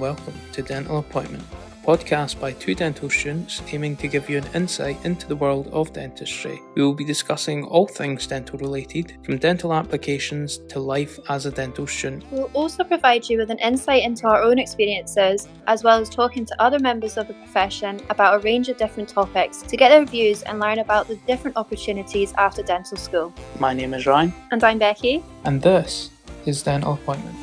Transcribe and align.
welcome 0.00 0.32
to 0.52 0.62
Dental 0.62 0.98
Appointment, 0.98 1.44
a 1.52 1.86
podcast 1.86 2.40
by 2.40 2.52
two 2.52 2.74
dental 2.74 3.10
students 3.10 3.60
aiming 3.70 3.96
to 3.98 4.08
give 4.08 4.30
you 4.30 4.38
an 4.38 4.46
insight 4.54 4.96
into 5.04 5.28
the 5.28 5.36
world 5.36 5.68
of 5.72 5.92
dentistry. 5.92 6.58
We 6.74 6.82
will 6.82 6.94
be 6.94 7.04
discussing 7.04 7.64
all 7.66 7.86
things 7.86 8.26
dental 8.26 8.58
related, 8.58 9.18
from 9.22 9.36
dental 9.36 9.74
applications 9.74 10.56
to 10.70 10.80
life 10.80 11.18
as 11.28 11.44
a 11.44 11.50
dental 11.50 11.86
student. 11.86 12.24
We'll 12.30 12.50
also 12.54 12.82
provide 12.82 13.28
you 13.28 13.36
with 13.36 13.50
an 13.50 13.58
insight 13.58 14.02
into 14.02 14.26
our 14.26 14.42
own 14.42 14.58
experiences, 14.58 15.46
as 15.66 15.84
well 15.84 16.00
as 16.00 16.08
talking 16.08 16.46
to 16.46 16.62
other 16.62 16.78
members 16.78 17.18
of 17.18 17.28
the 17.28 17.34
profession 17.34 18.00
about 18.08 18.36
a 18.36 18.38
range 18.38 18.70
of 18.70 18.78
different 18.78 19.10
topics 19.10 19.60
to 19.60 19.76
get 19.76 19.90
their 19.90 20.06
views 20.06 20.40
and 20.44 20.60
learn 20.60 20.78
about 20.78 21.08
the 21.08 21.16
different 21.26 21.58
opportunities 21.58 22.32
after 22.38 22.62
dental 22.62 22.96
school. 22.96 23.34
My 23.58 23.74
name 23.74 23.92
is 23.92 24.06
Ryan, 24.06 24.32
And 24.50 24.64
I'm 24.64 24.78
Becky. 24.78 25.22
and 25.44 25.60
this 25.60 26.08
is 26.46 26.62
Dental 26.62 26.94
Appointment. 26.94 27.36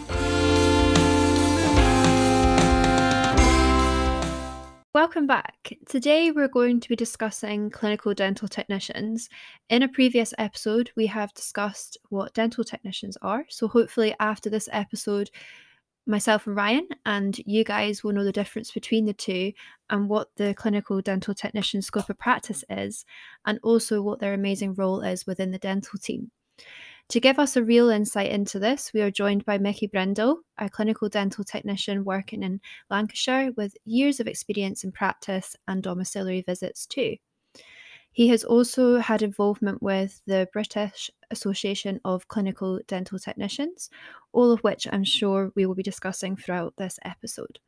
Welcome 4.98 5.28
back. 5.28 5.74
Today 5.88 6.32
we're 6.32 6.48
going 6.48 6.80
to 6.80 6.90
be 6.90 6.96
discussing 6.96 7.70
clinical 7.70 8.16
dental 8.16 8.48
technicians. 8.48 9.30
In 9.70 9.84
a 9.84 9.88
previous 9.88 10.34
episode, 10.40 10.90
we 10.96 11.06
have 11.06 11.36
discussed 11.36 12.00
what 12.10 12.34
dental 12.34 12.64
technicians 12.64 13.16
are. 13.22 13.46
So, 13.48 13.68
hopefully, 13.68 14.16
after 14.20 14.50
this 14.50 14.68
episode, 14.72 15.30
myself 16.08 16.48
and 16.48 16.56
Ryan 16.56 16.88
and 17.06 17.38
you 17.46 17.64
guys 17.64 18.04
will 18.04 18.12
know 18.12 18.23
the 18.23 18.32
difference 18.32 18.72
between 18.72 19.06
the 19.06 19.14
two 19.14 19.54
and 19.92 20.10
what 20.10 20.30
the 20.36 20.56
clinical 20.56 21.00
dental 21.00 21.36
technician 21.36 21.84
scope 21.84 22.09
of 22.09 22.18
practice 22.18 22.64
is, 22.68 23.06
and 23.45 23.59
also 23.62 24.02
what 24.02 24.20
their 24.20 24.34
amazing 24.34 24.73
role 24.73 25.02
is 25.02 25.28
within 25.28 25.52
the 25.52 25.59
dental 25.59 26.00
team. 26.00 26.32
To 27.09 27.22
give 27.22 27.39
us 27.39 27.55
a 27.55 27.63
real 27.63 27.89
insight 27.89 28.31
into 28.31 28.59
this, 28.59 28.91
we 28.94 29.02
are 29.02 29.09
joined 29.09 29.45
by 29.45 29.58
Mickey 29.58 29.88
Brindle, 29.88 30.41
a 30.58 30.69
clinical 30.69 31.08
dental 31.08 31.45
technician 31.45 32.03
working 32.03 32.44
in 32.44 32.59
Lancashire 32.89 33.53
with 33.55 33.77
years 33.86 34.19
of 34.19 34.27
experience 34.27 34.83
in 34.83 34.91
practice 34.91 35.55
and 35.69 35.81
domiciliary 35.81 36.41
visits 36.41 36.86
too. 36.86 37.16
He 38.11 38.27
has 38.27 38.44
also 38.44 38.97
had 38.97 39.22
involvement 39.22 39.81
with 39.81 40.22
the 40.25 40.49
British 40.52 41.09
Association 41.31 42.02
of 42.03 42.27
Clinical 42.27 42.81
Dental 42.88 43.19
Technicians, 43.19 43.89
all 44.33 44.52
of 44.52 44.59
which 44.61 44.86
I'm 44.92 45.05
sure 45.05 45.53
we 45.55 45.66
will 45.66 45.75
be 45.75 45.83
discussing 45.83 46.36
throughout 46.36 46.73
this 46.77 46.99
episode. 47.05 47.59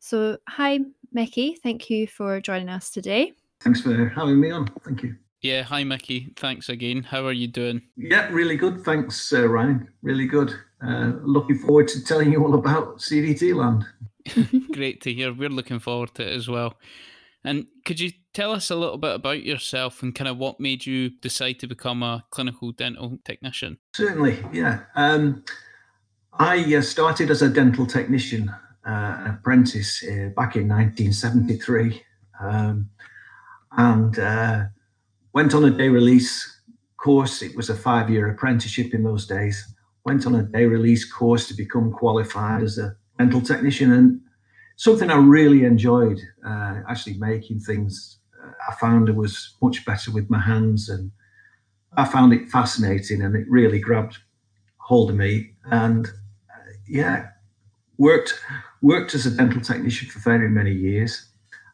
So, 0.00 0.38
hi, 0.48 0.80
Mickey. 1.12 1.54
Thank 1.62 1.90
you 1.90 2.08
for 2.08 2.40
joining 2.40 2.70
us 2.70 2.90
today. 2.90 3.34
Thanks 3.60 3.82
for 3.82 4.08
having 4.08 4.40
me 4.40 4.50
on. 4.50 4.66
Thank 4.84 5.04
you. 5.04 5.16
Yeah, 5.42 5.62
hi 5.62 5.84
Mickey. 5.84 6.34
Thanks 6.36 6.68
again. 6.68 7.02
How 7.02 7.24
are 7.24 7.32
you 7.32 7.48
doing? 7.48 7.80
Yeah, 7.96 8.28
really 8.30 8.56
good. 8.56 8.84
Thanks, 8.84 9.32
uh, 9.32 9.48
Ryan. 9.48 9.88
Really 10.02 10.26
good. 10.26 10.52
Uh, 10.86 11.12
looking 11.22 11.58
forward 11.58 11.88
to 11.88 12.04
telling 12.04 12.30
you 12.30 12.44
all 12.44 12.54
about 12.54 12.98
CDT 12.98 13.54
land. 13.54 13.86
Great 14.74 15.00
to 15.02 15.14
hear. 15.14 15.32
We're 15.32 15.48
looking 15.48 15.78
forward 15.78 16.14
to 16.16 16.22
it 16.22 16.34
as 16.34 16.46
well. 16.46 16.74
And 17.42 17.68
could 17.86 17.98
you 17.98 18.12
tell 18.34 18.52
us 18.52 18.70
a 18.70 18.76
little 18.76 18.98
bit 18.98 19.14
about 19.14 19.42
yourself 19.42 20.02
and 20.02 20.14
kind 20.14 20.28
of 20.28 20.36
what 20.36 20.60
made 20.60 20.84
you 20.84 21.08
decide 21.08 21.58
to 21.60 21.66
become 21.66 22.02
a 22.02 22.22
clinical 22.30 22.72
dental 22.72 23.18
technician? 23.24 23.78
Certainly, 23.94 24.44
yeah. 24.52 24.80
Um, 24.94 25.42
I 26.34 26.74
uh, 26.74 26.82
started 26.82 27.30
as 27.30 27.40
a 27.40 27.48
dental 27.48 27.86
technician, 27.86 28.54
uh, 28.86 29.24
apprentice 29.26 30.02
uh, 30.04 30.28
back 30.36 30.56
in 30.56 30.68
1973, 30.68 32.02
um, 32.40 32.90
and 33.72 34.18
uh, 34.18 34.64
went 35.32 35.54
on 35.54 35.64
a 35.64 35.70
day 35.70 35.88
release 35.88 36.60
course. 36.96 37.42
It 37.42 37.56
was 37.56 37.70
a 37.70 37.76
five 37.76 38.10
year 38.10 38.28
apprenticeship 38.28 38.94
in 38.94 39.02
those 39.02 39.26
days. 39.26 39.74
Went 40.04 40.26
on 40.26 40.34
a 40.34 40.42
day 40.42 40.66
release 40.66 41.10
course 41.10 41.46
to 41.48 41.54
become 41.54 41.92
qualified 41.92 42.62
as 42.62 42.78
a 42.78 42.96
dental 43.18 43.40
technician, 43.40 43.92
and 43.92 44.20
something 44.76 45.10
I 45.10 45.16
really 45.16 45.64
enjoyed 45.64 46.20
uh, 46.46 46.80
actually 46.88 47.18
making 47.18 47.60
things. 47.60 48.18
Uh, 48.42 48.52
I 48.70 48.74
found 48.76 49.08
it 49.08 49.16
was 49.16 49.56
much 49.62 49.84
better 49.84 50.10
with 50.10 50.30
my 50.30 50.40
hands, 50.40 50.88
and 50.88 51.10
I 51.96 52.06
found 52.06 52.32
it 52.32 52.48
fascinating, 52.48 53.22
and 53.22 53.36
it 53.36 53.46
really 53.48 53.78
grabbed 53.78 54.18
hold 54.78 55.10
of 55.10 55.16
me. 55.16 55.52
And 55.70 56.06
uh, 56.06 56.72
yeah, 56.88 57.28
worked 57.98 58.40
worked 58.82 59.14
as 59.14 59.26
a 59.26 59.30
dental 59.30 59.60
technician 59.60 60.08
for 60.08 60.18
very 60.20 60.48
many 60.48 60.72
years. 60.72 61.29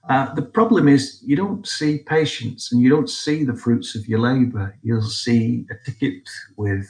Uh, 0.09 0.33
the 0.35 0.43
problem 0.43 0.87
is 0.87 1.21
you 1.25 1.35
don't 1.35 1.67
see 1.67 1.99
patients 1.99 2.71
and 2.71 2.81
you 2.81 2.89
don't 2.89 3.11
see 3.11 3.43
the 3.43 3.57
fruits 3.57 3.97
of 3.97 4.07
your 4.07 4.21
labour. 4.21 4.77
You'll 4.83 5.03
see 5.03 5.67
a 5.71 5.75
ticket 5.85 6.29
with 6.57 6.87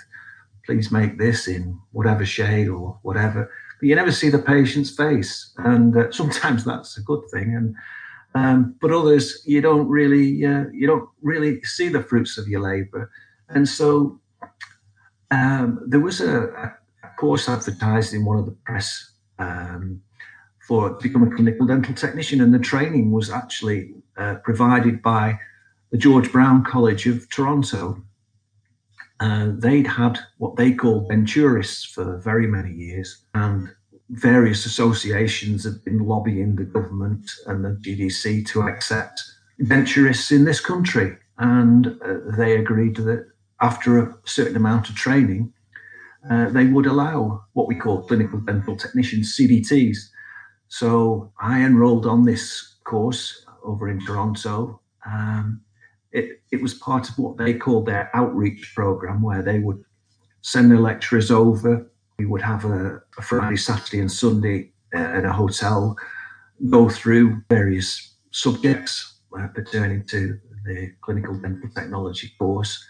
please 0.66 0.90
make 0.90 1.16
this 1.16 1.46
in 1.46 1.78
whatever 1.92 2.26
shade 2.26 2.68
or 2.68 2.98
whatever, 3.02 3.50
but 3.80 3.86
you 3.86 3.94
never 3.94 4.10
see 4.10 4.28
the 4.28 4.38
patient's 4.38 4.90
face. 4.90 5.52
And 5.58 5.96
uh, 5.96 6.10
sometimes 6.10 6.64
that's 6.64 6.98
a 6.98 7.02
good 7.02 7.22
thing. 7.32 7.54
And 7.54 7.74
um, 8.34 8.74
but 8.82 8.90
others 8.90 9.42
you 9.46 9.62
don't 9.62 9.88
really 9.88 10.44
uh, 10.44 10.64
you 10.72 10.86
don't 10.86 11.08
really 11.22 11.62
see 11.62 11.88
the 11.88 12.02
fruits 12.02 12.36
of 12.36 12.48
your 12.48 12.60
labour. 12.60 13.10
And 13.48 13.66
so 13.66 14.20
um, 15.30 15.80
there 15.86 16.00
was 16.00 16.20
a, 16.20 16.42
a, 16.48 16.72
course 17.18 17.48
advertised 17.48 18.12
in 18.12 18.26
one 18.26 18.36
of 18.36 18.44
the 18.44 18.56
press 18.66 19.12
um, 19.38 20.02
for 20.66 20.90
to 20.90 21.02
become 21.02 21.22
a 21.22 21.34
clinical 21.34 21.66
dental 21.66 21.94
technician, 21.94 22.40
and 22.40 22.52
the 22.52 22.58
training 22.58 23.12
was 23.12 23.30
actually 23.30 23.94
uh, 24.16 24.36
provided 24.44 25.02
by 25.02 25.38
the 25.90 25.98
George 25.98 26.32
Brown 26.32 26.64
College 26.64 27.06
of 27.06 27.28
Toronto. 27.30 28.02
Uh, 29.20 29.52
they'd 29.54 29.86
had 29.86 30.18
what 30.38 30.56
they 30.56 30.72
called 30.72 31.08
denturists 31.08 31.86
for 31.86 32.18
very 32.18 32.46
many 32.46 32.72
years, 32.72 33.24
and 33.34 33.70
various 34.10 34.66
associations 34.66 35.64
have 35.64 35.84
been 35.84 35.98
lobbying 35.98 36.56
the 36.56 36.64
government 36.64 37.30
and 37.46 37.64
the 37.64 37.70
GDC 37.80 38.46
to 38.48 38.62
accept 38.62 39.22
denturists 39.62 40.30
in 40.30 40.44
this 40.44 40.60
country. 40.60 41.16
And 41.38 41.86
uh, 42.04 42.36
they 42.36 42.56
agreed 42.56 42.96
that 42.96 43.26
after 43.60 43.98
a 43.98 44.14
certain 44.24 44.56
amount 44.56 44.88
of 44.88 44.96
training, 44.96 45.52
uh, 46.30 46.50
they 46.50 46.66
would 46.66 46.86
allow 46.86 47.44
what 47.52 47.68
we 47.68 47.74
call 47.74 48.06
clinical 48.06 48.40
dental 48.40 48.76
technicians, 48.76 49.36
CDTs. 49.38 49.96
So 50.68 51.32
I 51.40 51.62
enrolled 51.62 52.06
on 52.06 52.24
this 52.24 52.76
course 52.84 53.44
over 53.64 53.88
in 53.88 54.04
Toronto. 54.04 54.80
Um, 55.04 55.60
it, 56.12 56.40
it 56.50 56.62
was 56.62 56.74
part 56.74 57.08
of 57.08 57.18
what 57.18 57.36
they 57.36 57.54
called 57.54 57.86
their 57.86 58.10
outreach 58.14 58.72
program, 58.74 59.22
where 59.22 59.42
they 59.42 59.58
would 59.58 59.84
send 60.42 60.70
their 60.70 60.80
lecturers 60.80 61.30
over. 61.30 61.90
We 62.18 62.26
would 62.26 62.42
have 62.42 62.64
a, 62.64 63.02
a 63.18 63.22
Friday, 63.22 63.56
Saturday, 63.56 64.00
and 64.00 64.10
Sunday 64.10 64.72
uh, 64.94 64.98
at 64.98 65.24
a 65.24 65.32
hotel, 65.32 65.96
go 66.70 66.88
through 66.88 67.42
various 67.50 68.14
subjects 68.30 69.20
uh, 69.38 69.48
pertaining 69.48 70.04
to 70.06 70.38
the 70.64 70.92
clinical 71.00 71.38
dental 71.38 71.68
technology 71.74 72.32
course. 72.38 72.84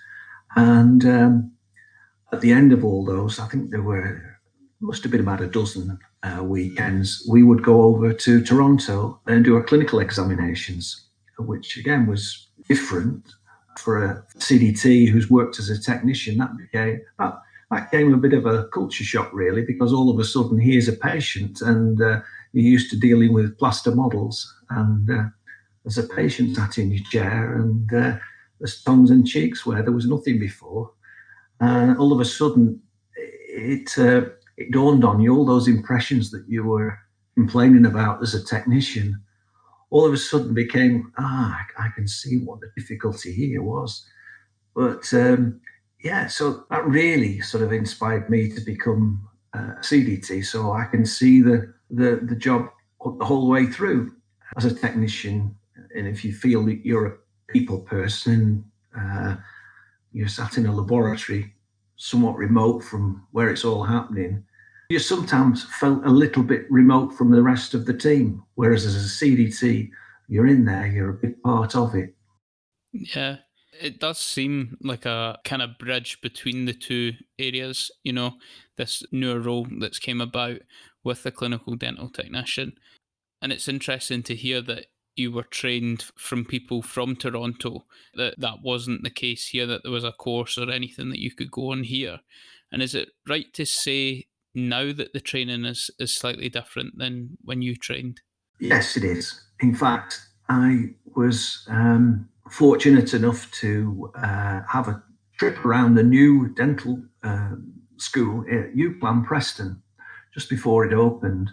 And 0.55 1.05
um, 1.05 1.53
at 2.33 2.41
the 2.41 2.53
end 2.53 2.73
of 2.73 2.85
all 2.85 3.05
those, 3.05 3.39
I 3.39 3.49
think 3.49 3.71
there 3.71 3.83
were 3.83 4.36
must 4.81 5.03
have 5.03 5.13
been 5.13 5.21
about 5.21 5.41
a 5.41 5.47
dozen 5.47 5.99
uh, 6.23 6.43
weekends. 6.43 7.27
We 7.31 7.43
would 7.43 7.63
go 7.63 7.83
over 7.83 8.13
to 8.13 8.45
Toronto 8.45 9.19
and 9.27 9.45
do 9.45 9.57
our 9.57 9.63
clinical 9.63 10.01
examinations, 10.01 11.09
which 11.39 11.77
again 11.77 12.07
was 12.07 12.49
different 12.69 13.27
for 13.79 14.05
a 14.05 14.25
CDT 14.39 15.09
who's 15.09 15.31
worked 15.31 15.59
as 15.59 15.71
a 15.71 15.81
technician. 15.81 16.39
That 16.39 16.57
became 16.57 17.01
that, 17.19 17.39
that 17.71 17.91
came 17.91 18.13
a 18.13 18.19
bit 18.19 18.35
of 18.35 18.47
a 18.47 18.69
culture 18.69 19.05
shock, 19.05 19.31
really, 19.33 19.63
because 19.63 19.93
all 19.93 20.11
of 20.11 20.19
a 20.19 20.25
sudden 20.25 20.59
here's 20.59 20.89
a 20.89 20.93
patient 20.93 21.61
and 21.61 22.01
uh, 22.01 22.21
you're 22.53 22.65
used 22.65 22.91
to 22.91 22.99
dealing 22.99 23.33
with 23.33 23.59
plaster 23.59 23.95
models, 23.95 24.55
and 24.71 25.11
uh, 25.11 25.25
a 25.87 26.15
patient 26.15 26.57
sat 26.57 26.79
in 26.79 26.91
your 26.91 27.05
chair, 27.11 27.55
and 27.55 27.93
uh, 27.95 28.17
there's 28.59 28.83
tongues 28.83 29.11
and 29.11 29.27
cheeks 29.27 29.65
where 29.65 29.83
there 29.83 29.93
was 29.93 30.07
nothing 30.07 30.39
before. 30.39 30.91
And 31.61 31.97
all 31.99 32.13
of 32.13 32.21
a 32.21 32.25
sudden, 32.25 32.81
it 33.17 33.97
uh, 33.99 34.23
it 34.57 34.71
dawned 34.71 35.05
on 35.05 35.21
you 35.21 35.37
all 35.37 35.45
those 35.45 35.69
impressions 35.69 36.31
that 36.31 36.45
you 36.49 36.65
were 36.65 36.99
complaining 37.35 37.87
about 37.87 38.23
as 38.23 38.35
a 38.35 38.45
technician. 38.45 39.21
All 39.91 40.07
of 40.07 40.13
a 40.13 40.17
sudden 40.17 40.55
became 40.55 41.13
ah, 41.19 41.65
I, 41.79 41.89
can 41.95 42.09
see 42.09 42.39
what 42.39 42.61
the 42.61 42.71
difficulty 42.77 43.33
here 43.33 43.63
was. 43.63 44.07
But 44.75 45.13
um, 45.13 45.61
yeah, 46.03 46.27
so 46.27 46.65
that 46.71 46.87
really 46.87 47.41
sort 47.41 47.63
of 47.63 47.73
inspired 47.73 48.29
me 48.29 48.51
to 48.51 48.61
become 48.61 49.29
uh, 49.55 49.75
a 49.79 49.83
CDT, 49.83 50.45
so 50.45 50.73
I 50.73 50.85
can 50.87 51.07
see 51.07 51.41
the 51.41 51.73
the 51.91 52.21
the 52.23 52.37
job 52.37 52.69
the 53.19 53.25
whole 53.25 53.49
way 53.49 53.67
through 53.67 54.13
as 54.57 54.65
a 54.65 54.75
technician. 54.75 55.57
And 55.95 56.07
if 56.07 56.25
you 56.25 56.33
feel 56.35 56.65
that 56.67 56.85
you're 56.85 57.07
a 57.07 57.17
people 57.49 57.81
person, 57.81 58.65
uh, 58.99 59.37
you're 60.13 60.29
sat 60.29 60.59
in 60.59 60.67
a 60.67 60.75
laboratory 60.75 61.55
somewhat 61.97 62.37
remote 62.37 62.83
from 62.83 63.27
where 63.33 63.51
it's 63.51 63.65
all 63.65 63.85
happening, 63.85 64.45
you 64.89 64.99
sometimes 64.99 65.65
felt 65.65 66.05
a 66.05 66.11
little 66.11 66.43
bit 66.43 66.71
remote 66.71 67.13
from 67.13 67.31
the 67.31 67.43
rest 67.43 67.75
of 67.75 67.87
the 67.87 67.95
team. 67.95 68.43
Whereas 68.55 68.85
as 68.87 68.95
a 68.95 69.25
CDT, 69.25 69.91
you're 70.29 70.47
in 70.47 70.65
there, 70.65 70.87
you're 70.87 71.11
a 71.11 71.15
big 71.15 71.43
part 71.43 71.75
of 71.75 71.95
it. 71.95 72.15
Yeah. 72.93 73.39
it 73.81 74.01
does 74.01 74.19
seem 74.19 74.79
like 74.81 75.05
a 75.05 75.39
kind 75.45 75.61
of 75.61 75.79
bridge 75.79 76.21
between 76.23 76.65
the 76.65 76.73
two 76.73 77.13
areas, 77.39 77.91
you 78.05 78.13
know, 78.13 78.35
this 78.77 79.03
newer 79.13 79.41
role 79.41 79.67
that's 79.81 79.99
came 79.99 80.21
about 80.21 80.61
with 81.05 81.23
the 81.23 81.31
clinical 81.31 81.75
dental 81.77 82.09
technician. 82.09 82.73
And 83.43 83.53
it's 83.53 83.69
interesting 83.69 84.23
to 84.25 84.35
hear 84.35 84.63
that 84.63 84.87
you 85.17 85.33
were 85.33 85.45
trained 85.45 86.05
from 86.17 86.45
people 86.45 86.83
from 86.83 87.17
Toronto, 87.17 87.85
that 88.15 88.39
that 88.39 88.63
wasn't 88.63 89.03
the 89.03 89.11
case 89.11 89.49
here, 89.49 89.67
that 89.67 89.83
there 89.83 89.93
was 89.93 90.05
a 90.05 90.13
course 90.13 90.59
or 90.59 90.71
anything 90.71 91.11
that 91.11 91.21
you 91.21 91.33
could 91.33 91.51
go 91.51 91.73
on 91.73 91.85
here. 91.85 92.21
And 92.71 92.83
is 92.83 92.95
it 92.95 93.11
right 93.29 93.53
to 93.55 93.65
say 93.65 94.27
now 94.55 94.93
that 94.93 95.13
the 95.13 95.21
training 95.21 95.65
is, 95.65 95.91
is 95.99 96.15
slightly 96.15 96.49
different 96.49 96.99
than 96.99 97.39
when 97.43 97.63
you 97.63 97.77
trained? 97.77 98.21
Yes, 98.59 98.97
it 98.97 99.05
is. 99.05 99.41
In 99.61 99.75
fact, 99.75 100.21
I 100.49 100.95
was 101.15 101.67
um, 101.69 102.29
fortunate 102.51 103.15
enough 103.15 103.51
to 103.53 104.11
uh, 104.17 104.61
have 104.69 104.89
a 104.89 105.03
trip 105.39 105.65
around 105.65 105.95
the 105.95 106.03
new 106.03 106.49
dental 106.49 107.03
uh, 107.23 107.51
school 107.97 108.45
at 108.51 108.75
UCLan 108.75 109.25
Preston 109.27 109.83
just 110.33 110.49
before 110.49 110.85
it 110.85 110.93
opened. 110.93 111.51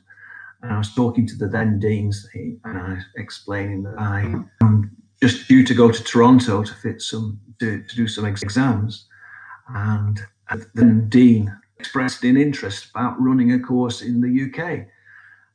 And 0.64 0.72
I 0.72 0.78
was 0.78 0.96
talking 0.96 1.28
to 1.28 1.36
the 1.36 1.48
then 1.48 1.78
deans 1.78 2.26
and 2.34 2.78
I 2.78 2.94
was 2.94 3.04
explaining 3.18 3.84
that 3.84 4.00
I 4.00 4.22
am 4.62 4.96
just 5.22 5.48
due 5.48 5.64
to 5.66 5.74
go 5.74 5.92
to 5.92 6.04
Toronto 6.04 6.64
to 6.64 6.74
fit 6.74 7.02
some 7.02 7.40
to, 7.60 7.84
to 7.84 7.96
do 7.96 8.08
some 8.08 8.26
exams. 8.26 9.08
And 9.68 10.22
then 10.74 11.10
dean 11.10 11.56
expressed 11.78 12.24
an 12.24 12.38
interest 12.38 12.90
about 12.92 13.22
running 13.22 13.52
a 13.52 13.60
course 13.60 14.02
in 14.02 14.22
the 14.22 14.44
UK. 14.46 14.88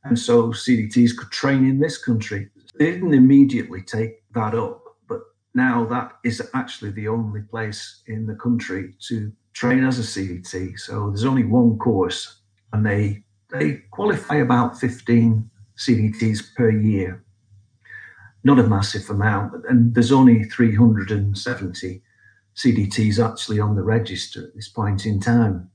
And 0.04 0.18
so 0.18 0.48
CDTs 0.48 1.16
could 1.16 1.30
train 1.30 1.64
in 1.66 1.80
this 1.80 1.96
country. 1.96 2.50
They 2.78 2.92
didn't 2.92 3.14
immediately 3.14 3.82
take 3.82 4.22
that 4.34 4.54
up, 4.54 4.82
but 5.08 5.20
now 5.54 5.86
that 5.86 6.12
is 6.22 6.46
actually 6.54 6.90
the 6.90 7.08
only 7.08 7.40
place 7.40 8.02
in 8.06 8.26
the 8.26 8.34
country 8.34 8.94
to 9.08 9.32
train 9.54 9.84
as 9.84 9.98
a 9.98 10.02
CDT. 10.02 10.78
So 10.78 11.08
there's 11.08 11.24
only 11.24 11.44
one 11.44 11.78
course, 11.78 12.40
and 12.72 12.84
they 12.84 13.24
they 13.50 13.82
qualify 13.90 14.36
about 14.36 14.78
15 14.78 15.50
CDTs 15.76 16.54
per 16.54 16.70
year. 16.70 17.24
Not 18.44 18.58
a 18.58 18.66
massive 18.66 19.08
amount, 19.10 19.64
and 19.68 19.94
there's 19.94 20.12
only 20.12 20.44
370 20.44 22.02
CDTs 22.56 23.24
actually 23.24 23.60
on 23.60 23.74
the 23.74 23.82
register 23.82 24.44
at 24.44 24.54
this 24.54 24.68
point 24.68 25.06
in 25.06 25.20
time. 25.20 25.70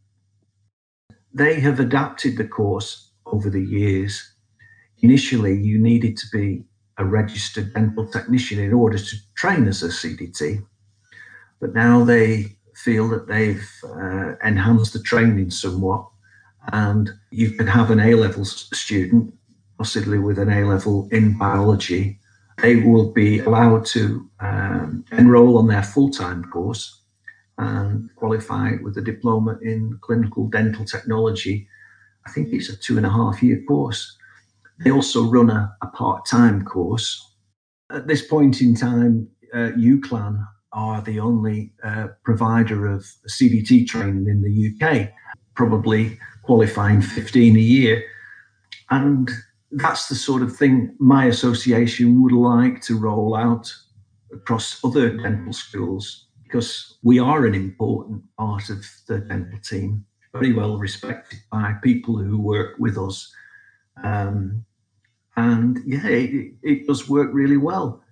They 1.34 1.60
have 1.62 1.80
adapted 1.80 2.38
the 2.38 2.48
course 2.48 3.12
over 3.25 3.50
the 3.50 3.64
years. 3.64 4.34
Initially, 5.02 5.60
you 5.60 5.80
needed 5.80 6.18
to 6.18 6.28
be 6.31 6.64
a 6.98 7.06
registered 7.06 7.74
dental 7.74 8.08
technician 8.08 8.60
in 8.60 8.74
order 8.74 8.98
to 8.98 9.16
train 9.36 9.68
as 9.68 9.81
a 9.81 9.88
CDT, 9.88 10.64
but 11.60 11.74
now 11.74 12.04
they 12.04 12.56
feel 12.75 13.08
that 13.10 13.28
they've 13.28 13.70
uh, 13.84 14.36
enhanced 14.44 14.94
the 14.94 15.02
training 15.02 15.50
somewhat 15.50 16.08
and 16.71 17.10
you 17.31 17.51
can 17.51 17.68
have 17.68 17.92
an 17.92 18.00
A 18.00 18.15
level 18.15 18.45
student, 18.45 19.33
possibly 19.77 20.19
with 20.19 20.39
an 20.39 20.50
A 20.50 20.65
level 20.65 21.07
in 21.12 21.38
biology. 21.38 22.19
They 22.62 22.77
will 22.77 23.12
be 23.12 23.39
allowed 23.39 23.86
to 23.88 24.30
um, 24.39 25.06
enroll 25.12 25.57
on 25.57 25.68
their 25.68 25.83
full 25.83 26.10
time 26.10 26.44
course 26.45 27.01
and 27.57 28.10
qualify 28.15 28.74
with 28.81 28.98
a 28.98 29.01
diploma 29.01 29.57
in 29.62 29.98
clinical 30.01 30.48
dental 30.50 30.86
technology. 30.86 31.68
I 32.25 32.31
think 32.31 32.54
it's 32.54 32.69
a 32.69 32.77
two 32.77 32.98
and 32.98 33.06
a 33.06 33.10
half 33.10 33.44
year 33.44 33.62
course. 33.68 34.18
They 34.80 34.92
also 34.92 35.30
run 35.30 35.50
a, 35.50 35.75
a 35.81 35.88
part 35.88 36.25
time 36.25 36.63
course. 36.63 37.33
At 37.92 38.07
this 38.07 38.25
point 38.25 38.62
in 38.62 38.75
time, 38.75 39.27
uh, 39.54 39.71
UCLan 39.77 40.48
are 40.71 41.01
the 41.01 41.19
only 41.19 41.74
uh, 41.83 42.07
provider 42.24 42.88
of 42.88 43.06
CDT 43.30 43.88
training 43.88 44.27
in 44.27 44.42
the 44.42 44.88
UK. 44.88 45.10
Probably 45.56 46.18
qualifying 46.44 47.01
15 47.01 47.56
a 47.56 47.60
year. 47.60 48.04
And 48.90 49.30
that's 49.72 50.07
the 50.07 50.16
sort 50.16 50.44
of 50.44 50.56
thing 50.56 50.95
my 51.00 51.25
association 51.25 52.22
would 52.22 52.31
like 52.31 52.81
to 52.84 53.00
roll 53.00 53.36
out 53.36 53.74
across 54.31 54.84
other 54.84 55.10
dental 55.18 55.54
schools 55.54 56.28
because 56.44 56.98
we 57.01 57.19
are 57.19 57.45
an 57.45 57.56
important 57.56 58.24
part 58.38 58.69
of 58.69 58.86
the 59.07 59.19
dental 59.19 59.60
team, 59.60 60.06
very 60.34 60.54
well 60.54 60.78
respected 60.78 61.40
by 61.51 61.74
people 61.84 62.18
who 62.18 62.40
work 62.40 62.75
with 62.78 62.98
us. 62.98 63.34
Um, 64.04 64.63
and 65.36 65.80
yeah, 65.86 66.07
it, 66.07 66.54
it, 66.62 66.88
does 66.88 67.10
work 67.10 67.31
really 67.34 67.57
well. 67.57 68.04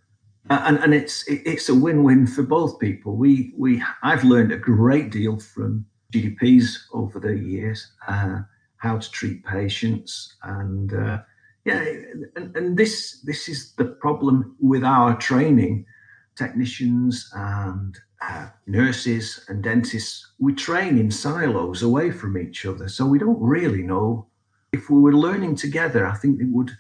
and, 0.50 0.80
and 0.80 0.94
it's 0.94 1.28
it, 1.28 1.42
it's 1.46 1.70
a 1.70 1.76
win-win 1.76 2.26
for 2.26 2.42
both 2.42 2.80
people. 2.80 3.16
We 3.16 3.54
we 3.56 3.84
I've 4.02 4.24
learned 4.24 4.52
a 4.52 4.58
great 4.58 5.12
deal 5.12 5.40
from 5.40 5.86
GDPs 6.12 6.78
over 6.94 7.20
the 7.20 7.38
years, 7.38 7.92
uh, 8.08 8.42
how 8.78 8.98
to 8.98 9.12
treat 9.12 9.46
patients, 9.46 10.36
and 10.44 10.94
uh, 10.94 11.20
yeah, 11.66 11.84
and, 12.36 12.56
and, 12.56 12.78
this 12.78 13.22
this 13.22 13.48
is 13.48 13.74
the 13.74 13.86
problem 13.86 14.56
with 14.60 14.84
our 14.84 15.16
training. 15.18 15.86
Technicians 16.38 17.30
and 17.36 18.00
uh, 18.22 18.48
nurses 18.66 19.46
and 19.50 19.62
dentists, 19.62 20.32
we 20.40 20.54
train 20.54 20.98
in 20.98 21.12
silos 21.12 21.84
away 21.84 22.10
from 22.10 22.38
each 22.38 22.66
other, 22.66 22.88
so 22.88 23.06
we 23.06 23.20
don't 23.20 23.40
really 23.40 23.84
know. 23.84 24.28
If 24.72 24.90
we 24.90 25.00
were 25.00 25.14
learning 25.14 25.56
together, 25.56 26.08
I 26.08 26.16
think 26.16 26.40
it 26.40 26.48
would, 26.50 26.72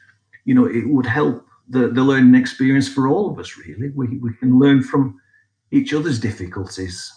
you 0.45 0.55
know, 0.55 0.65
it 0.65 0.87
would 0.87 1.05
help 1.05 1.45
the, 1.69 1.89
the 1.89 2.01
learning 2.01 2.39
experience 2.39 2.87
for 2.87 3.07
all 3.07 3.29
of 3.29 3.37
us. 3.37 3.57
Really, 3.57 3.89
we 3.89 4.17
we 4.17 4.33
can 4.35 4.57
learn 4.57 4.81
from 4.81 5.19
each 5.71 5.93
other's 5.93 6.19
difficulties 6.19 7.13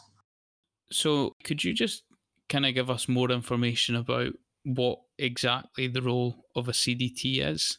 so, 0.91 1.35
could 1.45 1.65
you 1.65 1.73
just 1.73 2.05
kind 2.49 2.67
of 2.67 2.75
give 2.75 2.91
us 2.91 3.09
more 3.09 3.31
information 3.31 3.97
about 3.97 4.33
what 4.65 5.01
exactly 5.19 5.87
the 5.87 6.03
role 6.03 6.45
of 6.55 6.69
a 6.69 6.73
CDT 6.73 7.41
is? 7.41 7.79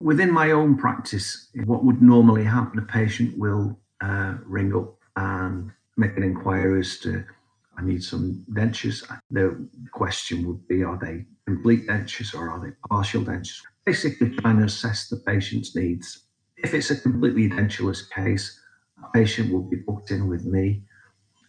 Within 0.00 0.32
my 0.32 0.50
own 0.50 0.76
practice, 0.76 1.48
what 1.64 1.84
would 1.84 2.02
normally 2.02 2.44
happen, 2.44 2.78
a 2.78 2.82
patient 2.82 3.38
will 3.38 3.78
uh, 4.00 4.34
ring 4.44 4.74
up 4.74 4.96
and 5.16 5.70
make 5.96 6.16
an 6.16 6.22
inquiry 6.22 6.80
as 6.80 6.98
to, 6.98 7.24
I 7.78 7.84
need 7.84 8.02
some 8.02 8.44
dentures. 8.50 9.02
The 9.30 9.68
question 9.92 10.46
would 10.46 10.66
be, 10.66 10.82
are 10.82 10.98
they 10.98 11.26
complete 11.46 11.86
dentures 11.86 12.34
or 12.34 12.50
are 12.50 12.60
they 12.60 12.72
partial 12.88 13.22
dentures? 13.22 13.60
Basically, 13.84 14.30
trying 14.30 14.58
to 14.58 14.64
assess 14.64 15.08
the 15.08 15.16
patient's 15.18 15.76
needs. 15.76 16.24
If 16.56 16.74
it's 16.74 16.90
a 16.90 17.00
completely 17.00 17.48
dentureless 17.48 18.10
case, 18.10 18.60
a 19.02 19.10
patient 19.12 19.52
will 19.52 19.62
be 19.62 19.76
booked 19.76 20.10
in 20.10 20.28
with 20.28 20.44
me. 20.44 20.82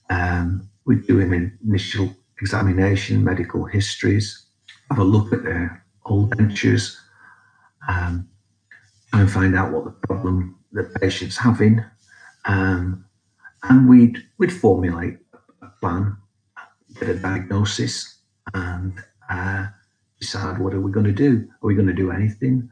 Um, 0.10 0.70
we 0.86 0.96
do 0.96 1.20
an 1.20 1.58
initial 1.66 2.13
examination, 2.42 3.24
medical 3.24 3.66
histories, 3.66 4.48
have 4.90 5.00
a 5.00 5.04
look 5.04 5.32
at 5.32 5.44
their 5.44 5.86
old 6.06 6.36
dentures, 6.36 6.98
um, 7.88 8.28
and 9.13 9.32
find 9.32 9.56
out 9.56 9.72
what 9.72 9.86
the 9.86 10.08
problem 10.08 10.58
the 10.72 10.84
patient's 11.00 11.38
having. 11.38 11.84
Um, 12.46 13.06
and 13.63 13.88
we'd, 13.88 14.18
we'd 14.38 14.52
formulate 14.52 15.18
a 15.62 15.68
plan, 15.80 16.18
get 17.00 17.10
a 17.10 17.16
diagnosis, 17.16 18.20
and 18.54 19.02
uh, 19.30 19.68
decide 20.20 20.60
what 20.60 20.74
are 20.74 20.82
we 20.82 20.92
going 20.92 21.06
to 21.06 21.12
do? 21.12 21.48
Are 21.62 21.68
we 21.68 21.75
going 21.75 21.88
to 21.88 21.94
do 21.94 22.12
anything? 22.12 22.70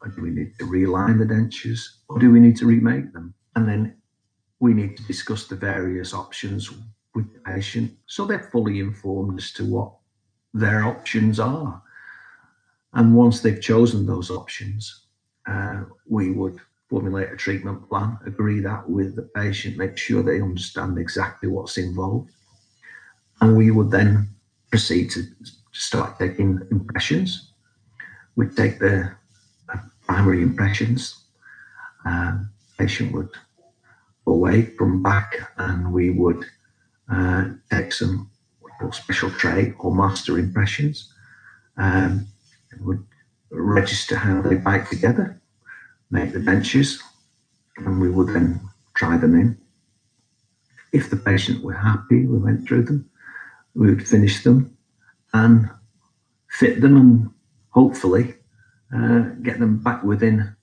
Or 0.00 0.08
do 0.08 0.22
we 0.22 0.30
need 0.30 0.58
to 0.58 0.64
realign 0.64 1.18
the 1.18 1.32
dentures? 1.32 1.80
Or 2.08 2.18
do 2.18 2.32
we 2.32 2.40
need 2.40 2.56
to 2.56 2.66
remake 2.66 3.12
them? 3.12 3.34
And 3.54 3.68
then 3.68 3.96
we 4.58 4.74
need 4.74 4.96
to 4.96 5.04
discuss 5.04 5.46
the 5.46 5.56
various 5.56 6.12
options 6.12 6.70
with 7.14 7.32
the 7.32 7.40
patient 7.40 7.92
so 8.06 8.24
they're 8.24 8.50
fully 8.52 8.80
informed 8.80 9.38
as 9.38 9.52
to 9.52 9.64
what 9.64 9.92
their 10.54 10.84
options 10.84 11.40
are. 11.40 11.82
And 12.94 13.14
once 13.14 13.40
they've 13.40 13.60
chosen 13.60 14.06
those 14.06 14.30
options, 14.30 15.06
uh, 15.46 15.84
we 16.06 16.30
would 16.30 16.58
formulate 16.90 17.32
a 17.32 17.36
treatment 17.36 17.88
plan, 17.88 18.18
agree 18.26 18.60
that 18.60 18.88
with 18.88 19.16
the 19.16 19.22
patient, 19.22 19.78
make 19.78 19.96
sure 19.96 20.22
they 20.22 20.42
understand 20.42 20.98
exactly 20.98 21.48
what's 21.48 21.78
involved. 21.78 22.30
And 23.40 23.56
we 23.56 23.70
would 23.70 23.90
then 23.90 24.28
proceed 24.70 25.10
to 25.12 25.24
start 25.72 26.18
taking 26.18 26.60
impressions. 26.70 27.52
We'd 28.36 28.56
take 28.56 28.78
the 28.78 29.14
primary 30.06 30.42
impressions. 30.42 31.24
Um, 32.04 32.50
patient 32.78 33.12
would 33.12 33.30
away, 34.26 34.70
come 34.78 35.02
back, 35.02 35.34
and 35.56 35.92
we 35.92 36.10
would 36.10 36.44
uh, 37.12 37.44
take 37.70 37.92
some 37.92 38.30
special 38.90 39.30
tray 39.30 39.74
or 39.78 39.94
master 39.94 40.38
impressions. 40.38 41.12
Um, 41.76 42.26
would 42.80 43.04
register 43.50 44.16
how 44.16 44.40
they 44.40 44.56
bite 44.56 44.88
together, 44.88 45.40
make 46.10 46.32
the 46.32 46.40
benches, 46.40 47.02
and 47.76 48.00
we 48.00 48.10
would 48.10 48.28
then 48.28 48.60
try 48.94 49.16
them 49.18 49.38
in. 49.38 49.58
If 50.92 51.10
the 51.10 51.16
patient 51.16 51.62
were 51.62 51.74
happy, 51.74 52.26
we 52.26 52.38
went 52.38 52.66
through 52.66 52.84
them, 52.84 53.10
we 53.74 53.94
would 53.94 54.08
finish 54.08 54.42
them 54.42 54.76
and 55.34 55.68
fit 56.48 56.80
them 56.80 56.96
and 56.96 57.30
hopefully 57.70 58.34
uh, 58.94 59.20
get 59.42 59.58
them 59.58 59.78
back 59.78 60.02
within 60.02 60.54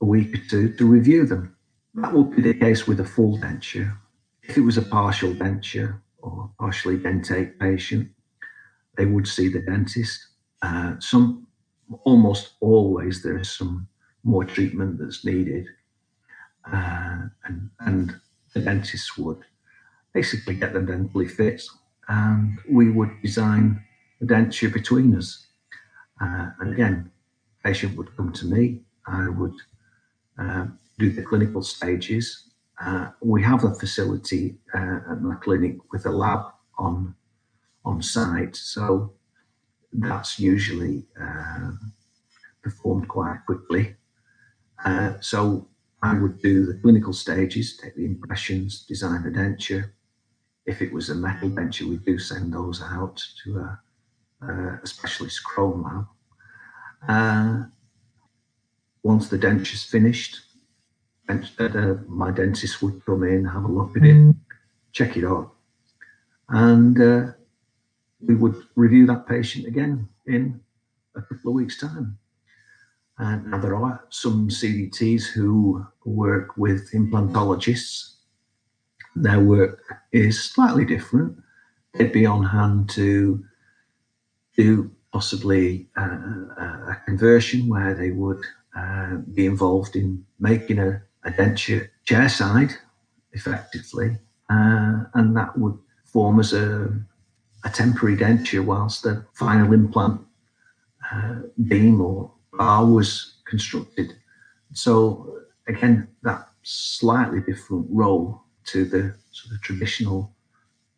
a 0.00 0.04
week 0.04 0.34
or 0.34 0.48
two 0.48 0.72
to 0.74 0.86
review 0.86 1.26
them. 1.26 1.56
That 1.94 2.12
would 2.12 2.34
be 2.34 2.42
the 2.42 2.54
case 2.54 2.86
with 2.86 3.00
a 3.00 3.04
full 3.04 3.38
denture 3.38 3.96
if 4.42 4.56
it 4.56 4.60
was 4.62 4.78
a 4.78 4.82
partial 4.82 5.32
denture 5.32 6.00
or 6.20 6.50
partially 6.58 6.98
dentate 6.98 7.58
patient, 7.58 8.08
they 8.96 9.06
would 9.06 9.26
see 9.26 9.48
the 9.48 9.60
dentist. 9.60 10.26
Uh, 10.62 10.94
some, 10.98 11.46
almost 12.04 12.54
always, 12.60 13.22
there 13.22 13.38
is 13.38 13.50
some 13.50 13.88
more 14.24 14.44
treatment 14.44 14.98
that's 14.98 15.24
needed, 15.24 15.66
uh, 16.72 17.22
and 17.44 17.70
and 17.80 18.14
the 18.54 18.60
dentist 18.60 19.18
would 19.18 19.40
basically 20.12 20.54
get 20.54 20.72
them 20.72 20.86
dentally 20.86 21.28
fit, 21.28 21.62
and 22.08 22.58
we 22.70 22.90
would 22.90 23.10
design 23.22 23.82
the 24.20 24.26
denture 24.26 24.72
between 24.72 25.16
us. 25.16 25.46
Uh, 26.20 26.50
and 26.60 26.72
again, 26.72 27.10
patient 27.64 27.96
would 27.96 28.16
come 28.16 28.32
to 28.32 28.46
me. 28.46 28.80
I 29.06 29.28
would 29.28 29.54
uh, 30.38 30.66
do 30.98 31.10
the 31.10 31.22
clinical 31.22 31.62
stages. 31.62 32.51
Uh, 32.80 33.10
we 33.20 33.42
have 33.42 33.64
a 33.64 33.74
facility 33.74 34.56
uh, 34.74 35.00
at 35.10 35.22
my 35.22 35.34
clinic 35.36 35.76
with 35.92 36.06
a 36.06 36.10
lab 36.10 36.46
on 36.78 37.14
on 37.84 38.00
site, 38.00 38.54
so 38.54 39.12
that's 39.92 40.38
usually 40.38 41.04
uh, 41.20 41.72
performed 42.62 43.08
quite 43.08 43.38
quickly. 43.44 43.96
Uh, 44.84 45.14
so 45.20 45.68
I 46.02 46.14
would 46.18 46.40
do 46.40 46.64
the 46.66 46.74
clinical 46.74 47.12
stages, 47.12 47.76
take 47.76 47.96
the 47.96 48.04
impressions, 48.04 48.84
design 48.84 49.22
the 49.22 49.30
denture. 49.30 49.90
If 50.64 50.80
it 50.80 50.92
was 50.92 51.10
a 51.10 51.14
metal 51.14 51.50
denture, 51.50 51.88
we 51.88 51.96
do 51.96 52.18
send 52.18 52.52
those 52.52 52.80
out 52.82 53.20
to 53.44 53.58
a, 53.58 53.80
a 54.82 54.86
specialist 54.86 55.42
chrome 55.44 55.82
lab. 55.82 56.06
Uh, 57.08 57.66
once 59.02 59.28
the 59.28 59.38
denture's 59.38 59.84
finished, 59.84 60.40
uh, 61.58 61.94
my 62.08 62.30
dentist 62.30 62.82
would 62.82 63.04
come 63.04 63.24
in, 63.24 63.44
have 63.44 63.64
a 63.64 63.68
look 63.68 63.96
at 63.96 64.04
it, 64.04 64.34
check 64.92 65.16
it 65.16 65.24
out, 65.24 65.54
and 66.48 67.00
uh, 67.00 67.32
we 68.20 68.34
would 68.34 68.56
review 68.76 69.06
that 69.06 69.26
patient 69.26 69.66
again 69.66 70.08
in 70.26 70.60
a 71.16 71.22
couple 71.22 71.50
of 71.50 71.54
weeks' 71.54 71.80
time. 71.80 72.18
And 73.18 73.50
now 73.50 73.58
there 73.58 73.76
are 73.76 74.04
some 74.08 74.48
CDTs 74.48 75.26
who 75.26 75.86
work 76.04 76.56
with 76.56 76.90
implantologists. 76.92 78.14
Their 79.14 79.40
work 79.40 79.82
is 80.12 80.42
slightly 80.42 80.84
different. 80.84 81.38
They'd 81.94 82.12
be 82.12 82.26
on 82.26 82.42
hand 82.44 82.88
to 82.90 83.44
do 84.56 84.90
possibly 85.12 85.88
uh, 85.96 86.02
a 86.02 86.96
conversion 87.04 87.68
where 87.68 87.94
they 87.94 88.10
would 88.10 88.42
uh, 88.76 89.16
be 89.34 89.46
involved 89.46 89.96
in 89.96 90.24
making 90.40 90.78
a, 90.78 91.02
a 91.24 91.30
denture 91.30 91.88
chair 92.04 92.28
side 92.28 92.72
effectively, 93.32 94.18
uh, 94.50 95.04
and 95.14 95.36
that 95.36 95.56
would 95.58 95.78
form 96.04 96.40
as 96.40 96.52
a, 96.52 96.92
a 97.64 97.70
temporary 97.70 98.16
denture 98.16 98.64
whilst 98.64 99.02
the 99.02 99.24
final 99.34 99.72
implant 99.72 100.20
uh, 101.12 101.36
beam 101.66 102.00
or 102.00 102.30
bar 102.52 102.84
was 102.84 103.34
constructed. 103.46 104.12
So 104.72 105.38
again, 105.66 106.08
that 106.22 106.48
slightly 106.62 107.40
different 107.40 107.86
role 107.90 108.42
to 108.64 108.84
the 108.84 109.14
sort 109.30 109.54
of 109.54 109.62
traditional 109.62 110.32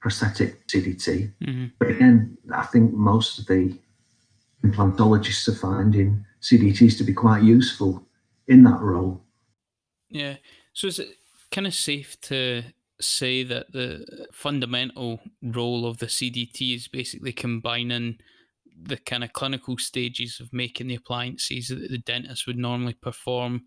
prosthetic 0.00 0.66
CDT. 0.66 1.33
Mm-hmm. 1.43 1.66
But 1.78 1.90
again, 1.90 2.37
I 2.52 2.64
think 2.64 2.93
most 2.93 3.38
of 3.38 3.47
the 3.47 3.75
implantologists 4.62 5.49
are 5.49 5.54
finding 5.54 6.25
CDTs 6.43 6.99
to 6.99 7.04
be 7.04 7.14
quite 7.14 7.43
useful 7.43 8.07
in 8.47 8.64
that 8.64 8.81
role. 8.81 9.24
Yeah. 10.14 10.37
So 10.73 10.87
is 10.87 11.00
it 11.00 11.09
kind 11.50 11.66
of 11.66 11.75
safe 11.75 12.18
to 12.23 12.62
say 13.00 13.42
that 13.42 13.73
the 13.73 14.28
fundamental 14.33 15.21
role 15.42 15.87
of 15.87 15.99
the 15.99 16.06
CDT 16.06 16.76
is 16.76 16.88
basically 16.88 17.33
combining 17.33 18.18
the 18.80 18.97
kind 18.97 19.25
of 19.25 19.33
clinical 19.33 19.76
stages 19.76 20.38
of 20.40 20.52
making 20.52 20.87
the 20.87 20.94
appliances 20.94 21.68
that 21.68 21.90
the 21.90 21.99
dentist 21.99 22.47
would 22.47 22.56
normally 22.56 22.94
perform 22.94 23.62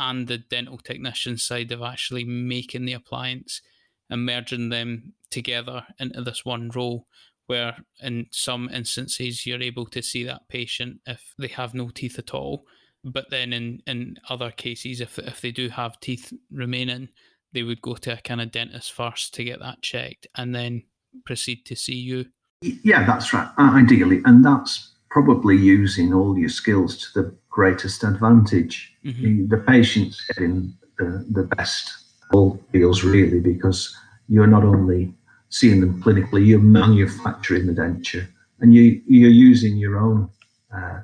and 0.00 0.26
the 0.26 0.38
dental 0.38 0.78
technician 0.78 1.36
side 1.36 1.70
of 1.70 1.82
actually 1.82 2.24
making 2.24 2.86
the 2.86 2.94
appliance 2.94 3.60
and 4.08 4.24
merging 4.24 4.70
them 4.70 5.12
together 5.30 5.86
into 5.98 6.22
this 6.22 6.46
one 6.46 6.70
role 6.74 7.06
where 7.46 7.76
in 8.02 8.26
some 8.30 8.70
instances 8.70 9.44
you're 9.44 9.62
able 9.62 9.86
to 9.86 10.02
see 10.02 10.24
that 10.24 10.48
patient 10.48 10.98
if 11.06 11.34
they 11.38 11.48
have 11.48 11.74
no 11.74 11.90
teeth 11.90 12.18
at 12.18 12.32
all 12.32 12.64
but 13.04 13.30
then 13.30 13.52
in 13.52 13.82
in 13.86 14.16
other 14.28 14.50
cases 14.50 15.00
if 15.00 15.18
if 15.18 15.40
they 15.40 15.50
do 15.50 15.68
have 15.68 16.00
teeth 16.00 16.32
remaining 16.50 17.08
they 17.54 17.62
would 17.62 17.80
go 17.80 17.94
to 17.94 18.12
a 18.12 18.16
kind 18.16 18.40
of 18.40 18.50
dentist 18.50 18.92
first 18.92 19.32
to 19.32 19.44
get 19.44 19.60
that 19.60 19.80
checked 19.80 20.26
and 20.36 20.54
then 20.54 20.82
proceed 21.24 21.64
to 21.64 21.76
see 21.76 21.94
you. 21.94 22.26
Yeah 22.60 23.06
that's 23.06 23.32
right. 23.32 23.48
Ideally. 23.58 24.20
And 24.24 24.44
that's 24.44 24.90
probably 25.08 25.56
using 25.56 26.12
all 26.12 26.36
your 26.36 26.48
skills 26.48 26.98
to 26.98 27.22
the 27.22 27.36
greatest 27.48 28.02
advantage. 28.02 28.92
Mm-hmm. 29.04 29.48
the, 29.48 29.56
the 29.56 29.62
patient's 29.62 30.20
getting 30.26 30.74
the, 30.98 31.24
the 31.30 31.44
best 31.44 31.92
all 32.32 32.60
feels 32.72 33.04
really 33.04 33.38
because 33.38 33.96
you're 34.28 34.46
not 34.46 34.64
only 34.64 35.14
seeing 35.50 35.80
them 35.80 36.02
clinically, 36.02 36.44
you're 36.44 36.58
manufacturing 36.58 37.66
the 37.66 37.72
denture 37.72 38.26
and 38.58 38.74
you, 38.74 39.00
you're 39.06 39.30
using 39.30 39.76
your 39.76 39.98
own 39.98 40.28
uh, 40.76 41.00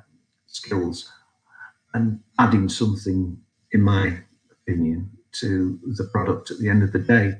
skills 0.47 1.09
and 1.93 2.19
adding 2.39 2.69
something, 2.69 3.37
in 3.71 3.81
my 3.81 4.17
opinion, 4.51 5.09
to 5.33 5.79
the 5.97 6.05
product 6.05 6.51
at 6.51 6.59
the 6.59 6.69
end 6.69 6.83
of 6.83 6.91
the 6.91 6.99
day. 6.99 7.35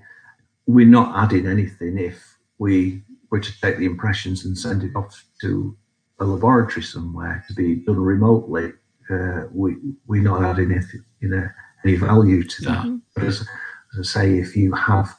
We're 0.67 0.85
not 0.85 1.15
adding 1.23 1.47
anything 1.47 1.97
if 1.97 2.37
we 2.57 3.03
were 3.29 3.39
to 3.39 3.61
take 3.61 3.77
the 3.77 3.85
impressions 3.85 4.45
and 4.45 4.57
send 4.57 4.83
it 4.83 4.95
off 4.95 5.25
to 5.41 5.75
a 6.19 6.25
laboratory 6.25 6.83
somewhere 6.83 7.43
to 7.47 7.53
be 7.53 7.75
done 7.75 7.99
remotely. 7.99 8.73
Uh, 9.09 9.43
we, 9.51 9.75
we're 10.05 10.21
not 10.21 10.43
adding 10.43 10.71
anything, 10.71 11.03
you 11.19 11.29
know, 11.29 11.49
any 11.83 11.95
value 11.95 12.43
to 12.43 12.61
that. 12.63 12.85
Mm-hmm. 12.85 12.97
But 13.15 13.23
as, 13.25 13.41
as 13.41 13.99
I 13.99 14.03
say, 14.03 14.37
if 14.37 14.55
you 14.55 14.73
have 14.73 15.13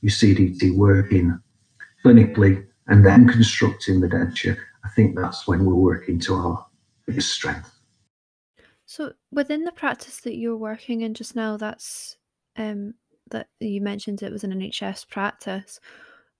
your 0.00 0.12
CDT 0.12 0.74
working 0.76 1.38
clinically 2.04 2.64
and 2.86 3.04
then 3.04 3.28
constructing 3.28 4.00
the 4.00 4.08
denture, 4.08 4.56
I 4.84 4.88
think 4.90 5.16
that's 5.16 5.48
when 5.48 5.64
we're 5.64 5.74
working 5.74 6.20
to 6.20 6.34
our 6.34 6.66
biggest 7.06 7.32
strength. 7.32 7.75
So 8.86 9.12
within 9.32 9.64
the 9.64 9.72
practice 9.72 10.20
that 10.20 10.36
you're 10.36 10.56
working 10.56 11.02
in 11.02 11.14
just 11.14 11.36
now, 11.36 11.56
that's 11.56 12.16
um, 12.56 12.94
that 13.30 13.48
you 13.60 13.80
mentioned 13.80 14.22
it 14.22 14.32
was 14.32 14.44
an 14.44 14.52
NHS 14.52 15.08
practice. 15.08 15.80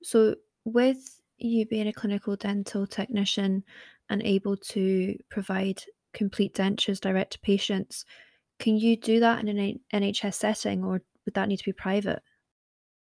So 0.02 0.36
with 0.64 1.20
you 1.38 1.66
being 1.66 1.88
a 1.88 1.92
clinical 1.92 2.36
dental 2.36 2.86
technician 2.86 3.64
and 4.08 4.22
able 4.22 4.56
to 4.56 5.18
provide 5.28 5.82
complete 6.14 6.54
dentures 6.54 7.00
direct 7.00 7.32
to 7.32 7.40
patients, 7.40 8.04
can 8.58 8.76
you 8.76 8.96
do 8.96 9.20
that 9.20 9.40
in 9.40 9.48
an 9.48 9.80
NHS 9.92 10.34
setting 10.34 10.84
or 10.84 11.02
would 11.24 11.34
that 11.34 11.48
need 11.48 11.58
to 11.58 11.64
be 11.64 11.72
private? 11.72 12.22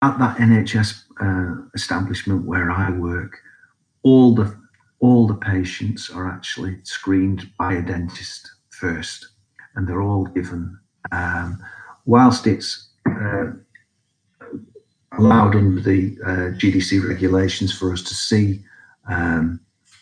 at 0.06 0.20
that 0.20 0.38
NHS 0.38 1.04
uh, 1.22 1.68
establishment 1.74 2.46
where 2.46 2.72
I 2.72 2.92
work, 2.92 3.40
all 4.04 4.36
the 4.36 4.56
all 5.00 5.28
the 5.28 5.36
patients 5.36 6.10
are 6.10 6.30
actually 6.30 6.78
screened 6.84 7.52
by 7.58 7.74
a 7.74 7.82
dentist 7.82 8.50
first, 8.70 9.28
and 9.75 9.88
they're 9.88 10.01
all 10.01 10.25
given. 10.25 10.79
Um, 11.12 11.62
whilst 12.05 12.48
it's 12.48 12.89
uh, 13.08 13.51
allowed 15.17 15.55
under 15.55 15.82
the 15.82 16.17
uh, 16.24 16.58
GDC 16.58 17.08
regulations 17.08 17.77
for 17.77 17.94
us 17.94 18.01
to 18.03 18.13
see 18.13 18.62
um, 19.10 19.60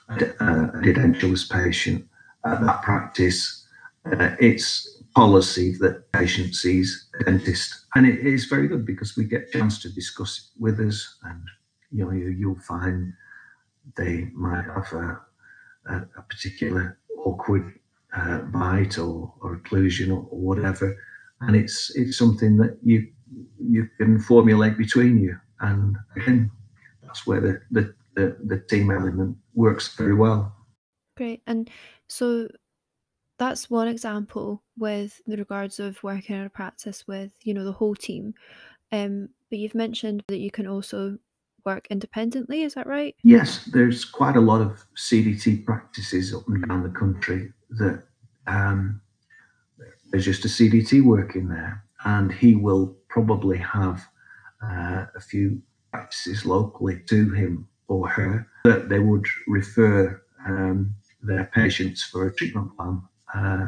a, 0.09 0.15
a 0.15 0.71
edentulous 0.83 1.49
patient 1.49 2.05
at 2.45 2.61
that 2.61 2.81
practice, 2.81 3.65
uh, 4.05 4.35
it's 4.39 5.03
policy 5.15 5.75
that 5.79 6.11
patient 6.11 6.55
sees 6.55 7.07
a 7.19 7.23
dentist. 7.23 7.85
And 7.95 8.05
it 8.05 8.25
is 8.25 8.45
very 8.45 8.67
good 8.67 8.85
because 8.85 9.15
we 9.15 9.25
get 9.25 9.49
a 9.49 9.57
chance 9.57 9.79
to 9.83 9.89
discuss 9.89 10.37
it 10.55 10.61
with 10.61 10.79
us 10.79 11.17
and 11.23 11.41
you 11.91 12.03
know 12.03 12.11
you, 12.11 12.49
will 12.49 12.59
find 12.61 13.13
they 13.95 14.27
might 14.33 14.65
have 14.65 14.91
a, 14.93 15.21
a, 15.87 15.95
a 16.17 16.21
particular 16.27 16.97
awkward 17.17 17.79
uh, 18.15 18.39
bite 18.39 18.97
or, 18.97 19.33
or 19.41 19.57
occlusion 19.57 20.09
or, 20.09 20.27
or, 20.29 20.39
whatever. 20.39 20.97
And 21.41 21.55
it's 21.55 21.91
it's 21.95 22.17
something 22.17 22.57
that 22.57 22.77
you 22.83 23.07
you 23.59 23.89
can 23.97 24.19
formulate 24.19 24.77
between 24.77 25.21
you. 25.21 25.37
And 25.59 25.97
again, 26.15 26.51
that's 27.01 27.25
where 27.25 27.41
the, 27.41 27.61
the, 27.71 27.93
the, 28.15 28.37
the 28.45 28.59
team 28.59 28.91
element 28.91 29.37
works 29.53 29.95
very 29.95 30.13
well. 30.13 30.53
Great. 31.15 31.41
And 31.47 31.69
so 32.07 32.47
that's 33.39 33.69
one 33.69 33.87
example 33.87 34.63
with 34.77 35.21
the 35.25 35.37
regards 35.37 35.79
of 35.79 36.01
working 36.03 36.35
in 36.35 36.45
a 36.45 36.49
practice 36.49 37.07
with 37.07 37.31
you 37.43 37.53
know 37.53 37.63
the 37.63 37.71
whole 37.71 37.95
team 37.95 38.33
um, 38.91 39.29
but 39.49 39.59
you've 39.59 39.75
mentioned 39.75 40.23
that 40.27 40.37
you 40.37 40.51
can 40.51 40.67
also 40.67 41.17
work 41.65 41.87
independently 41.89 42.63
is 42.63 42.73
that 42.73 42.87
right 42.87 43.15
yes 43.23 43.65
there's 43.73 44.05
quite 44.05 44.35
a 44.35 44.41
lot 44.41 44.61
of 44.61 44.83
cdt 44.97 45.63
practices 45.65 46.33
up 46.33 46.47
and 46.47 46.67
down 46.67 46.83
the 46.83 46.89
country 46.89 47.51
that 47.69 48.03
um, 48.47 49.01
there's 50.11 50.25
just 50.25 50.45
a 50.45 50.47
cdt 50.47 51.03
working 51.03 51.47
there 51.47 51.83
and 52.05 52.31
he 52.31 52.55
will 52.55 52.95
probably 53.09 53.57
have 53.57 54.05
uh, 54.61 55.05
a 55.15 55.21
few 55.21 55.61
practices 55.91 56.45
locally 56.45 57.01
to 57.07 57.31
him 57.33 57.67
or 57.87 58.07
her 58.07 58.47
that 58.63 58.89
they 58.89 58.99
would 58.99 59.25
refer 59.47 60.21
um, 60.47 60.93
their 61.21 61.45
patients 61.53 62.03
for 62.03 62.27
a 62.27 62.35
treatment 62.35 62.75
plan 62.75 63.01
uh, 63.33 63.67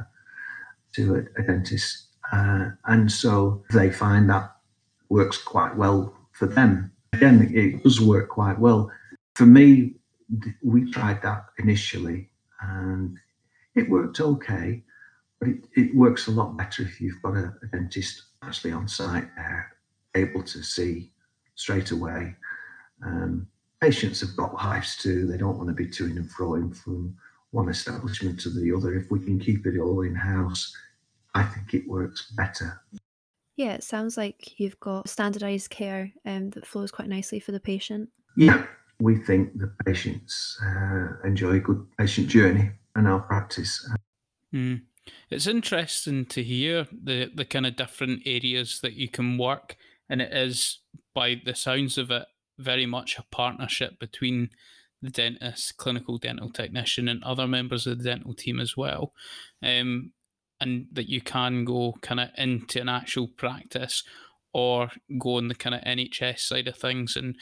to 0.94 1.16
a, 1.16 1.42
a 1.42 1.46
dentist. 1.46 2.08
Uh, 2.32 2.70
and 2.86 3.12
so 3.12 3.64
they 3.72 3.92
find 3.92 4.30
that 4.30 4.52
works 5.10 5.38
quite 5.38 5.76
well 5.76 6.16
for 6.32 6.48
them. 6.48 6.92
Again, 7.16 7.50
it 7.54 7.82
does 7.84 8.02
work 8.02 8.30
quite 8.30 8.60
well. 8.60 8.92
For 9.36 9.46
me, 9.46 9.96
we 10.62 10.92
tried 10.92 11.22
that 11.22 11.46
initially 11.60 12.30
and 12.62 13.18
it 13.74 13.90
worked 13.90 14.20
okay, 14.20 14.84
but 15.40 15.50
it, 15.50 15.64
it 15.76 15.96
works 15.96 16.28
a 16.28 16.32
lot 16.32 16.58
better 16.58 16.84
if 16.84 17.00
you've 17.00 17.22
got 17.22 17.36
a, 17.36 17.54
a 17.64 17.68
dentist 17.72 18.24
actually 18.44 18.74
on 18.74 18.88
site 18.88 19.30
there, 19.38 19.78
able 20.16 20.44
to 20.44 20.62
see 20.62 21.12
straight 21.56 21.92
away. 21.92 22.36
Um, 23.06 23.48
patients 23.80 24.20
have 24.20 24.36
got 24.36 24.54
lives 24.54 24.98
too. 24.98 25.26
They 25.26 25.38
don't 25.38 25.58
want 25.58 25.70
to 25.70 25.74
be 25.74 25.88
to 25.88 26.06
and 26.06 26.30
fro 26.30 26.56
in 26.56 26.74
from 26.74 27.16
one 27.52 27.70
establishment 27.70 28.42
to 28.42 28.50
the 28.50 28.74
other. 28.76 28.94
If 28.94 29.10
we 29.10 29.20
can 29.20 29.40
keep 29.40 29.66
it 29.66 29.80
all 29.80 30.02
in 30.02 30.16
house, 30.16 30.76
I 31.34 31.44
think 31.44 31.74
it 31.74 31.88
works 31.88 32.32
better. 32.32 32.82
Yeah, 33.56 33.74
it 33.74 33.84
sounds 33.84 34.18
like 34.18 34.60
you've 34.60 34.80
got 34.80 35.08
standardized 35.08 35.70
care 35.70 36.12
um, 36.26 36.50
that 36.52 36.66
flows 36.66 36.92
quite 36.92 37.08
nicely 37.08 37.40
for 37.40 37.52
the 37.52 37.60
patient. 37.60 38.10
Yeah, 38.36 38.66
we 39.00 39.16
think 39.18 39.58
the 39.58 39.74
patients 39.86 40.60
uh, 40.62 41.26
enjoy 41.26 41.56
a 41.56 41.60
good 41.60 41.86
patient 41.98 42.28
journey 42.28 42.72
in 42.98 43.08
our 43.08 43.22
practice. 43.22 43.90
Mm. 44.54 44.82
It's 45.30 45.48
interesting 45.48 46.26
to 46.28 46.44
hear 46.44 46.88
the, 46.92 47.32
the 47.34 47.46
kind 47.46 47.66
of 47.66 47.76
different 47.76 48.24
areas 48.26 48.80
that 48.82 48.94
you 48.94 49.08
can 49.08 49.38
work, 49.38 49.78
and 50.10 50.22
it 50.22 50.34
is, 50.34 50.80
by 51.14 51.42
the 51.46 51.56
sounds 51.56 51.98
of 51.98 52.12
it, 52.12 52.26
very 52.58 52.86
much 52.86 53.18
a 53.18 53.24
partnership 53.24 54.00
between 54.00 54.50
the 55.02 55.10
dentist, 55.10 55.78
clinical 55.78 56.18
dental 56.18 56.50
technician, 56.50 57.08
and 57.08 57.24
other 57.24 57.48
members 57.48 57.86
of 57.86 58.00
the 58.00 58.04
dental 58.04 58.34
team 58.34 58.60
as 58.60 58.76
well. 58.76 59.14
Um, 59.62 60.12
and 60.60 60.88
that 60.92 61.10
you 61.10 61.22
can 61.22 61.66
go 61.66 61.96
kind 62.02 62.20
of 62.20 62.30
into 62.38 62.80
an 62.80 62.90
actual 62.90 63.28
practice 63.28 64.04
or 64.54 64.90
go 65.20 65.36
on 65.36 65.50
the 65.50 65.56
kind 65.56 65.76
of 65.76 65.82
NHS 65.82 66.40
side 66.40 66.68
of 66.68 66.78
things 66.78 67.16
and 67.16 67.36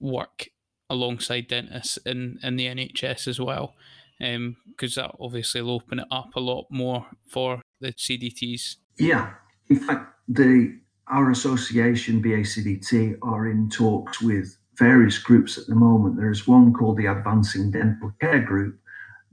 work 0.00 0.48
alongside 0.88 1.48
dentists 1.48 1.98
in, 1.98 2.38
in 2.42 2.56
the 2.56 2.66
NHS 2.66 3.28
as 3.28 3.38
well. 3.38 3.74
Because 4.18 4.96
um, 4.96 5.02
that 5.02 5.14
obviously 5.20 5.60
will 5.60 5.72
open 5.72 5.98
it 5.98 6.08
up 6.10 6.30
a 6.34 6.40
lot 6.40 6.66
more 6.70 7.06
for 7.28 7.60
the 7.80 7.92
CDTs. 7.92 8.76
Yeah. 8.98 9.34
In 9.68 9.76
fact, 9.76 10.14
the 10.28 10.78
our 11.08 11.30
association, 11.30 12.22
BACDT, 12.22 13.18
are 13.22 13.48
in 13.48 13.68
talks 13.68 14.20
with 14.20 14.56
various 14.78 15.18
groups 15.18 15.58
at 15.58 15.66
the 15.66 15.74
moment. 15.74 16.16
There's 16.16 16.48
one 16.48 16.72
called 16.72 16.96
the 16.96 17.06
Advancing 17.06 17.70
Dental 17.70 18.12
Care 18.20 18.40
Group 18.40 18.78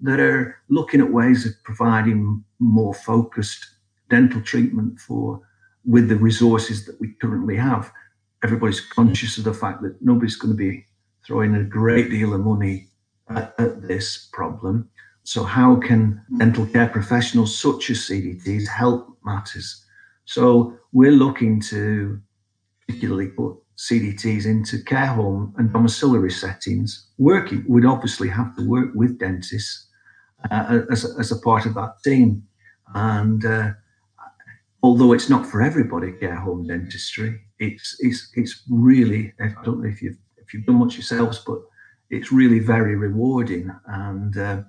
that 0.01 0.19
are 0.19 0.57
looking 0.69 1.01
at 1.01 1.12
ways 1.12 1.45
of 1.45 1.53
providing 1.63 2.43
more 2.59 2.93
focused 2.93 3.65
dental 4.09 4.41
treatment 4.41 5.00
for 5.00 5.41
with 5.85 6.07
the 6.07 6.15
resources 6.15 6.85
that 6.85 7.00
we 7.00 7.13
currently 7.21 7.55
have. 7.55 7.91
Everybody's 8.43 8.81
conscious 8.81 9.38
of 9.38 9.43
the 9.43 9.53
fact 9.53 9.81
that 9.81 10.01
nobody's 10.01 10.35
going 10.35 10.53
to 10.53 10.57
be 10.57 10.85
throwing 11.25 11.55
a 11.55 11.63
great 11.63 12.09
deal 12.09 12.33
of 12.33 12.41
money 12.41 12.88
at, 13.29 13.53
at 13.57 13.81
this 13.81 14.29
problem. 14.33 14.89
So, 15.23 15.43
how 15.43 15.77
can 15.77 16.21
dental 16.38 16.65
care 16.65 16.89
professionals 16.89 17.57
such 17.57 17.89
as 17.89 18.00
CDTs 18.00 18.67
help 18.67 19.17
matters? 19.23 19.85
So, 20.25 20.77
we're 20.91 21.12
looking 21.12 21.62
to 21.62 22.21
particularly 22.85 23.27
put 23.27 23.62
CDTs 23.89 24.45
into 24.45 24.83
care 24.83 25.07
home 25.07 25.53
and 25.57 25.71
domiciliary 25.71 26.31
settings. 26.31 27.08
Working 27.17 27.65
would 27.67 27.86
obviously 27.86 28.29
have 28.29 28.55
to 28.55 28.67
work 28.67 28.91
with 28.95 29.19
dentists 29.19 29.88
uh, 30.49 30.81
as, 30.91 31.05
as 31.19 31.31
a 31.31 31.39
part 31.39 31.65
of 31.65 31.73
that 31.75 31.95
team. 32.03 32.43
And 32.93 33.45
uh, 33.45 33.71
although 34.81 35.13
it's 35.13 35.29
not 35.29 35.45
for 35.45 35.62
everybody, 35.62 36.13
care 36.13 36.36
home 36.36 36.67
dentistry, 36.67 37.41
it's 37.60 37.95
it's 37.99 38.31
it's 38.36 38.63
really 38.69 39.34
I 39.39 39.53
don't 39.63 39.81
know 39.81 39.89
if 39.89 40.01
you've 40.01 40.17
if 40.38 40.53
you've 40.53 40.65
done 40.65 40.75
much 40.75 40.95
yourselves, 40.95 41.39
but 41.45 41.60
it's 42.10 42.31
really 42.31 42.60
very 42.60 42.95
rewarding 42.95 43.71
and. 43.88 44.38
Uh, 44.38 44.62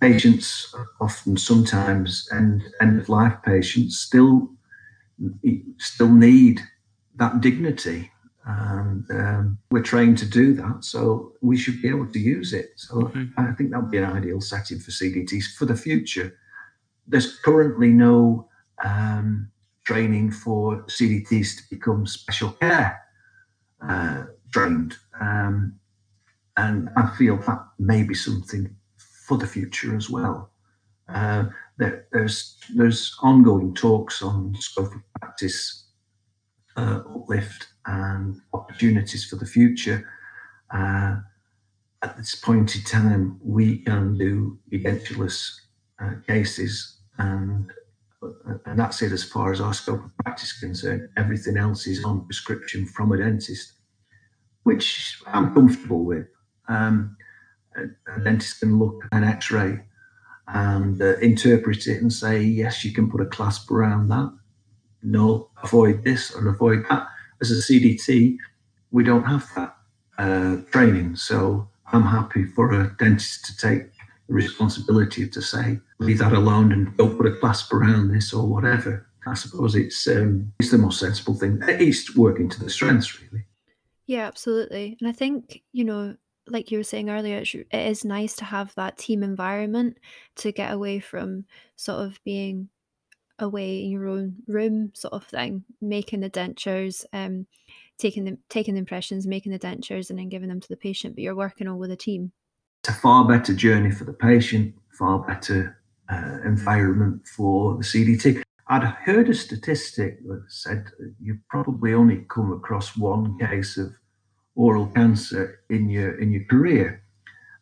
patients 0.00 0.74
often 1.00 1.36
sometimes 1.36 2.28
end 2.32 2.62
end 2.80 2.98
of 2.98 3.08
life 3.08 3.34
patients 3.44 3.98
still 3.98 4.48
still 5.78 6.10
need 6.10 6.60
that 7.16 7.40
dignity 7.40 8.10
and 8.46 9.04
um, 9.10 9.58
we're 9.70 9.82
trained 9.82 10.18
to 10.18 10.26
do 10.26 10.54
that 10.54 10.84
so 10.84 11.32
we 11.42 11.56
should 11.56 11.80
be 11.82 11.88
able 11.88 12.06
to 12.06 12.18
use 12.18 12.52
it. 12.52 12.70
So 12.76 12.94
mm-hmm. 12.94 13.24
i 13.36 13.52
think 13.52 13.70
that 13.70 13.80
would 13.80 13.90
be 13.90 13.98
an 13.98 14.04
ideal 14.04 14.40
setting 14.40 14.78
for 14.78 14.90
cdts 14.90 15.44
for 15.56 15.66
the 15.66 15.76
future. 15.76 16.36
There's 17.06 17.38
currently 17.40 17.88
no 17.88 18.48
um, 18.84 19.50
training 19.84 20.32
for 20.32 20.82
cdts 20.84 21.56
to 21.56 21.62
become 21.70 22.06
special 22.06 22.52
care 22.52 23.00
uh, 23.86 24.24
trained 24.52 24.96
um, 25.20 25.74
and 26.56 26.90
i 26.96 27.06
feel 27.16 27.36
that 27.38 27.64
may 27.78 28.02
be 28.02 28.14
something 28.14 28.74
for 29.30 29.38
the 29.38 29.46
future 29.46 29.96
as 29.96 30.10
well. 30.10 30.50
Uh, 31.08 31.44
there, 31.78 32.06
there's 32.12 32.56
there's 32.74 33.16
ongoing 33.22 33.72
talks 33.74 34.22
on 34.22 34.56
scope 34.58 34.92
of 34.92 35.02
practice 35.20 35.79
uh, 36.76 37.02
uplift 37.14 37.68
and 37.86 38.40
opportunities 38.52 39.24
for 39.24 39.36
the 39.36 39.46
future. 39.46 40.08
Uh, 40.72 41.16
at 42.02 42.16
this 42.16 42.34
point 42.34 42.74
in 42.74 42.82
time, 42.82 43.38
we 43.44 43.78
can 43.78 44.16
do 44.16 44.58
edentulous 44.72 45.52
uh, 46.02 46.12
cases, 46.26 46.98
and 47.18 47.70
and 48.66 48.78
that's 48.78 49.02
it 49.02 49.12
as 49.12 49.24
far 49.24 49.50
as 49.52 49.60
our 49.60 49.72
scope 49.72 50.04
of 50.04 50.16
practice 50.18 50.52
is 50.52 50.60
concerned. 50.60 51.08
Everything 51.16 51.56
else 51.56 51.86
is 51.86 52.04
on 52.04 52.24
prescription 52.26 52.86
from 52.86 53.12
a 53.12 53.18
dentist, 53.18 53.72
which 54.64 55.22
I'm 55.26 55.54
comfortable 55.54 56.04
with. 56.04 56.26
Um, 56.68 57.16
a, 57.76 57.84
a 58.14 58.20
dentist 58.22 58.60
can 58.60 58.78
look 58.78 59.04
at 59.04 59.16
an 59.16 59.24
X-ray 59.24 59.80
and 60.48 61.00
uh, 61.00 61.16
interpret 61.18 61.86
it 61.86 62.02
and 62.02 62.12
say, 62.12 62.42
yes, 62.42 62.84
you 62.84 62.92
can 62.92 63.10
put 63.10 63.20
a 63.20 63.26
clasp 63.26 63.70
around 63.70 64.08
that. 64.08 64.32
No, 65.02 65.50
avoid 65.62 66.04
this 66.04 66.34
and 66.34 66.48
avoid 66.48 66.84
that. 66.88 67.08
As 67.40 67.50
a 67.50 67.54
CDT, 67.54 68.36
we 68.90 69.04
don't 69.04 69.24
have 69.24 69.48
that 69.56 69.76
uh, 70.18 70.56
training. 70.70 71.16
So 71.16 71.68
I'm 71.92 72.02
happy 72.02 72.44
for 72.44 72.72
a 72.72 72.94
dentist 72.98 73.46
to 73.46 73.56
take 73.56 73.90
the 74.28 74.34
responsibility 74.34 75.28
to 75.28 75.42
say, 75.42 75.78
leave 75.98 76.18
that 76.18 76.32
alone 76.32 76.72
and 76.72 76.96
don't 76.96 77.16
put 77.16 77.26
a 77.26 77.36
clasp 77.36 77.72
around 77.72 78.12
this 78.12 78.32
or 78.32 78.46
whatever. 78.46 79.06
I 79.26 79.34
suppose 79.34 79.74
it's 79.74 80.06
um, 80.08 80.52
it's 80.58 80.70
the 80.70 80.78
most 80.78 80.98
sensible 80.98 81.34
thing. 81.34 81.60
At 81.62 81.78
least 81.78 82.16
working 82.16 82.48
to 82.48 82.60
the 82.60 82.70
strengths, 82.70 83.20
really. 83.20 83.44
Yeah, 84.06 84.26
absolutely. 84.26 84.96
And 85.00 85.08
I 85.08 85.12
think, 85.12 85.62
you 85.72 85.84
know, 85.84 86.16
like 86.46 86.70
you 86.70 86.78
were 86.78 86.84
saying 86.84 87.10
earlier, 87.10 87.38
it 87.38 87.66
is 87.72 88.04
nice 88.04 88.34
to 88.36 88.44
have 88.44 88.74
that 88.74 88.98
team 88.98 89.22
environment 89.22 89.98
to 90.36 90.52
get 90.52 90.72
away 90.72 91.00
from 91.00 91.44
sort 91.76 92.00
of 92.00 92.18
being 92.24 92.70
away 93.40 93.82
in 93.82 93.90
your 93.90 94.08
own 94.08 94.36
room 94.46 94.92
sort 94.94 95.14
of 95.14 95.24
thing, 95.24 95.64
making 95.80 96.20
the 96.20 96.30
dentures, 96.30 97.04
um, 97.12 97.46
taking 97.98 98.24
the 98.24 98.38
taking 98.48 98.74
the 98.74 98.80
impressions, 98.80 99.26
making 99.26 99.52
the 99.52 99.58
dentures, 99.58 100.10
and 100.10 100.18
then 100.18 100.28
giving 100.28 100.48
them 100.48 100.60
to 100.60 100.68
the 100.68 100.76
patient. 100.76 101.14
But 101.14 101.22
you're 101.22 101.34
working 101.34 101.68
all 101.68 101.78
with 101.78 101.90
a 101.90 101.96
team. 101.96 102.32
It's 102.82 102.96
a 102.96 103.00
far 103.00 103.26
better 103.26 103.54
journey 103.54 103.90
for 103.90 104.04
the 104.04 104.12
patient, 104.12 104.74
far 104.90 105.18
better 105.18 105.80
uh, 106.10 106.38
environment 106.44 107.26
for 107.26 107.76
the 107.76 107.84
CDT. 107.84 108.42
I'd 108.68 108.84
heard 108.84 109.28
a 109.28 109.34
statistic 109.34 110.24
that 110.28 110.44
said 110.48 110.86
you 111.20 111.38
probably 111.48 111.92
only 111.92 112.24
come 112.28 112.52
across 112.52 112.96
one 112.96 113.38
case 113.38 113.76
of 113.76 113.92
oral 114.54 114.86
cancer 114.86 115.60
in 115.68 115.88
your 115.88 116.18
in 116.18 116.32
your 116.32 116.44
career. 116.44 117.02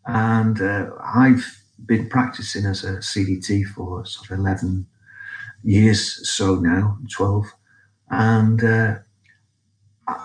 And 0.06 0.60
uh, 0.60 0.90
I've 1.02 1.62
been 1.84 2.08
practicing 2.08 2.66
as 2.66 2.84
a 2.84 2.98
CDT 2.98 3.66
for 3.66 4.04
sort 4.04 4.30
of 4.30 4.38
11 4.38 4.86
years 5.62 6.28
so 6.28 6.56
now, 6.56 6.98
12. 7.10 7.46
And 8.10 8.64
uh, 8.64 8.94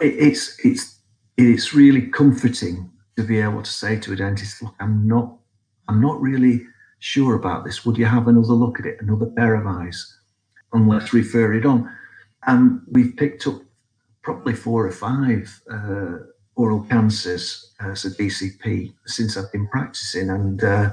it, 0.01 0.15
it's, 0.17 0.57
it's, 0.63 0.99
it's 1.37 1.73
really 1.73 2.07
comforting 2.07 2.89
to 3.17 3.23
be 3.23 3.39
able 3.39 3.61
to 3.61 3.71
say 3.71 3.99
to 3.99 4.13
a 4.13 4.15
dentist, 4.15 4.61
look, 4.61 4.75
I'm 4.79 5.07
not, 5.07 5.37
I'm 5.87 6.01
not 6.01 6.21
really 6.21 6.65
sure 6.99 7.35
about 7.35 7.65
this. 7.65 7.85
Would 7.85 7.97
you 7.97 8.05
have 8.05 8.27
another 8.27 8.53
look 8.53 8.79
at 8.79 8.85
it, 8.85 8.97
another 9.01 9.27
pair 9.27 9.55
of 9.55 9.67
eyes? 9.67 10.17
And 10.71 10.87
let's 10.87 11.13
refer 11.13 11.53
it 11.53 11.65
on. 11.65 11.91
And 12.45 12.81
we've 12.91 13.15
picked 13.15 13.45
up 13.47 13.61
probably 14.23 14.53
four 14.53 14.87
or 14.87 14.91
five 14.91 15.61
uh, 15.69 16.17
oral 16.55 16.83
cancers 16.83 17.73
as 17.79 18.05
a 18.05 18.11
DCP 18.11 18.93
since 19.05 19.37
I've 19.37 19.51
been 19.51 19.67
practicing, 19.67 20.29
and 20.29 20.63
uh, 20.63 20.91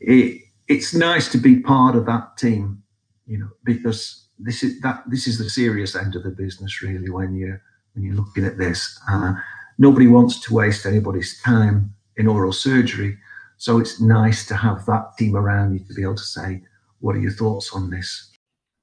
it, 0.00 0.42
it's 0.68 0.94
nice 0.94 1.30
to 1.32 1.38
be 1.38 1.60
part 1.60 1.94
of 1.94 2.06
that 2.06 2.36
team, 2.38 2.82
you 3.26 3.38
know, 3.38 3.48
because 3.64 4.28
this 4.38 4.62
is 4.62 4.80
that 4.80 5.02
this 5.08 5.26
is 5.26 5.38
the 5.38 5.48
serious 5.48 5.94
end 5.94 6.16
of 6.16 6.22
the 6.22 6.30
business 6.30 6.82
really 6.82 7.10
when 7.10 7.34
you 7.34 7.58
when 7.94 8.04
you're 8.04 8.16
looking 8.16 8.44
at 8.44 8.58
this. 8.58 8.98
Uh, 9.10 9.34
nobody 9.78 10.06
wants 10.06 10.40
to 10.40 10.54
waste 10.54 10.86
anybody's 10.86 11.40
time 11.42 11.94
in 12.16 12.26
oral 12.26 12.52
surgery, 12.52 13.16
so 13.56 13.78
it's 13.78 14.00
nice 14.00 14.46
to 14.46 14.54
have 14.54 14.84
that 14.86 15.16
team 15.18 15.36
around 15.36 15.74
you 15.74 15.80
to 15.80 15.94
be 15.94 16.02
able 16.02 16.14
to 16.14 16.22
say, 16.22 16.62
"What 17.00 17.16
are 17.16 17.20
your 17.20 17.32
thoughts 17.32 17.72
on 17.72 17.90
this?" 17.90 18.30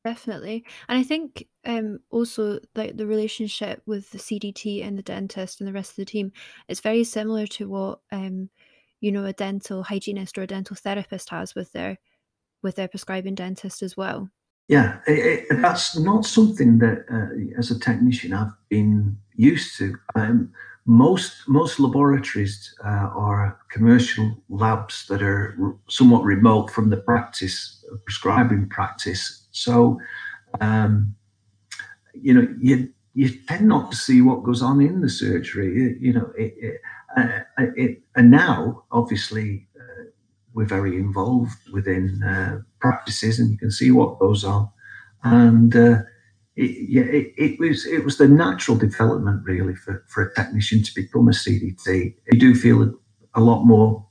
Definitely. 0.04 0.65
And 0.89 0.97
I 0.97 1.04
think 1.04 1.47
um 1.65 1.99
also 2.10 2.60
like 2.75 2.97
the 2.97 3.06
relationship 3.06 3.84
with 3.86 4.10
the 4.12 4.17
CDT 4.17 4.84
and 4.84 4.97
the 4.97 5.04
dentist 5.04 5.62
and 5.62 5.67
the 5.67 5.73
rest 5.73 5.91
of 5.91 5.97
the 5.97 6.06
team 6.06 6.32
is 6.67 6.80
very 6.80 7.04
similar 7.04 7.45
to 7.47 7.69
what 7.69 7.99
um 8.12 8.49
you 8.99 9.12
know 9.12 9.25
a 9.25 9.34
dental 9.34 9.84
hygienist 9.84 10.38
or 10.38 10.43
a 10.43 10.47
dental 10.47 10.75
therapist 10.75 11.30
has 11.30 11.54
with 11.54 11.71
their 11.73 11.99
with 12.62 12.76
their 12.76 12.88
prescribing 12.88 13.36
dentist 13.36 13.82
as 13.82 13.97
well. 13.97 14.30
Yeah, 14.67 15.00
it, 15.08 15.45
it, 15.50 15.62
that's 15.62 15.97
not 15.97 16.26
something 16.26 16.80
that 16.80 17.06
uh, 17.12 17.60
as 17.60 17.71
a 17.71 17.80
technician 17.80 18.34
I've 18.34 18.54
been 18.69 19.17
used 19.36 19.78
to. 19.80 19.95
Um, 20.15 20.54
most 20.86 21.47
most 21.47 21.80
laboratories 21.80 22.74
uh, 22.84 23.10
are 23.15 23.60
commercial 23.69 24.36
labs 24.50 25.06
that 25.08 25.21
are 25.21 25.76
somewhat 25.89 26.24
remote 26.24 26.71
from 26.71 26.89
the 26.89 26.97
practice 26.97 27.86
prescribing 28.06 28.67
practice 28.67 29.41
so, 29.52 30.00
um, 30.60 31.15
you 32.13 32.34
know, 32.34 32.47
you 32.60 32.89
you 33.13 33.30
tend 33.47 33.67
not 33.67 33.91
to 33.91 33.97
see 33.97 34.21
what 34.21 34.43
goes 34.43 34.62
on 34.62 34.82
in 34.82 35.02
the 35.02 35.10
surgery. 35.10 35.97
You 36.00 36.13
know, 36.13 36.32
it, 36.38 36.54
it, 36.58 36.82
uh, 37.17 37.39
it 37.76 38.02
and 38.15 38.32
now 38.32 38.84
obviously 38.91 39.67
we're 40.54 40.66
very 40.66 40.98
involved 40.98 41.58
within 41.72 42.22
uh, 42.24 42.60
practices, 42.80 43.40
and 43.40 43.52
you 43.52 43.58
can 43.58 43.72
see 43.72 43.92
what 43.92 44.20
goes 44.20 44.44
on. 44.44 44.70
And 45.24 45.76
uh, 45.76 46.00
it, 46.56 46.90
yeah, 46.90 47.04
it, 47.04 47.34
it, 47.38 47.60
was 47.60 47.86
it 47.86 48.04
was 48.04 48.18
the 48.18 48.28
natural 48.28 48.78
development 48.78 49.44
really 49.46 49.76
for, 49.76 50.04
for 50.08 50.24
a 50.24 50.34
technician 50.36 50.84
to 50.84 50.96
become 50.96 51.28
a 51.28 51.32
CDT. 51.32 52.16
You 52.32 52.40
do 52.40 52.56
feel 52.56 52.84
a, 52.84 52.92
a 53.36 53.42
lot 53.42 53.64
more 53.64 54.06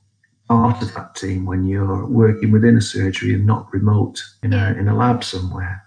part 0.49 0.83
of 0.83 0.93
that 0.95 1.15
team 1.15 1.45
when 1.45 1.65
you're 1.65 2.07
working 2.07 2.51
within 2.51 2.77
a 2.77 2.81
surgery 2.81 3.35
and 3.35 3.47
not 3.47 3.73
remote 3.73 4.21
in 4.43 4.53
yeah. 4.53 4.75
a 4.75 4.79
in 4.79 4.89
a 4.89 4.97
lab 4.97 5.23
somewhere. 5.23 5.85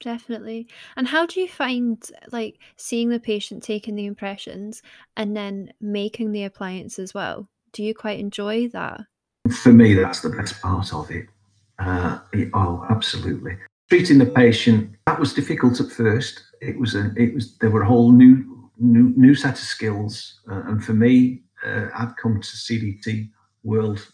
Definitely. 0.00 0.66
And 0.96 1.06
how 1.08 1.26
do 1.26 1.40
you 1.40 1.48
find 1.48 2.02
like 2.32 2.58
seeing 2.76 3.10
the 3.10 3.20
patient 3.20 3.62
taking 3.62 3.96
the 3.96 4.06
impressions 4.06 4.82
and 5.16 5.36
then 5.36 5.72
making 5.80 6.32
the 6.32 6.44
appliance 6.44 6.98
as 6.98 7.12
well? 7.12 7.48
Do 7.72 7.84
you 7.84 7.94
quite 7.94 8.18
enjoy 8.18 8.68
that? 8.68 9.02
For 9.48 9.72
me, 9.72 9.94
that's 9.94 10.20
the 10.20 10.30
best 10.30 10.60
part 10.60 10.92
of 10.92 11.10
it. 11.10 11.26
Uh, 11.78 12.18
oh, 12.54 12.86
absolutely. 12.90 13.56
Treating 13.88 14.18
the 14.18 14.26
patient 14.26 14.94
that 15.06 15.18
was 15.18 15.32
difficult 15.32 15.80
at 15.80 15.90
first. 15.90 16.42
It 16.60 16.78
was 16.78 16.94
a, 16.94 17.12
it 17.16 17.34
was 17.34 17.56
there 17.58 17.70
were 17.70 17.82
a 17.82 17.86
whole 17.86 18.12
new 18.12 18.70
new 18.78 19.12
new 19.16 19.34
set 19.34 19.54
of 19.54 19.64
skills, 19.64 20.40
uh, 20.50 20.62
and 20.66 20.84
for 20.84 20.92
me, 20.92 21.42
uh, 21.66 21.86
I've 21.96 22.16
come 22.16 22.40
to 22.40 22.46
CDT 22.46 23.30
world 23.64 24.06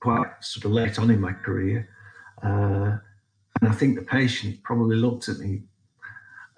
quite 0.00 0.28
sort 0.40 0.64
of 0.64 0.72
late 0.72 0.98
on 0.98 1.10
in 1.10 1.20
my 1.20 1.32
career. 1.32 1.88
Uh, 2.42 2.98
and 3.60 3.68
I 3.68 3.72
think 3.72 3.96
the 3.96 4.04
patient 4.04 4.62
probably 4.62 4.96
looked 4.96 5.28
at 5.28 5.38
me 5.38 5.62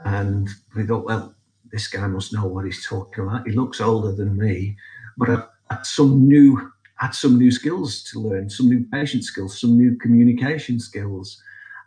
and 0.05 0.49
we 0.77 0.87
thought, 0.87 1.05
well, 1.05 1.35
this 1.73 1.89
guy 1.89 2.07
must 2.07 2.33
know 2.33 2.47
what 2.47 2.65
he's 2.65 2.87
talking 2.87 3.25
about. 3.25 3.47
He 3.47 3.53
looks 3.53 3.81
older 3.81 4.13
than 4.13 4.37
me, 4.37 4.77
but 5.17 5.31
I 5.31 5.45
had 5.71 5.87
some 5.87 6.27
new 6.27 6.73
had 7.01 7.15
some 7.15 7.39
new 7.39 7.51
skills 7.51 8.03
to 8.05 8.21
learn, 8.21 8.51
some 8.51 8.69
new 8.69 8.85
patient 8.93 9.25
skills, 9.25 9.59
some 9.59 9.77
new 9.77 9.97
communication 9.97 10.79
skills. 10.79 11.43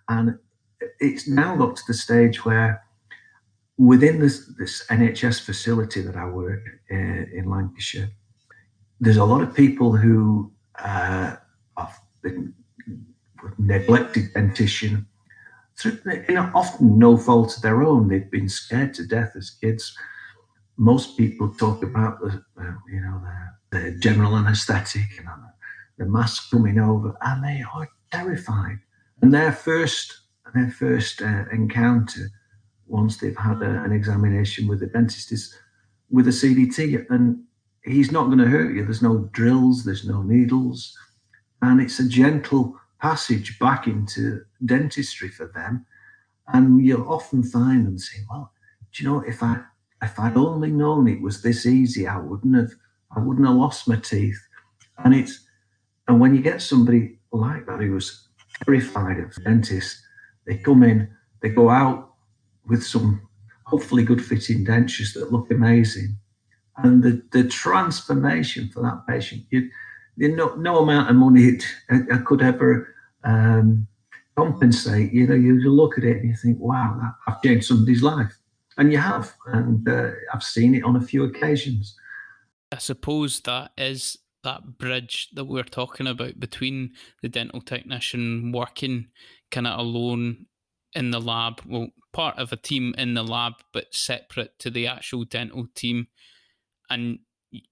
And 0.09 0.39
it's 0.99 1.27
now 1.27 1.55
got 1.55 1.75
to 1.75 1.83
the 1.87 1.93
stage 1.93 2.43
where 2.43 2.83
within 3.77 4.19
this, 4.19 4.51
this 4.57 4.85
NHS 4.87 5.41
facility 5.41 6.01
that 6.01 6.15
I 6.15 6.25
work 6.25 6.63
in, 6.89 7.29
uh, 7.31 7.37
in 7.37 7.49
Lancashire, 7.49 8.09
there's 8.99 9.17
a 9.17 9.25
lot 9.25 9.41
of 9.41 9.53
people 9.53 9.95
who 9.95 10.51
uh, 10.79 11.35
have 11.77 11.99
been 12.23 12.53
neglected 13.59 14.33
dentition 14.33 15.05
through 15.77 15.99
you 16.27 16.35
know, 16.35 16.51
often 16.55 16.97
no 16.97 17.17
fault 17.17 17.55
of 17.55 17.61
their 17.61 17.83
own. 17.83 18.07
They've 18.07 18.31
been 18.31 18.49
scared 18.49 18.95
to 18.95 19.05
death 19.05 19.33
as 19.35 19.51
kids. 19.51 19.95
Most 20.77 21.17
people 21.17 21.53
talk 21.53 21.83
about 21.83 22.19
the 22.19 22.43
you 22.91 23.01
know 23.01 23.21
the, 23.71 23.79
the 23.79 23.99
general 23.99 24.35
anaesthetic 24.35 25.19
and 25.19 25.27
the 25.97 26.05
mask 26.05 26.49
coming 26.49 26.79
over, 26.79 27.15
and 27.21 27.43
they 27.43 27.63
are 27.73 27.89
terrified. 28.11 28.79
And 29.21 29.33
their 29.33 29.51
first 29.51 30.21
their 30.53 30.69
first 30.69 31.21
uh, 31.21 31.45
encounter 31.51 32.29
once 32.87 33.17
they've 33.17 33.37
had 33.37 33.61
a, 33.61 33.83
an 33.83 33.91
examination 33.91 34.67
with 34.67 34.79
the 34.79 34.87
dentist 34.87 35.31
is 35.31 35.55
with 36.09 36.27
a 36.27 36.31
CDT, 36.31 37.05
and 37.09 37.43
he's 37.83 38.11
not 38.11 38.25
going 38.25 38.37
to 38.37 38.45
hurt 38.45 38.75
you. 38.75 38.83
There's 38.83 39.01
no 39.01 39.29
drills, 39.31 39.83
there's 39.83 40.05
no 40.05 40.21
needles, 40.21 40.95
and 41.61 41.81
it's 41.81 41.99
a 41.99 42.07
gentle 42.07 42.79
passage 43.01 43.57
back 43.59 43.87
into 43.87 44.41
dentistry 44.65 45.29
for 45.29 45.47
them. 45.47 45.85
And 46.47 46.85
you'll 46.85 47.07
often 47.07 47.43
find 47.43 47.85
them 47.85 47.97
saying, 47.97 48.25
"Well, 48.29 48.51
do 48.91 49.03
you 49.03 49.09
know 49.09 49.21
if 49.21 49.41
I 49.41 49.61
if 50.03 50.19
I'd 50.19 50.37
only 50.37 50.71
known 50.71 51.07
it 51.07 51.21
was 51.21 51.41
this 51.41 51.65
easy, 51.65 52.07
I 52.07 52.17
wouldn't 52.17 52.55
have 52.55 52.71
I 53.15 53.19
wouldn't 53.19 53.47
have 53.47 53.55
lost 53.55 53.87
my 53.87 53.95
teeth." 53.95 54.39
And 55.03 55.13
it's 55.15 55.45
and 56.07 56.19
when 56.19 56.35
you 56.35 56.41
get 56.41 56.61
somebody 56.61 57.19
like 57.31 57.65
that 57.65 57.79
who 57.79 57.93
was 57.93 58.27
terrified 58.65 59.19
of 59.19 59.33
dentists, 59.43 60.03
they 60.45 60.57
come 60.57 60.83
in, 60.83 61.09
they 61.41 61.49
go 61.49 61.69
out 61.69 62.13
with 62.67 62.83
some 62.83 63.27
hopefully 63.65 64.03
good 64.03 64.23
fitting 64.23 64.65
dentures 64.65 65.13
that 65.13 65.31
look 65.31 65.49
amazing 65.49 66.17
and 66.77 67.03
the, 67.03 67.21
the 67.31 67.47
transformation 67.47 68.69
for 68.69 68.81
that 68.81 69.05
patient, 69.07 69.45
you, 69.49 69.69
you 70.17 70.35
no, 70.35 70.55
no 70.55 70.79
amount 70.79 71.09
of 71.09 71.15
money 71.15 71.43
it, 71.43 71.63
it 71.89 72.25
could 72.25 72.41
ever 72.41 72.93
um, 73.23 73.87
compensate. 74.35 75.13
You 75.13 75.27
know, 75.27 75.35
you 75.35 75.71
look 75.71 75.97
at 75.97 76.03
it 76.03 76.17
and 76.17 76.29
you 76.29 76.35
think, 76.35 76.59
wow, 76.59 77.13
I've 77.27 77.41
changed 77.41 77.67
somebody's 77.67 78.01
life. 78.03 78.37
And 78.77 78.91
you 78.91 78.97
have. 78.97 79.33
And 79.47 79.87
uh, 79.87 80.11
I've 80.33 80.43
seen 80.43 80.75
it 80.75 80.83
on 80.83 80.95
a 80.95 81.01
few 81.01 81.23
occasions. 81.23 81.95
I 82.71 82.77
suppose 82.77 83.41
that 83.41 83.71
is 83.77 84.17
that 84.43 84.77
bridge 84.77 85.29
that 85.33 85.45
we're 85.45 85.63
talking 85.63 86.07
about 86.07 86.39
between 86.39 86.91
the 87.21 87.29
dental 87.29 87.61
technician 87.61 88.51
working 88.51 89.07
kind 89.51 89.67
of 89.67 89.79
alone 89.79 90.47
in 90.95 91.11
the 91.11 91.21
lab, 91.21 91.61
well, 91.65 91.87
part 92.11 92.37
of 92.37 92.51
a 92.51 92.57
team 92.57 92.93
in 92.97 93.13
the 93.13 93.23
lab, 93.23 93.53
but 93.71 93.93
separate 93.93 94.57
to 94.59 94.69
the 94.69 94.87
actual 94.87 95.23
dental 95.23 95.67
team 95.75 96.07
and 96.89 97.19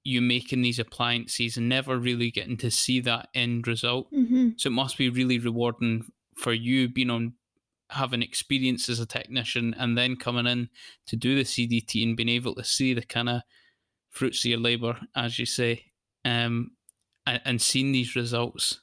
you 0.04 0.22
making 0.22 0.62
these 0.62 0.80
appliances 0.80 1.58
and 1.58 1.68
never 1.68 1.98
really 1.98 2.32
getting 2.32 2.58
to 2.58 2.72
see 2.72 3.00
that 3.02 3.30
end 3.34 3.68
result. 3.68 4.12
Mm-hmm. 4.14 4.50
So 4.58 4.68
it 4.68 4.74
must 4.74 4.98
be 4.98 5.10
really 5.10 5.40
rewarding 5.40 6.06
for 6.36 6.54
you 6.54 6.88
being 6.88 7.10
on 7.10 7.34
having 7.92 8.22
experience 8.22 8.90
as 8.90 9.00
a 9.00 9.06
technician 9.06 9.76
and 9.78 9.98
then 9.98 10.16
coming 10.16 10.48
in 10.48 10.70
to 11.08 11.16
do 11.16 11.36
the 11.36 11.44
CDT 11.44 12.04
and 12.04 12.18
being 12.18 12.30
able 12.30 12.56
to 12.56 12.64
see 12.64 12.94
the 12.94 13.02
kind 13.04 13.30
of 13.30 13.42
fruits 14.10 14.44
of 14.44 14.50
your 14.50 14.60
labor, 14.60 14.98
as 15.16 15.40
you 15.40 15.46
say, 15.46 15.86
um, 16.26 16.72
and, 17.26 17.42
and 17.46 17.62
seeing 17.62 17.92
these 17.92 18.16
results. 18.16 18.82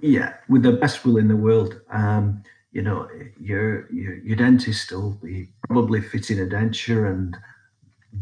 Yeah, 0.00 0.34
with 0.48 0.62
the 0.62 0.72
best 0.72 1.04
will 1.04 1.18
in 1.18 1.28
the 1.28 1.36
world. 1.36 1.80
Um, 1.92 2.42
you 2.72 2.82
know, 2.82 3.08
your, 3.40 3.90
your 3.92 4.18
your 4.18 4.36
dentist 4.36 4.92
will 4.92 5.18
be 5.22 5.48
probably 5.66 6.00
fitting 6.00 6.38
a 6.38 6.44
denture 6.44 7.10
and 7.10 7.36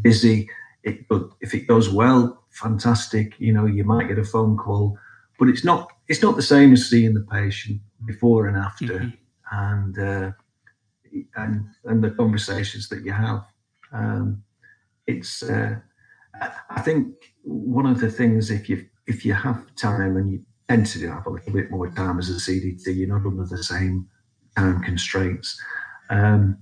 busy 0.01 0.49
it, 0.83 1.07
but 1.07 1.29
if 1.41 1.53
it 1.53 1.67
goes 1.67 1.89
well, 1.89 2.43
fantastic. 2.49 3.33
You 3.39 3.53
know, 3.53 3.65
you 3.65 3.83
might 3.83 4.07
get 4.07 4.19
a 4.19 4.23
phone 4.23 4.57
call, 4.57 4.97
but 5.37 5.49
it's 5.49 5.63
not 5.63 5.91
it's 6.07 6.21
not 6.21 6.35
the 6.35 6.41
same 6.41 6.73
as 6.73 6.89
seeing 6.89 7.13
the 7.13 7.25
patient 7.31 7.81
before 8.05 8.47
and 8.47 8.57
after, 8.57 8.85
mm-hmm. 8.85 9.09
And 9.51 9.97
uh, 9.97 10.31
and 11.35 11.65
and 11.85 12.03
the 12.03 12.11
conversations 12.11 12.89
that 12.89 13.03
you 13.03 13.11
have. 13.11 13.45
Um, 13.91 14.43
it's 15.07 15.43
uh, 15.43 15.75
I 16.69 16.81
think 16.81 17.15
one 17.43 17.85
of 17.85 17.99
the 17.99 18.11
things 18.11 18.51
if 18.51 18.69
you 18.69 18.85
if 19.07 19.25
you 19.25 19.33
have 19.33 19.75
time 19.75 20.17
and 20.17 20.31
you 20.31 20.41
tend 20.67 20.85
to 20.87 21.07
have 21.07 21.25
a 21.25 21.31
little 21.31 21.53
bit 21.53 21.71
more 21.71 21.89
time 21.89 22.19
as 22.19 22.29
a 22.29 22.33
CDT, 22.33 22.95
you're 22.95 23.07
not 23.07 23.25
under 23.25 23.45
the 23.45 23.63
same 23.63 24.07
time 24.55 24.81
constraints. 24.83 25.59
Um, 26.09 26.59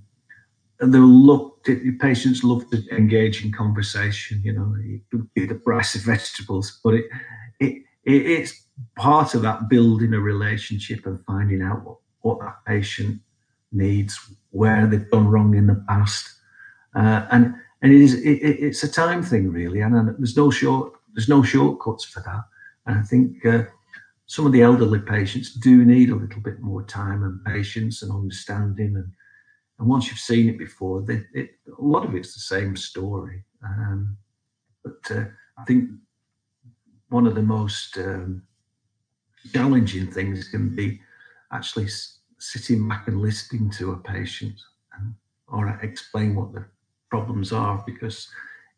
they'll 0.80 1.02
look 1.02 1.64
patients 2.00 2.44
love 2.44 2.68
to 2.70 2.82
engage 2.90 3.44
in 3.44 3.52
conversation 3.52 4.40
you 4.44 4.52
know 4.52 4.74
the 5.34 5.54
price 5.56 5.96
of 5.96 6.02
vegetables 6.02 6.80
but 6.84 6.94
it, 6.94 7.04
it, 7.58 7.72
it 8.04 8.26
it's 8.26 8.68
part 8.96 9.34
of 9.34 9.42
that 9.42 9.68
building 9.68 10.14
a 10.14 10.20
relationship 10.20 11.06
and 11.06 11.24
finding 11.24 11.62
out 11.62 11.84
what, 11.84 11.98
what 12.22 12.40
that 12.40 12.56
patient 12.66 13.20
needs 13.72 14.18
where 14.50 14.86
they've 14.86 15.10
gone 15.10 15.28
wrong 15.28 15.54
in 15.54 15.66
the 15.66 15.84
past 15.88 16.28
uh, 16.94 17.26
and 17.30 17.54
and 17.82 17.92
it 17.92 18.00
is 18.00 18.14
it, 18.14 18.38
it's 18.42 18.82
a 18.82 18.90
time 18.90 19.22
thing 19.22 19.50
really 19.50 19.80
and, 19.80 19.94
and, 19.94 20.16
there's 20.18 20.36
no 20.36 20.50
short 20.50 20.92
there's 21.14 21.28
no 21.28 21.42
shortcuts 21.42 22.04
for 22.04 22.20
that 22.20 22.42
and 22.86 22.98
i 22.98 23.02
think 23.02 23.44
uh, 23.44 23.62
some 24.26 24.46
of 24.46 24.52
the 24.52 24.62
elderly 24.62 24.98
patients 24.98 25.54
do 25.54 25.84
need 25.84 26.10
a 26.10 26.14
little 26.14 26.40
bit 26.40 26.60
more 26.60 26.82
time 26.82 27.22
and 27.22 27.44
patience 27.44 28.02
and 28.02 28.12
understanding 28.12 28.96
and 28.96 29.12
and 29.78 29.88
once 29.88 30.08
you've 30.08 30.18
seen 30.18 30.48
it 30.48 30.58
before, 30.58 31.02
they, 31.02 31.22
it, 31.32 31.50
a 31.66 31.82
lot 31.82 32.04
of 32.04 32.14
it's 32.14 32.34
the 32.34 32.40
same 32.40 32.76
story. 32.76 33.44
Um, 33.64 34.16
but 34.82 35.16
uh, 35.16 35.24
I 35.56 35.64
think 35.64 35.90
one 37.10 37.26
of 37.26 37.34
the 37.34 37.42
most 37.42 37.96
um, 37.96 38.42
challenging 39.52 40.10
things 40.10 40.48
can 40.48 40.74
be 40.74 41.00
actually 41.52 41.88
sitting 42.38 42.88
back 42.88 43.08
and 43.08 43.20
listening 43.20 43.70
to 43.70 43.92
a 43.92 43.96
patient 43.96 44.60
and, 44.98 45.14
or 45.48 45.68
explain 45.82 46.34
what 46.34 46.52
the 46.52 46.64
problems 47.10 47.52
are. 47.52 47.82
Because 47.86 48.28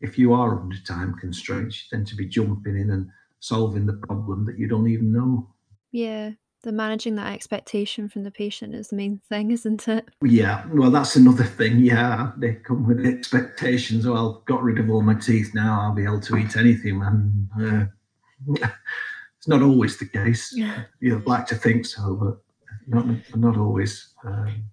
if 0.00 0.18
you 0.18 0.32
are 0.32 0.60
under 0.60 0.76
time 0.86 1.14
constraints, 1.14 1.84
you 1.84 1.96
tend 1.96 2.06
to 2.08 2.16
be 2.16 2.26
jumping 2.26 2.76
in 2.76 2.90
and 2.90 3.08
solving 3.40 3.86
the 3.86 3.94
problem 3.94 4.44
that 4.46 4.58
you 4.58 4.68
don't 4.68 4.88
even 4.88 5.12
know. 5.12 5.48
Yeah, 5.92 6.32
the 6.62 6.72
managing 6.72 7.14
that 7.16 7.32
expectation 7.32 8.08
from 8.08 8.22
the 8.22 8.30
patient 8.30 8.74
is 8.74 8.88
the 8.88 8.96
main 8.96 9.20
thing, 9.28 9.50
isn't 9.50 9.88
it? 9.88 10.08
Yeah, 10.22 10.64
well, 10.72 10.90
that's 10.90 11.16
another 11.16 11.44
thing. 11.44 11.80
Yeah, 11.80 12.32
they 12.36 12.54
come 12.54 12.86
with 12.86 13.04
expectations. 13.04 14.06
Well, 14.06 14.38
I've 14.38 14.44
got 14.46 14.62
rid 14.62 14.78
of 14.78 14.90
all 14.90 15.02
my 15.02 15.14
teeth 15.14 15.52
now. 15.54 15.80
I'll 15.80 15.94
be 15.94 16.04
able 16.04 16.20
to 16.20 16.36
eat 16.36 16.56
anything. 16.56 17.02
And 17.02 17.48
uh, 17.60 18.66
it's 19.38 19.48
not 19.48 19.62
always 19.62 19.98
the 19.98 20.06
case. 20.06 20.52
Yeah. 20.54 20.84
You'd 21.00 21.26
like 21.26 21.46
to 21.46 21.54
think 21.54 21.86
so, 21.86 22.14
but 22.14 22.38
not 22.90 23.06
not 23.36 23.56
always. 23.56 24.14
Um, 24.24 24.64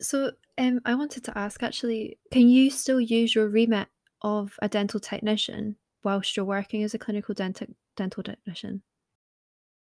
So, 0.00 0.32
um, 0.58 0.80
I 0.84 0.94
wanted 0.94 1.22
to 1.24 1.38
ask 1.38 1.62
actually, 1.62 2.18
can 2.32 2.48
you 2.48 2.70
still 2.70 3.00
use 3.00 3.34
your 3.34 3.48
remit 3.48 3.88
of 4.20 4.58
a 4.60 4.68
dental 4.68 5.00
technician 5.00 5.76
whilst 6.02 6.36
you're 6.36 6.44
working 6.44 6.82
as 6.82 6.94
a 6.94 6.98
clinical 6.98 7.34
dental 7.34 7.68
dental 7.96 8.22
technician? 8.22 8.82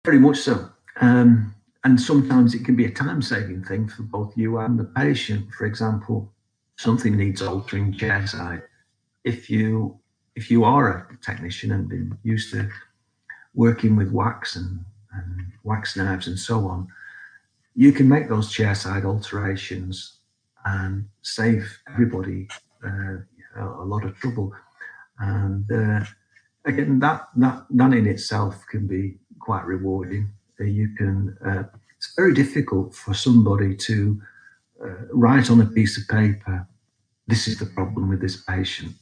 very 0.05 0.18
much 0.18 0.38
so. 0.38 0.68
Um, 1.00 1.55
and 1.85 2.00
sometimes 2.00 2.55
it 2.55 2.64
can 2.64 2.77
be 2.77 2.85
a 2.85 2.90
time 2.90 3.22
saving 3.22 3.64
thing 3.64 3.88
for 3.88 4.03
both 4.03 4.37
you 4.37 4.59
and 4.59 4.79
the 4.79 4.85
patient. 4.85 5.53
For 5.55 5.66
example, 5.66 6.33
something 6.77 7.16
needs 7.16 7.42
altering 7.42 7.94
chairside. 7.94 8.62
If 9.24 9.50
you 9.50 9.98
if 10.37 10.50
you 10.50 10.64
are 10.64 10.88
a 10.88 11.16
technician 11.24 11.72
and 11.72 11.88
been 11.88 12.18
used 12.22 12.53
to 12.53 12.68
working 13.55 13.96
with 13.96 14.11
wax 14.11 14.57
and, 14.57 14.85
and 15.12 15.46
wax 15.62 15.96
knives 15.96 16.27
and 16.27 16.38
so 16.38 16.66
on, 16.66 16.88
you 17.74 17.92
can 17.92 18.08
make 18.08 18.28
those 18.28 18.52
chairside 18.52 19.04
alterations 19.04 20.18
and 20.64 21.06
save 21.22 21.78
everybody 21.88 22.48
uh, 22.84 23.16
a, 23.56 23.84
lot 23.84 24.04
of 24.04 24.16
trouble. 24.16 24.52
And 25.18 25.70
uh, 25.70 26.04
again, 26.64 26.98
that 27.00 27.28
that 27.37 27.66
that 27.70 27.92
in 27.92 28.06
itself 28.06 28.64
can 28.70 28.87
be 28.87 29.18
quite 29.38 29.64
rewarding. 29.64 30.30
Uh, 30.60 30.64
You 30.64 30.88
can. 30.96 31.37
Uh, 31.44 31.64
it's 31.96 32.14
very 32.16 32.34
difficult 32.34 32.94
for 32.94 33.14
somebody 33.14 33.74
to 33.76 34.20
uh, 34.84 35.06
write 35.12 35.50
on 35.50 35.60
a 35.60 35.66
piece 35.66 35.98
of 35.98 36.08
paper, 36.08 36.66
"This 37.26 37.48
is 37.48 37.58
the 37.58 37.66
problem 37.66 38.08
with 38.08 38.20
this 38.20 38.42
patient." 38.42 38.92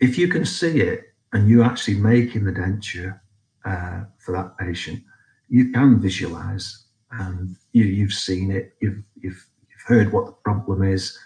If 0.00 0.18
you 0.18 0.28
can 0.28 0.44
see 0.44 0.80
it 0.80 1.14
and 1.32 1.48
you're 1.48 1.64
actually 1.64 1.98
making 1.98 2.44
the 2.44 2.52
denture 2.52 3.20
uh, 3.64 4.04
for 4.18 4.32
that 4.32 4.58
patient, 4.58 5.02
you 5.48 5.70
can 5.70 6.00
visualize 6.00 6.82
and 7.12 7.56
you, 7.72 7.84
you've 7.84 8.12
seen 8.12 8.50
it. 8.50 8.74
You've 8.80 9.02
you've 9.20 9.46
you've 9.68 9.86
heard 9.86 10.12
what 10.12 10.26
the 10.26 10.32
problem 10.32 10.82
is. 10.82 11.18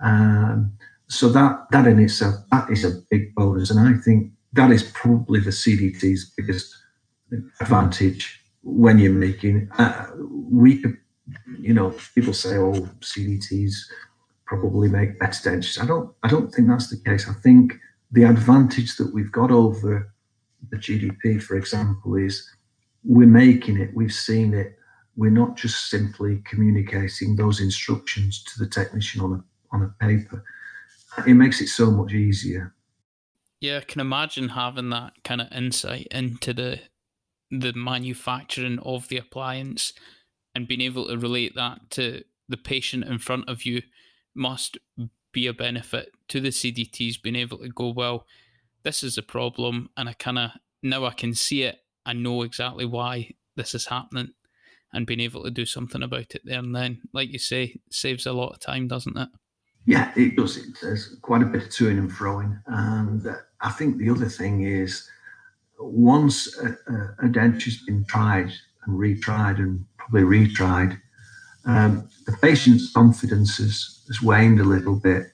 Um, 0.00 0.72
so 1.08 1.28
that 1.30 1.66
that 1.70 1.86
in 1.86 1.98
itself 1.98 2.36
that 2.50 2.70
is 2.70 2.84
a 2.84 3.00
big 3.10 3.34
bonus, 3.34 3.70
and 3.70 3.80
I 3.80 4.00
think 4.00 4.32
that 4.52 4.70
is 4.70 4.82
probably 4.82 5.40
the 5.40 5.50
CDT's 5.50 6.32
biggest 6.36 6.76
advantage 7.60 8.40
when 8.62 8.98
you're 8.98 9.12
making. 9.12 9.68
Uh, 9.78 10.06
we 10.50 10.82
you 11.60 11.74
know, 11.74 11.94
people 12.14 12.32
say, 12.32 12.56
"Oh, 12.56 12.88
CDTs 13.00 13.74
probably 14.46 14.88
make 14.88 15.18
better 15.18 15.50
dentures." 15.50 15.80
I 15.80 15.86
don't. 15.86 16.12
I 16.22 16.28
don't 16.28 16.52
think 16.52 16.68
that's 16.68 16.90
the 16.90 16.98
case. 16.98 17.28
I 17.28 17.34
think 17.34 17.74
the 18.10 18.24
advantage 18.24 18.96
that 18.96 19.12
we've 19.14 19.32
got 19.32 19.50
over 19.50 20.12
the 20.70 20.76
GDP, 20.76 21.42
for 21.42 21.56
example, 21.56 22.16
is 22.16 22.48
we're 23.04 23.26
making 23.26 23.78
it. 23.78 23.90
We've 23.94 24.12
seen 24.12 24.54
it. 24.54 24.76
We're 25.16 25.30
not 25.30 25.56
just 25.56 25.90
simply 25.90 26.42
communicating 26.44 27.36
those 27.36 27.60
instructions 27.60 28.42
to 28.44 28.58
the 28.58 28.68
technician 28.68 29.20
on 29.20 29.32
a 29.32 29.44
on 29.74 29.82
a 29.82 30.04
paper. 30.04 30.44
It 31.26 31.34
makes 31.34 31.60
it 31.60 31.68
so 31.68 31.90
much 31.90 32.12
easier. 32.12 32.74
Yeah, 33.60 33.78
I 33.78 33.80
can 33.80 34.00
imagine 34.00 34.50
having 34.50 34.90
that 34.90 35.12
kind 35.24 35.40
of 35.40 35.52
insight 35.52 36.08
into 36.10 36.52
the 36.52 36.80
the 37.50 37.72
manufacturing 37.74 38.78
of 38.78 39.08
the 39.08 39.18
appliance 39.18 39.92
and 40.54 40.66
being 40.66 40.80
able 40.80 41.06
to 41.06 41.18
relate 41.18 41.54
that 41.54 41.90
to 41.90 42.24
the 42.48 42.56
patient 42.56 43.04
in 43.04 43.18
front 43.18 43.48
of 43.48 43.64
you 43.64 43.82
must 44.34 44.78
be 45.32 45.46
a 45.46 45.52
benefit 45.52 46.12
to 46.28 46.40
the 46.40 46.48
CDTs 46.48 47.20
being 47.20 47.36
able 47.36 47.58
to 47.58 47.68
go, 47.68 47.90
well, 47.90 48.26
this 48.82 49.02
is 49.02 49.18
a 49.18 49.22
problem 49.22 49.90
and 49.96 50.08
I 50.08 50.14
kind 50.14 50.38
of 50.38 50.50
now 50.82 51.04
I 51.04 51.12
can 51.12 51.34
see 51.34 51.62
it. 51.62 51.78
I 52.04 52.14
know 52.14 52.42
exactly 52.42 52.84
why 52.84 53.32
this 53.54 53.74
is 53.74 53.86
happening 53.86 54.30
and 54.92 55.06
being 55.06 55.20
able 55.20 55.42
to 55.44 55.50
do 55.50 55.64
something 55.64 56.02
about 56.02 56.34
it 56.34 56.42
there 56.44 56.58
and 56.58 56.74
then, 56.74 57.00
like 57.12 57.32
you 57.32 57.38
say, 57.38 57.80
saves 57.90 58.26
a 58.26 58.32
lot 58.32 58.52
of 58.52 58.60
time, 58.60 58.88
doesn't 58.88 59.16
it? 59.16 59.28
Yeah, 59.86 60.12
it 60.16 60.36
does. 60.36 60.56
It, 60.56 60.66
there's 60.80 61.16
quite 61.22 61.42
a 61.42 61.46
bit 61.46 61.62
of 61.62 61.68
toing 61.68 61.98
and 61.98 62.10
froing. 62.10 62.60
And 62.66 63.26
uh, 63.26 63.34
I 63.60 63.70
think 63.70 63.96
the 63.96 64.10
other 64.10 64.28
thing 64.28 64.64
is 64.64 65.08
once 65.78 66.56
a, 66.58 66.76
a, 66.92 67.26
a 67.26 67.28
denture's 67.28 67.82
been 67.82 68.04
tried 68.04 68.52
and 68.86 68.98
retried 68.98 69.58
and 69.58 69.84
probably 69.96 70.22
retried, 70.22 71.00
um, 71.64 72.08
the 72.26 72.36
patient's 72.40 72.92
confidence 72.92 73.56
has, 73.58 74.04
has 74.08 74.22
waned 74.22 74.60
a 74.60 74.64
little 74.64 74.96
bit. 74.96 75.26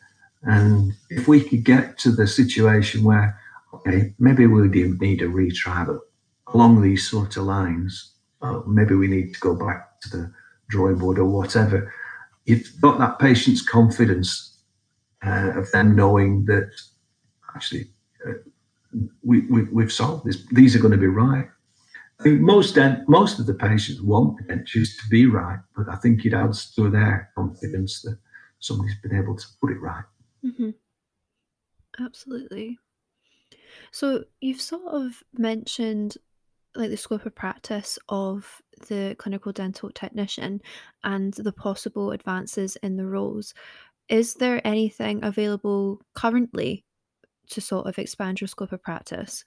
And 0.43 0.93
if 1.11 1.29
we 1.29 1.41
could 1.43 1.65
get 1.65 1.99
to 1.99 2.11
the 2.11 2.27
situation 2.27 3.03
where, 3.03 3.39
okay, 3.75 4.15
maybe 4.19 4.47
we 4.47 4.69
do 4.69 4.97
need 5.01 5.21
a 5.21 5.27
retry, 5.27 5.87
but 5.87 5.99
along 6.55 6.81
these 6.81 7.09
sort 7.09 7.37
of 7.37 7.45
lines, 7.45 8.15
uh, 8.43 8.61
maybe 8.67 8.95
we 8.95 9.09
need 9.09 9.35
to 9.35 9.41
go 9.41 9.55
back 9.55 10.01
to 10.03 10.09
the 10.11 10.33
drawing 10.69 10.99
board 10.99 11.19
or 11.19 11.27
whatever. 11.27 11.93
You've 12.45 12.69
got 12.81 12.99
that 12.99 13.19
patient's 13.19 13.63
confidence 13.63 14.59
uh, 15.25 15.53
of 15.57 15.71
them 15.73 15.97
knowing 15.97 16.45
that 16.47 16.71
actually 17.55 17.91
uh, 18.27 18.35
we, 19.23 19.41
we, 19.43 19.65
we've 19.65 19.93
solved 19.93 20.27
this. 20.27 20.47
These 20.53 20.77
are 20.77 20.81
going 20.81 20.93
to 20.93 20.99
be 20.99 21.07
right. 21.07 21.49
I 22.21 22.23
think 22.23 22.41
most 22.41 22.75
dent, 22.75 23.09
most 23.09 23.39
of 23.39 23.47
the 23.47 23.55
patients 23.55 24.01
want 24.01 24.39
the 24.39 24.55
to 24.65 25.09
be 25.09 25.27
right, 25.27 25.61
but 25.77 25.89
I 25.89 25.97
think 25.97 26.25
it 26.25 26.35
adds 26.35 26.75
to 26.75 26.91
their 26.91 27.31
confidence 27.35 28.03
that 28.03 28.19
somebody's 28.59 28.97
been 29.03 29.17
able 29.17 29.37
to 29.37 29.47
put 29.61 29.71
it 29.71 29.81
right. 29.81 30.05
hmm 30.43 30.71
Absolutely. 32.01 32.79
So 33.91 34.25
you've 34.41 34.61
sort 34.61 34.93
of 34.95 35.23
mentioned 35.33 36.17
like 36.79 36.91
the 36.91 36.97
scope 36.97 37.27
of 37.27 37.35
practice 37.35 37.99
of 38.09 38.63
the 38.89 39.17
clinical 39.19 39.53
dental 39.53 39.91
technician 39.91 40.61
and 41.03 41.35
the 41.35 41.53
possible 41.53 42.13
advances 42.13 42.77
in 42.77 42.97
the 42.97 43.07
roles. 43.07 43.53
Is 44.09 44.35
there 44.35 44.67
anything 44.67 45.23
available 45.23 46.01
currently 46.15 46.85
to 47.51 47.61
sort 47.61 47.87
of 47.87 47.99
expand 47.99 48.41
your 48.41 48.49
scope 48.49 48.73
of 48.73 48.83
practice? 48.83 49.45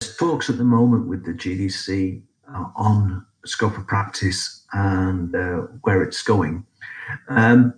There's 0.00 0.16
talks 0.16 0.50
at 0.50 0.58
the 0.58 0.64
moment 0.64 1.08
with 1.08 1.24
the 1.24 1.32
GDC 1.32 2.22
uh, 2.48 2.64
on 2.76 3.26
scope 3.44 3.78
of 3.78 3.86
practice 3.86 4.64
and 4.72 5.34
uh, 5.34 5.66
where 5.82 6.02
it's 6.02 6.22
going. 6.22 6.64
Um, 7.28 7.74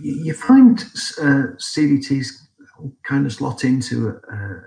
you, 0.00 0.32
find 0.34 0.80
uh, 1.20 1.54
CDTs 1.58 2.28
kind 3.02 3.26
of 3.26 3.32
slot 3.32 3.64
into 3.64 4.08
a, 4.08 4.60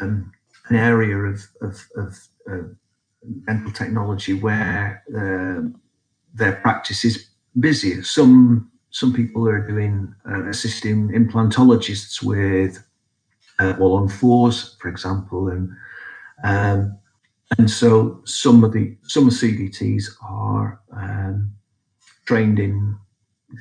um, 0.00 0.32
an 0.72 0.78
area 0.78 1.16
of, 1.16 1.46
of, 1.60 1.86
of 1.96 2.28
uh, 2.50 2.68
dental 3.46 3.72
technology 3.72 4.34
where 4.34 5.02
uh, 5.14 5.68
their 6.34 6.54
practice 6.56 7.04
is 7.04 7.28
busier. 7.58 8.02
Some 8.02 8.70
some 8.90 9.12
people 9.12 9.48
are 9.48 9.66
doing 9.66 10.14
uh, 10.28 10.48
assisting 10.48 11.08
implantologists 11.08 12.22
with 12.22 12.84
uh, 13.58 13.74
all-on-fours, 13.80 14.76
for 14.80 14.88
example, 14.88 15.48
and 15.48 15.70
um, 16.44 16.98
and 17.58 17.70
so 17.70 18.20
some 18.24 18.64
of 18.64 18.72
the 18.72 18.96
some 19.02 19.30
CDTs 19.30 20.04
are 20.22 20.80
um, 20.92 21.52
trained 22.26 22.58
in 22.58 22.96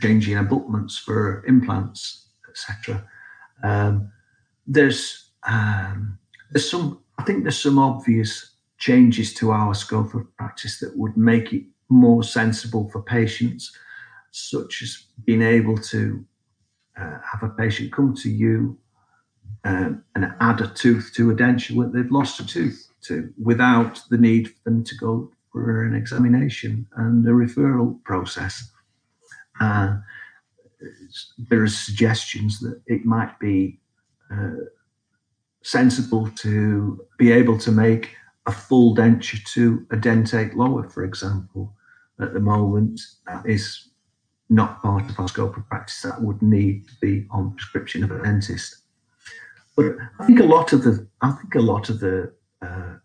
changing 0.02 0.38
abutments 0.38 0.98
for 0.98 1.46
implants, 1.46 2.28
etc. 2.50 3.06
Um, 3.64 4.12
there's 4.68 5.32
um, 5.48 6.18
there's 6.52 6.70
some 6.70 7.00
I 7.18 7.24
think 7.24 7.44
there's 7.44 7.62
some 7.62 7.78
obvious 7.78 8.52
changes 8.78 9.34
to 9.36 9.52
our 9.52 9.74
scope 9.74 10.14
of 10.16 10.36
practice 10.38 10.80
that 10.80 10.98
would 10.98 11.16
make 11.16 11.54
it 11.54 11.64
more 11.90 12.24
sensible 12.24 12.90
for 12.90 13.02
patients, 13.02 13.78
such 14.32 14.82
as 14.82 15.06
being 15.26 15.42
able 15.42 15.78
to 15.78 16.26
uh, 17.00 17.18
have 17.32 17.44
a 17.44 17.50
patient 17.50 17.92
come 17.92 18.16
to 18.16 18.30
you 18.30 18.78
um, 19.66 20.04
and 20.16 20.34
add 20.40 20.62
a 20.62 20.68
tooth 20.68 21.12
to 21.16 21.30
a 21.30 21.36
denture 21.36 21.84
that 21.84 21.94
they've 21.94 22.12
lost 22.12 22.40
a 22.40 22.46
tooth 22.46 22.90
to 23.02 23.32
without 23.42 24.02
the 24.10 24.18
need 24.18 24.48
for 24.48 24.64
them 24.66 24.84
to 24.84 24.96
go 24.96 25.32
for 25.52 25.84
an 25.84 25.94
examination 25.94 26.88
and 26.96 27.28
a 27.28 27.32
referral 27.32 28.02
process. 28.04 28.72
Uh, 29.60 29.98
there 31.38 31.62
are 31.62 31.68
suggestions 31.68 32.60
that 32.62 32.82
it 32.88 33.06
might 33.06 33.38
be 33.40 33.80
uh, 34.32 34.54
sensible 35.64 36.30
to 36.38 37.06
be 37.18 37.32
able 37.32 37.58
to 37.60 37.72
make 37.72 38.16
a 38.46 38.52
full 38.52 38.96
denture 38.96 39.44
to 39.54 39.86
a 39.92 39.98
dentate 39.98 40.56
lower, 40.56 40.90
for 40.90 41.04
example. 41.04 41.74
At 42.20 42.34
the 42.34 42.40
moment, 42.40 43.02
that 43.28 43.46
is 43.48 43.90
not 44.50 44.82
part 44.82 45.10
of 45.10 45.20
our 45.20 45.28
scope 45.28 45.58
of 45.58 45.68
practice. 45.68 46.02
That 46.02 46.22
would 46.22 46.42
need 46.42 46.88
to 46.88 46.94
be 47.02 47.26
on 47.32 47.56
prescription 47.56 48.04
of 48.04 48.12
a 48.12 48.22
dentist. 48.22 48.78
But 49.76 49.96
I 50.20 50.26
think 50.26 50.40
a 50.40 50.44
lot 50.44 50.74
of 50.74 50.84
the 50.84 51.08
I 51.22 51.32
think 51.32 51.56
a 51.56 51.62
lot 51.62 51.90
of 51.90 52.00
the 52.00 52.34
uh, 52.62 52.96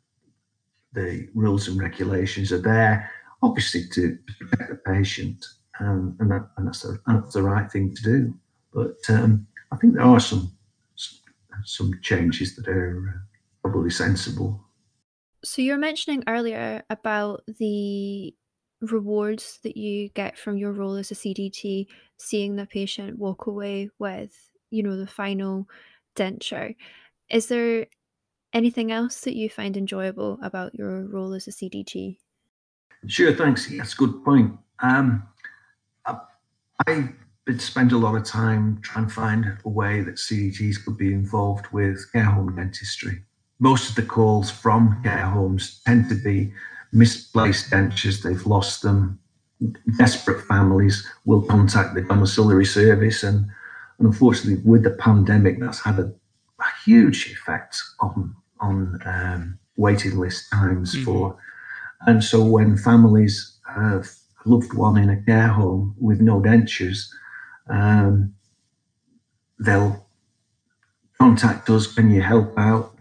the 0.92 1.28
rules 1.34 1.68
and 1.68 1.78
regulations 1.78 2.50
are 2.52 2.60
there, 2.60 3.10
obviously 3.42 3.84
to 3.92 4.18
protect 4.38 4.70
the 4.70 4.92
patient, 4.92 5.44
um, 5.78 6.16
and, 6.18 6.30
that, 6.30 6.48
and 6.56 6.66
that's, 6.66 6.82
the, 6.82 6.98
that's 7.06 7.34
the 7.34 7.42
right 7.42 7.70
thing 7.70 7.94
to 7.94 8.02
do. 8.02 8.34
But 8.72 8.98
um, 9.08 9.46
I 9.70 9.76
think 9.76 9.94
there 9.94 10.02
are 10.02 10.20
some 10.20 10.55
some 11.64 11.98
changes 12.02 12.56
that 12.56 12.68
are 12.68 12.98
uh, 13.08 13.18
probably 13.62 13.90
sensible. 13.90 14.64
So 15.44 15.62
you 15.62 15.72
were 15.72 15.78
mentioning 15.78 16.24
earlier 16.26 16.82
about 16.90 17.42
the 17.46 18.34
rewards 18.80 19.58
that 19.62 19.76
you 19.76 20.08
get 20.10 20.38
from 20.38 20.58
your 20.58 20.72
role 20.72 20.94
as 20.94 21.10
a 21.10 21.14
CDT, 21.14 21.86
seeing 22.18 22.56
the 22.56 22.66
patient 22.66 23.18
walk 23.18 23.46
away 23.46 23.90
with, 23.98 24.34
you 24.70 24.82
know, 24.82 24.96
the 24.96 25.06
final 25.06 25.68
denture. 26.14 26.74
Is 27.30 27.46
there 27.46 27.86
anything 28.52 28.92
else 28.92 29.20
that 29.20 29.36
you 29.36 29.48
find 29.48 29.76
enjoyable 29.76 30.38
about 30.42 30.74
your 30.74 31.06
role 31.06 31.32
as 31.34 31.46
a 31.46 31.52
CDT? 31.52 32.18
Sure, 33.06 33.32
thanks. 33.34 33.70
That's 33.70 33.92
a 33.94 33.96
good 33.96 34.24
point. 34.24 34.58
Um, 34.80 35.26
I, 36.04 36.18
I 36.86 37.08
spend 37.59 37.92
a 37.92 37.98
lot 37.98 38.16
of 38.16 38.24
time 38.24 38.80
trying 38.82 39.06
to 39.06 39.12
find 39.12 39.59
a 39.64 39.68
way 39.68 40.02
that 40.02 40.16
CDTs 40.16 40.85
could 40.85 40.96
be 40.96 41.12
involved 41.12 41.66
with 41.72 42.11
care 42.12 42.24
home 42.24 42.56
dentistry. 42.56 43.22
Most 43.59 43.88
of 43.88 43.94
the 43.94 44.02
calls 44.02 44.50
from 44.50 45.00
care 45.02 45.26
homes 45.26 45.80
tend 45.87 46.09
to 46.09 46.16
be 46.16 46.52
misplaced 46.92 47.70
dentures, 47.70 48.22
they've 48.22 48.46
lost 48.46 48.82
them. 48.82 49.18
Desperate 49.96 50.42
families 50.42 51.06
will 51.24 51.42
contact 51.42 51.94
the 51.94 52.02
domiciliary 52.02 52.66
service, 52.66 53.22
and, 53.22 53.46
and 53.98 54.09
unfortunately, 54.09 54.62
with 54.68 54.82
the 54.82 54.90
pandemic, 54.90 55.59
that's 55.59 55.82
had 55.82 55.98
a, 55.98 56.12
a 56.61 56.64
huge 56.85 57.30
effect 57.30 57.80
on 58.00 58.35
on 58.61 58.98
um, 59.06 59.59
waiting 59.76 60.18
list 60.18 60.50
times 60.52 60.94
mm-hmm. 60.94 61.04
for. 61.04 61.38
And 62.02 62.22
so, 62.22 62.44
when 62.44 62.76
families 62.76 63.56
have 63.66 64.11
a 64.44 64.48
loved 64.48 64.74
one 64.74 64.98
in 64.98 65.09
a 65.09 65.22
care 65.22 65.48
home 65.48 65.94
with 65.98 66.20
no 66.20 66.38
dentures, 66.38 67.09
um, 67.68 68.35
they'll 69.59 70.07
contact 71.18 71.68
us. 71.70 71.92
Can 71.92 72.11
you 72.11 72.22
help 72.22 72.59
out? 72.59 72.94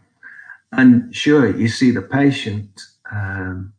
And 0.71 1.15
sure, 1.15 1.56
you 1.56 1.67
see 1.67 1.91
the 1.91 2.01
patient 2.01 2.82
um, 3.12 3.73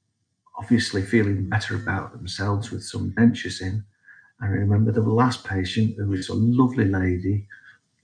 obviously 0.58 1.02
feeling 1.02 1.48
better 1.48 1.74
about 1.76 2.12
themselves 2.12 2.70
with 2.70 2.82
some 2.82 3.12
dentures 3.12 3.60
in. 3.60 3.84
I 4.40 4.46
remember 4.46 4.92
the 4.92 5.02
last 5.02 5.44
patient 5.44 5.94
who 5.96 6.08
was 6.08 6.28
a 6.28 6.34
lovely 6.34 6.84
lady, 6.84 7.46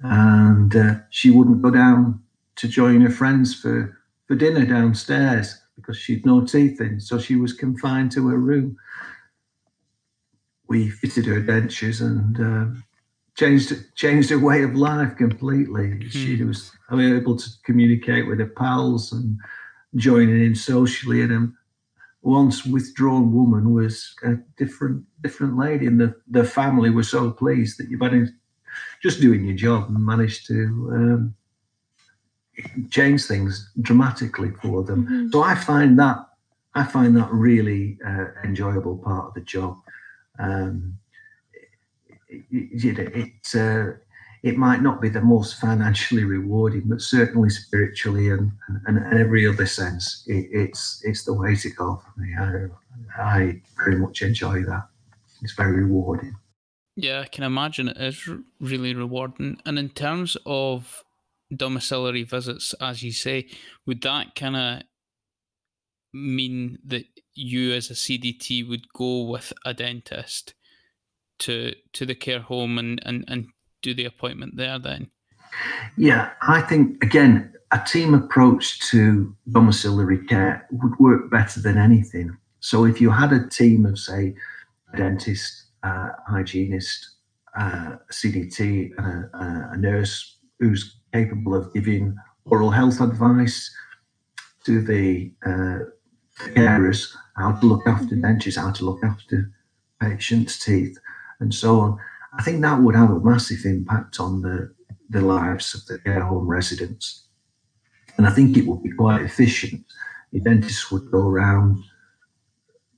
and 0.01 0.75
uh, 0.75 0.95
she 1.11 1.31
wouldn't 1.31 1.63
go 1.63 1.71
down 1.71 2.23
to 2.57 2.69
join 2.69 3.01
her 3.03 3.11
friends 3.11 3.55
for, 3.55 3.99
for 4.27 4.35
dinner 4.35 4.65
downstairs 4.65 5.59
because 5.77 5.97
she'd 5.97 6.27
no 6.27 6.45
teeth 6.45 6.81
in, 6.81 7.01
so 7.01 7.19
she 7.19 7.37
was 7.37 7.53
confined 7.53 8.13
to 8.13 8.29
her 8.29 8.37
room. 8.37 8.77
We 10.73 10.89
fitted 10.89 11.27
her 11.27 11.43
dentures 11.43 12.01
and 12.01 12.41
uh, 12.41 12.81
changed 13.37 13.71
changed 13.95 14.31
her 14.31 14.39
way 14.39 14.63
of 14.63 14.75
life 14.75 15.13
completely. 15.25 15.89
Mm-hmm. 15.89 16.09
She 16.09 16.43
was 16.45 16.73
able 16.91 17.37
to 17.37 17.49
communicate 17.69 18.27
with 18.27 18.39
her 18.39 18.53
pals 18.61 19.13
and 19.13 19.39
joining 19.97 20.41
in 20.49 20.55
socially, 20.55 21.21
and 21.21 21.33
a 21.33 21.53
once 22.23 22.65
withdrawn 22.65 23.35
woman 23.39 23.75
was 23.75 24.15
a 24.23 24.33
different 24.57 25.05
different 25.21 25.59
lady, 25.59 25.87
and 25.87 26.01
the 26.01 26.11
the 26.39 26.45
family 26.45 26.91
were 26.91 27.09
so 27.17 27.31
pleased 27.31 27.79
that 27.79 27.89
you've 27.89 28.01
been 28.01 28.35
just 29.03 29.21
doing 29.21 29.45
your 29.45 29.57
job 29.57 29.91
and 29.91 30.07
managed 30.15 30.47
to 30.47 30.57
um, 30.97 31.35
change 32.89 33.27
things 33.27 33.71
dramatically 33.89 34.53
for 34.63 34.83
them. 34.83 35.01
Mm-hmm. 35.05 35.29
So 35.33 35.43
I 35.43 35.55
find 35.55 35.99
that 35.99 36.17
I 36.75 36.85
find 36.85 37.15
that 37.19 37.31
really 37.31 37.99
uh, 38.11 38.29
enjoyable 38.43 38.97
part 38.97 39.27
of 39.29 39.35
the 39.35 39.43
job. 39.43 39.77
Um, 40.39 40.99
you 42.51 42.93
know, 42.93 43.09
it, 43.15 43.55
uh, 43.55 43.93
it 44.43 44.57
might 44.57 44.83
not 44.83 45.01
be 45.01 45.09
the 45.09 45.21
most 45.21 45.61
financially 45.61 46.25
rewarding, 46.25 46.83
but 46.87 47.01
certainly 47.01 47.51
spiritually 47.51 48.31
and, 48.31 48.53
and, 48.87 48.99
and 48.99 49.19
every 49.19 49.47
other 49.47 49.67
sense, 49.67 50.25
it, 50.27 50.49
it's 50.51 51.01
it's 51.05 51.25
the 51.25 51.35
way 51.35 51.55
to 51.55 51.71
go 51.71 52.03
for 52.03 52.21
me. 52.21 52.35
I, 52.37 53.23
I 53.23 53.63
very 53.85 53.97
much 53.97 54.23
enjoy 54.23 54.63
that. 54.65 54.89
It's 55.43 55.55
very 55.55 55.85
rewarding. 55.85 56.37
Yeah, 56.97 57.21
I 57.21 57.27
can 57.27 57.45
imagine 57.45 57.89
it 57.89 57.97
is 57.97 58.29
really 58.61 58.95
rewarding. 58.95 59.59
And 59.65 59.79
in 59.79 59.91
terms 59.91 60.37
of 60.45 61.05
domiciliary 61.55 62.23
visits, 62.25 62.75
as 62.81 63.03
you 63.03 63.13
say, 63.13 63.49
would 63.87 64.03
that 64.03 64.35
kind 64.35 64.57
of 64.57 64.83
mean 66.13 66.79
that 66.85 67.05
you 67.35 67.73
as 67.73 67.91
a 67.91 67.95
CDT 67.95 68.69
would 68.69 68.93
go 68.93 69.23
with 69.23 69.53
a 69.65 69.75
dentist 69.75 70.55
to 71.41 71.75
to 71.93 72.07
the 72.07 72.15
care 72.15 72.41
home 72.41 72.79
and, 72.79 73.01
and, 73.05 73.25
and 73.29 73.49
do 73.83 73.95
the 73.95 74.05
appointment 74.05 74.57
there 74.57 74.79
then? 74.79 75.11
Yeah, 75.97 76.31
I 76.43 76.61
think 76.61 77.03
again 77.03 77.53
a 77.73 77.79
team 77.79 78.15
approach 78.15 78.81
to 78.91 79.35
domiciliary 79.51 80.27
care 80.27 80.67
would 80.71 80.99
work 80.99 81.31
better 81.31 81.61
than 81.61 81.79
anything. 81.79 82.37
So 82.61 82.85
if 82.85 83.01
you 83.01 83.11
had 83.11 83.33
a 83.33 83.49
team 83.49 83.87
of 83.87 83.99
say 83.99 84.35
a 84.93 84.97
dentist, 84.99 85.65
uh, 85.83 86.11
hygienist, 86.29 87.17
uh, 87.59 87.97
CDT, 88.11 88.93
a 88.99 89.77
nurse 89.77 90.37
who's 90.61 90.97
capable 91.13 91.55
of 91.55 91.73
giving 91.75 92.17
oral 92.45 92.71
health 92.71 93.01
advice 93.01 93.75
to 94.65 94.81
the 94.81 95.33
uh, 95.45 95.85
carers, 96.39 97.15
how 97.37 97.53
to 97.53 97.67
look 97.67 97.87
after 97.87 98.17
dentures, 98.17 98.61
how 98.61 98.71
to 98.73 98.85
look 98.85 99.03
after 99.05 99.51
patients' 100.01 100.59
teeth, 100.59 100.99
and 101.41 101.55
so 101.55 101.81
on. 101.81 101.99
I 102.39 102.43
think 102.43 102.63
that 102.63 102.81
would 102.81 102.95
have 102.95 103.11
a 103.11 103.21
massive 103.21 103.65
impact 103.65 104.19
on 104.21 104.43
the, 104.43 104.75
the 105.11 105.21
lives 105.21 105.75
of 105.75 105.87
the 105.87 105.99
care 105.99 106.23
home 106.23 106.47
residents. 106.47 107.27
And 108.17 108.27
I 108.27 108.31
think 108.31 108.57
it 108.57 108.67
would 108.67 108.83
be 108.83 108.93
quite 108.93 109.23
efficient. 109.23 109.85
The 110.33 110.41
dentists 110.41 110.91
would 110.91 111.11
go 111.11 111.29
around, 111.29 111.83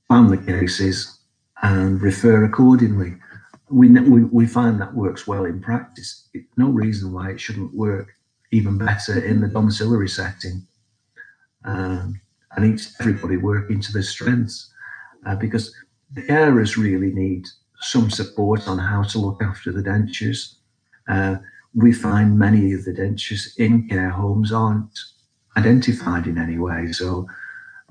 plan 0.07 0.27
the 0.27 0.37
cases, 0.37 1.19
and 1.61 2.01
refer 2.01 2.43
accordingly 2.45 3.15
we, 3.69 3.89
we, 3.89 4.23
we 4.25 4.45
find 4.45 4.79
that 4.79 4.93
works 4.93 5.25
well 5.25 5.45
in 5.45 5.61
practice. 5.61 6.29
No 6.57 6.69
reason 6.69 7.11
why 7.11 7.31
it 7.31 7.39
shouldn't 7.39 7.73
work 7.73 8.13
even 8.51 8.77
better 8.77 9.23
in 9.23 9.41
the 9.41 9.47
domiciliary 9.47 10.09
setting. 10.09 10.65
Um, 11.63 12.21
and 12.55 12.65
each 12.65 12.87
everybody 12.99 13.37
working 13.37 13.81
to 13.81 13.91
their 13.91 14.03
strengths 14.03 14.71
uh, 15.25 15.35
because 15.35 15.73
the 16.11 16.21
carers 16.21 16.77
really 16.77 17.13
need 17.13 17.45
some 17.81 18.09
support 18.09 18.67
on 18.67 18.77
how 18.77 19.03
to 19.03 19.19
look 19.19 19.41
after 19.41 19.71
the 19.71 19.81
dentures. 19.81 20.55
Uh, 21.07 21.35
we 21.73 21.91
find 21.91 22.39
many 22.39 22.71
of 22.73 22.85
the 22.85 22.93
dentures 22.93 23.57
in 23.57 23.87
care 23.89 24.09
homes 24.09 24.51
aren't 24.51 24.97
identified 25.57 26.25
in 26.27 26.37
any 26.37 26.57
way. 26.57 26.91
So 26.91 27.27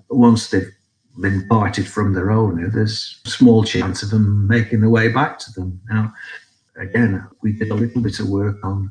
once 0.08 0.50
they've 0.50 0.72
been 1.20 1.46
parted 1.48 1.86
from 1.86 2.14
their 2.14 2.30
owner, 2.30 2.68
there's 2.68 3.20
a 3.26 3.30
small 3.30 3.62
chance 3.62 4.02
of 4.02 4.10
them 4.10 4.48
making 4.48 4.80
their 4.80 4.90
way 4.90 5.08
back 5.08 5.38
to 5.40 5.52
them. 5.52 5.80
Now, 5.88 6.12
again, 6.76 7.26
we 7.42 7.52
did 7.52 7.70
a 7.70 7.74
little 7.74 8.02
bit 8.02 8.18
of 8.20 8.28
work 8.28 8.56
on 8.64 8.90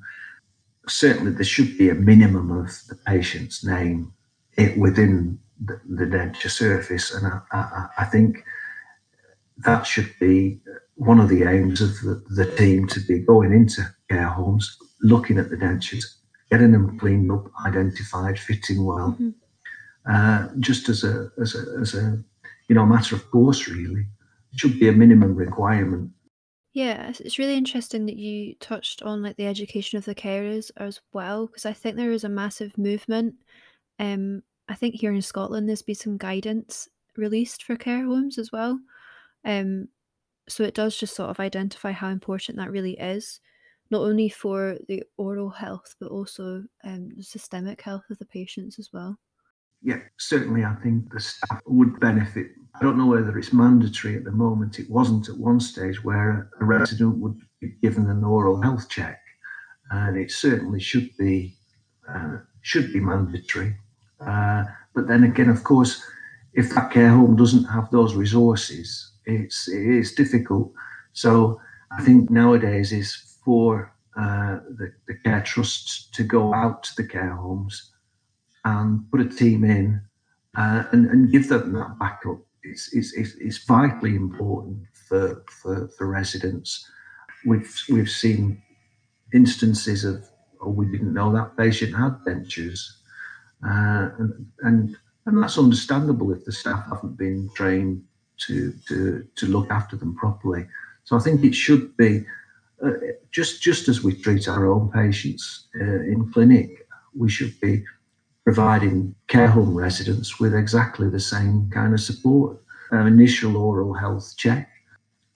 certainly 0.87 1.31
there 1.31 1.43
should 1.43 1.77
be 1.77 1.89
a 1.89 1.95
minimum 1.95 2.51
of 2.51 2.67
the 2.89 2.95
patient's 3.07 3.63
name 3.63 4.13
within 4.77 5.39
the, 5.63 5.79
the 5.87 6.05
denture 6.05 6.49
surface, 6.49 7.13
and 7.13 7.27
I, 7.27 7.39
I, 7.51 7.87
I, 7.99 8.05
think 8.05 8.43
that 9.57 9.83
should 9.83 10.13
be 10.19 10.59
one 10.95 11.19
of 11.19 11.29
the 11.29 11.43
aims 11.43 11.81
of 11.81 11.89
the, 12.01 12.23
the 12.29 12.55
team 12.55 12.87
to 12.87 12.99
be 13.01 13.19
going 13.19 13.53
into 13.53 13.83
care 14.09 14.27
homes, 14.27 14.77
looking 15.01 15.37
at 15.37 15.49
the 15.49 15.55
dentures, 15.55 16.05
getting 16.51 16.71
them 16.71 16.97
cleaned 16.99 17.31
up, 17.31 17.51
identified, 17.65 18.39
fitting 18.39 18.83
well. 18.83 19.17
Mm-hmm. 19.19 19.29
Uh, 20.09 20.49
just 20.59 20.89
as 20.89 21.05
a, 21.05 21.29
as 21.41 21.55
a 21.55 21.79
as 21.79 21.93
a 21.95 22.21
you 22.67 22.75
know 22.75 22.85
matter 22.85 23.15
of 23.15 23.29
course 23.31 23.67
really. 23.67 24.01
It 24.51 24.59
should 24.59 24.79
be 24.79 24.89
a 24.89 24.93
minimum 24.93 25.35
requirement. 25.35 26.11
Yeah 26.73 27.13
it's 27.19 27.39
really 27.39 27.55
interesting 27.55 28.05
that 28.07 28.17
you 28.17 28.55
touched 28.55 29.01
on 29.01 29.21
like 29.21 29.37
the 29.37 29.47
education 29.47 29.97
of 29.97 30.05
the 30.05 30.15
carers 30.15 30.71
as 30.77 30.99
well 31.13 31.45
because 31.45 31.67
i 31.67 31.73
think 31.73 31.95
there 31.95 32.11
is 32.11 32.23
a 32.23 32.29
massive 32.29 32.77
movement 32.79 33.35
um 33.99 34.41
i 34.69 34.75
think 34.75 34.95
here 34.95 35.13
in 35.13 35.21
scotland 35.21 35.67
there's 35.67 35.81
been 35.81 35.95
some 35.95 36.17
guidance 36.17 36.87
released 37.17 37.63
for 37.63 37.75
care 37.75 38.05
homes 38.05 38.37
as 38.37 38.51
well 38.51 38.79
um 39.45 39.87
So 40.49 40.63
it 40.63 40.75
does 40.75 40.97
just 40.99 41.15
sort 41.15 41.29
of 41.29 41.39
identify 41.39 41.91
how 41.93 42.09
important 42.09 42.57
that 42.57 42.71
really 42.71 42.97
is, 42.99 43.39
not 43.89 44.01
only 44.01 44.27
for 44.29 44.77
the 44.89 45.03
oral 45.15 45.49
health, 45.49 45.95
but 46.01 46.11
also 46.11 46.65
um, 46.83 47.11
the 47.15 47.23
systemic 47.23 47.81
health 47.81 48.03
of 48.09 48.17
the 48.19 48.25
patients 48.25 48.77
as 48.77 48.89
well. 48.91 49.17
Yeah, 49.81 49.99
certainly 50.17 50.63
I 50.65 50.75
think 50.83 51.11
the 51.13 51.19
staff 51.21 51.61
would 51.65 51.97
benefit. 51.99 52.47
I 52.75 52.79
don't 52.83 52.97
know 52.97 53.07
whether 53.07 53.37
it's 53.37 53.53
mandatory 53.53 54.17
at 54.17 54.25
the 54.25 54.31
moment. 54.31 54.79
It 54.79 54.89
wasn't 54.89 55.29
at 55.29 55.37
one 55.37 55.61
stage 55.61 56.03
where 56.03 56.49
a 56.59 56.65
resident 56.65 57.19
would 57.19 57.39
be 57.61 57.69
given 57.81 58.09
an 58.09 58.23
oral 58.23 58.61
health 58.61 58.89
check, 58.89 59.19
and 59.91 60.17
it 60.17 60.29
certainly 60.31 60.81
should 60.81 61.09
be 61.17 61.55
uh, 62.09 62.39
should 62.61 62.91
be 62.91 62.99
mandatory. 62.99 63.77
Uh, 64.27 64.63
but 64.93 65.07
then 65.07 65.23
again, 65.23 65.49
of 65.49 65.63
course, 65.63 66.01
if 66.53 66.69
that 66.73 66.91
care 66.91 67.09
home 67.09 67.35
doesn't 67.35 67.65
have 67.65 67.89
those 67.91 68.15
resources, 68.15 69.11
it's 69.25 69.67
it 69.67 69.85
is 69.85 70.13
difficult. 70.13 70.71
So 71.13 71.59
I 71.91 72.03
think 72.03 72.29
nowadays 72.29 72.91
is 72.91 73.37
for 73.43 73.93
uh, 74.17 74.59
the, 74.77 74.93
the 75.07 75.15
care 75.23 75.41
trusts 75.41 76.09
to 76.13 76.23
go 76.23 76.53
out 76.53 76.83
to 76.83 76.95
the 76.95 77.07
care 77.07 77.35
homes 77.35 77.91
and 78.65 79.09
put 79.11 79.21
a 79.21 79.29
team 79.29 79.63
in 79.63 80.01
uh, 80.57 80.83
and, 80.91 81.07
and 81.07 81.31
give 81.31 81.49
them 81.49 81.73
that 81.73 81.97
backup. 81.99 82.39
It's, 82.63 82.93
it's, 82.93 83.13
it's, 83.13 83.35
it's 83.39 83.65
vitally 83.65 84.15
important 84.15 84.77
for, 85.07 85.43
for, 85.49 85.89
for 85.97 86.07
residents. 86.07 86.87
We've, 87.45 87.75
we've 87.89 88.09
seen 88.09 88.61
instances 89.33 90.05
of, 90.05 90.25
oh, 90.61 90.69
we 90.69 90.85
didn't 90.85 91.13
know 91.13 91.33
that 91.33 91.57
patient 91.57 91.95
had 91.95 92.19
dentures. 92.25 92.79
Uh, 93.65 94.09
and, 94.19 94.45
and, 94.61 94.97
and 95.25 95.41
that's 95.41 95.57
understandable 95.57 96.31
if 96.33 96.43
the 96.45 96.51
staff 96.51 96.85
haven't 96.89 97.17
been 97.17 97.49
trained 97.55 98.03
to, 98.37 98.73
to, 98.87 99.25
to 99.35 99.45
look 99.47 99.69
after 99.69 99.95
them 99.95 100.15
properly. 100.15 100.65
So 101.05 101.15
I 101.15 101.19
think 101.19 101.43
it 101.43 101.55
should 101.55 101.95
be 101.97 102.25
uh, 102.83 102.91
just 103.31 103.61
just 103.61 103.87
as 103.87 104.03
we 104.03 104.13
treat 104.13 104.47
our 104.47 104.69
own 104.69 104.89
patients 104.91 105.67
uh, 105.79 105.83
in 105.83 106.29
clinic, 106.33 106.87
we 107.15 107.29
should 107.29 107.57
be 107.61 107.83
providing 108.43 109.15
care 109.27 109.47
home 109.47 109.73
residents 109.73 110.39
with 110.39 110.53
exactly 110.53 111.09
the 111.09 111.19
same 111.19 111.69
kind 111.69 111.93
of 111.93 112.01
support. 112.01 112.59
Uh, 112.91 113.05
initial 113.05 113.57
oral 113.57 113.93
health 113.93 114.35
check, 114.37 114.69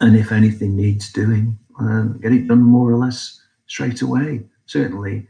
and 0.02 0.16
if 0.16 0.32
anything 0.32 0.76
needs 0.76 1.12
doing, 1.12 1.58
um, 1.80 2.20
get 2.22 2.34
it 2.34 2.48
done 2.48 2.62
more 2.62 2.92
or 2.92 2.98
less 2.98 3.42
straight 3.66 4.02
away. 4.02 4.44
Certainly, 4.66 5.28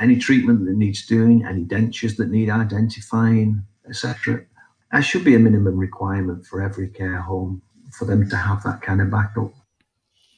any 0.00 0.16
treatment 0.16 0.64
that 0.66 0.76
needs 0.76 1.06
doing, 1.06 1.44
any 1.44 1.64
dentures 1.64 2.16
that 2.16 2.30
need 2.30 2.50
identifying, 2.50 3.62
etc. 3.88 4.44
That 4.92 5.00
should 5.00 5.24
be 5.24 5.34
a 5.34 5.38
minimum 5.38 5.76
requirement 5.76 6.46
for 6.46 6.62
every 6.62 6.88
care 6.88 7.20
home 7.20 7.62
for 7.98 8.04
them 8.04 8.28
to 8.28 8.36
have 8.36 8.62
that 8.64 8.82
kind 8.82 9.00
of 9.00 9.10
backup. 9.10 9.52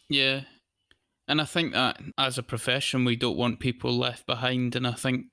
Yeah. 0.09 0.43
And 1.27 1.41
I 1.41 1.45
think 1.45 1.73
that 1.73 2.01
as 2.17 2.39
a 2.39 2.43
profession, 2.43 3.05
we 3.05 3.17
don't 3.17 3.37
want 3.37 3.61
people 3.61 3.97
left 3.97 4.27
behind. 4.27 4.75
And 4.75 4.87
I 4.87 4.93
think 4.93 5.27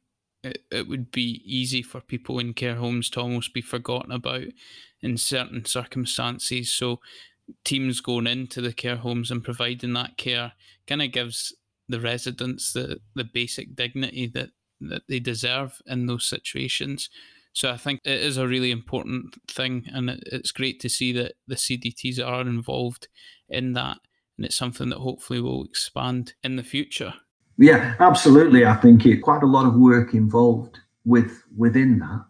it, 0.44 0.64
it 0.70 0.88
would 0.88 1.12
be 1.12 1.42
easy 1.46 1.82
for 1.82 2.02
people 2.02 2.40
in 2.40 2.54
care 2.54 2.76
homes 2.76 3.10
to 3.12 3.22
almost 3.22 3.54
be 3.54 3.62
forgotten 3.62 4.12
about 4.12 4.44
in 5.02 5.18
certain 5.18 5.66
circumstances. 5.66 6.72
So, 6.72 7.00
teams 7.64 8.02
going 8.02 8.28
into 8.28 8.60
the 8.60 8.74
care 8.74 8.98
homes 8.98 9.30
and 9.30 9.44
providing 9.44 9.94
that 9.94 10.18
care 10.18 10.54
kind 10.88 11.02
of 11.02 11.12
gives 11.12 11.54
the 11.88 12.00
residents 12.00 12.74
the, 12.74 13.00
the 13.16 13.24
basic 13.24 13.76
dignity 13.76 14.28
that, 14.28 14.50
that 14.82 15.04
they 15.08 15.20
deserve 15.20 15.82
in 15.86 16.06
those 16.06 16.26
situations. 16.26 17.10
So 17.54 17.72
I 17.72 17.78
think 17.78 18.02
it 18.04 18.22
is 18.22 18.38
a 18.38 18.48
really 18.48 18.72
important 18.72 19.36
thing, 19.48 19.86
and 19.94 20.10
it's 20.26 20.52
great 20.52 20.82
to 20.82 20.90
see 20.90 21.14
that 21.14 21.34
the 21.48 21.56
CDTs 21.56 22.26
are 22.26 22.42
involved 22.42 23.08
in 23.48 23.74
that, 23.74 23.98
and 24.38 24.46
it's 24.46 24.58
something 24.58 24.90
that 24.90 25.00
hopefully 25.00 25.40
will 25.40 25.64
expand 25.64 26.34
in 26.44 26.58
the 26.58 26.64
future. 26.64 27.14
Yeah, 27.58 27.96
absolutely. 28.00 28.66
I 28.66 28.76
think 28.76 29.06
it 29.06 29.22
quite 29.22 29.44
a 29.44 29.48
lot 29.48 29.66
of 29.66 29.76
work 29.76 30.14
involved 30.14 30.78
with 31.06 31.44
within 31.56 32.00
that. 32.00 32.26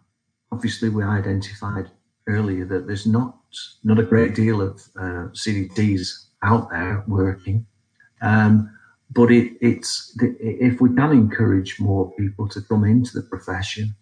Obviously, 0.52 0.90
we 0.90 1.02
identified 1.02 1.90
earlier 2.28 2.64
that 2.64 2.86
there's 2.86 3.06
not 3.06 3.36
not 3.82 3.98
a 3.98 4.04
great 4.04 4.34
deal 4.34 4.60
of 4.60 4.80
uh, 4.96 5.28
CDTs 5.32 6.26
out 6.44 6.70
there 6.70 7.02
working, 7.08 7.66
um, 8.22 8.70
but 9.10 9.30
it, 9.30 9.52
it's 9.60 10.16
if 10.20 10.80
we 10.80 10.94
can 10.94 11.12
encourage 11.12 11.80
more 11.80 12.12
people 12.12 12.48
to 12.48 12.60
come 12.62 12.84
into 12.84 13.12
the 13.14 13.26
profession 13.28 13.94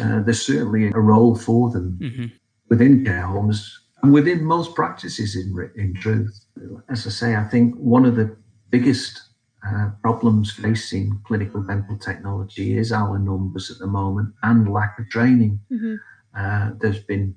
uh, 0.00 0.22
there's 0.22 0.42
certainly 0.42 0.86
a 0.86 0.98
role 0.98 1.34
for 1.34 1.70
them 1.70 1.98
mm-hmm. 2.00 2.26
within 2.68 3.04
care 3.04 3.26
homes 3.26 3.78
and 4.02 4.12
within 4.12 4.44
most 4.44 4.74
practices 4.74 5.36
in, 5.36 5.70
in 5.76 5.94
truth. 5.94 6.44
As 6.88 7.06
I 7.06 7.10
say, 7.10 7.36
I 7.36 7.44
think 7.44 7.74
one 7.76 8.04
of 8.04 8.16
the 8.16 8.36
biggest 8.70 9.20
uh, 9.66 9.90
problems 10.00 10.50
facing 10.50 11.20
clinical 11.24 11.62
dental 11.62 11.98
technology 11.98 12.76
is 12.76 12.90
our 12.90 13.18
numbers 13.18 13.70
at 13.70 13.78
the 13.78 13.86
moment 13.86 14.34
and 14.42 14.72
lack 14.72 14.98
of 14.98 15.08
training. 15.08 15.60
Mm-hmm. 15.70 15.94
Uh, 16.34 16.70
there's 16.80 17.02
been 17.04 17.36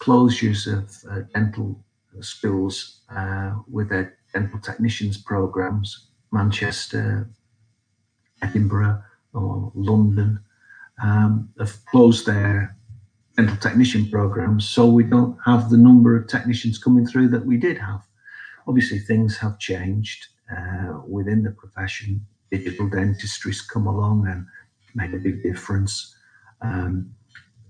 closures 0.00 0.66
of 0.66 0.92
uh, 1.10 1.22
dental 1.32 1.82
schools 2.20 3.02
uh, 3.14 3.52
with 3.70 3.88
their 3.88 4.18
dental 4.34 4.58
technicians 4.58 5.16
programs, 5.16 6.08
Manchester, 6.32 7.30
Edinburgh, 8.42 9.02
or 9.34 9.70
London 9.74 10.40
um, 11.02 11.50
have 11.58 11.84
closed 11.86 12.26
their 12.26 12.76
dental 13.36 13.56
technician 13.56 14.08
programs, 14.10 14.68
so 14.68 14.86
we 14.86 15.04
don't 15.04 15.36
have 15.44 15.70
the 15.70 15.76
number 15.76 16.16
of 16.16 16.28
technicians 16.28 16.78
coming 16.78 17.06
through 17.06 17.28
that 17.28 17.46
we 17.46 17.56
did 17.56 17.78
have. 17.78 18.02
Obviously, 18.66 18.98
things 18.98 19.36
have 19.38 19.58
changed 19.58 20.26
uh, 20.54 21.00
within 21.06 21.42
the 21.42 21.50
profession. 21.50 22.24
Digital 22.50 22.88
dentistry's 22.88 23.62
come 23.62 23.86
along 23.86 24.26
and 24.28 24.46
made 24.94 25.14
a 25.14 25.22
big 25.22 25.42
difference. 25.42 26.14
Um, 26.60 27.12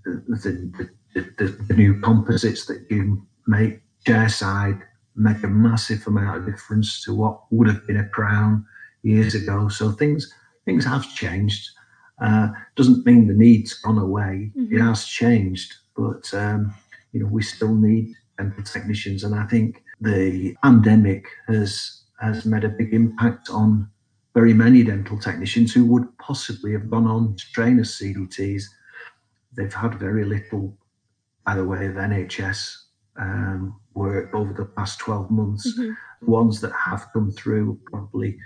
the, 0.03 0.89
the, 1.13 1.23
the, 1.37 1.45
the, 1.47 1.73
new 1.73 1.99
composites 2.01 2.65
that 2.65 2.85
you 2.89 3.25
make 3.47 3.81
chairside 4.05 4.81
make 5.15 5.43
a 5.43 5.47
massive 5.47 6.05
amount 6.07 6.37
of 6.37 6.45
difference 6.45 7.03
to 7.03 7.13
what 7.13 7.41
would 7.51 7.67
have 7.67 7.85
been 7.85 7.97
a 7.97 8.09
crown 8.09 8.65
years 9.03 9.35
ago. 9.35 9.67
So 9.69 9.91
things 9.91 10.33
things 10.65 10.85
have 10.85 11.13
changed. 11.15 11.69
Uh, 12.21 12.49
doesn't 12.75 13.05
mean 13.05 13.27
the 13.27 13.33
need's 13.33 13.73
gone 13.73 13.97
away. 13.97 14.51
Mm-hmm. 14.57 14.75
It 14.75 14.81
has 14.81 15.05
changed, 15.05 15.73
but 15.95 16.33
um, 16.33 16.73
you 17.11 17.19
know 17.19 17.27
we 17.27 17.43
still 17.43 17.75
need 17.75 18.13
dental 18.37 18.63
technicians, 18.63 19.23
and 19.23 19.35
I 19.35 19.45
think 19.45 19.83
the 20.01 20.55
pandemic 20.63 21.27
has 21.47 22.01
has 22.21 22.45
made 22.45 22.63
a 22.63 22.69
big 22.69 22.93
impact 22.93 23.49
on 23.49 23.89
very 24.33 24.53
many 24.53 24.83
dental 24.83 25.19
technicians 25.19 25.73
who 25.73 25.85
would 25.85 26.17
possibly 26.17 26.71
have 26.71 26.89
gone 26.89 27.05
on 27.05 27.35
to 27.35 27.51
train 27.51 27.79
as 27.79 27.91
CDTs. 27.91 28.63
They've 29.55 29.73
had 29.73 29.99
very 29.99 30.25
little, 30.25 30.75
by 31.45 31.55
the 31.55 31.65
way, 31.65 31.85
of 31.85 31.95
NHS 31.95 32.75
um, 33.17 33.79
work 33.93 34.33
over 34.33 34.53
the 34.53 34.65
past 34.65 34.99
12 34.99 35.31
months. 35.31 35.71
Mm-hmm. 35.73 35.91
The 36.25 36.31
ones 36.31 36.61
that 36.61 36.71
have 36.71 37.07
come 37.13 37.31
through 37.31 37.79
probably 37.85 38.37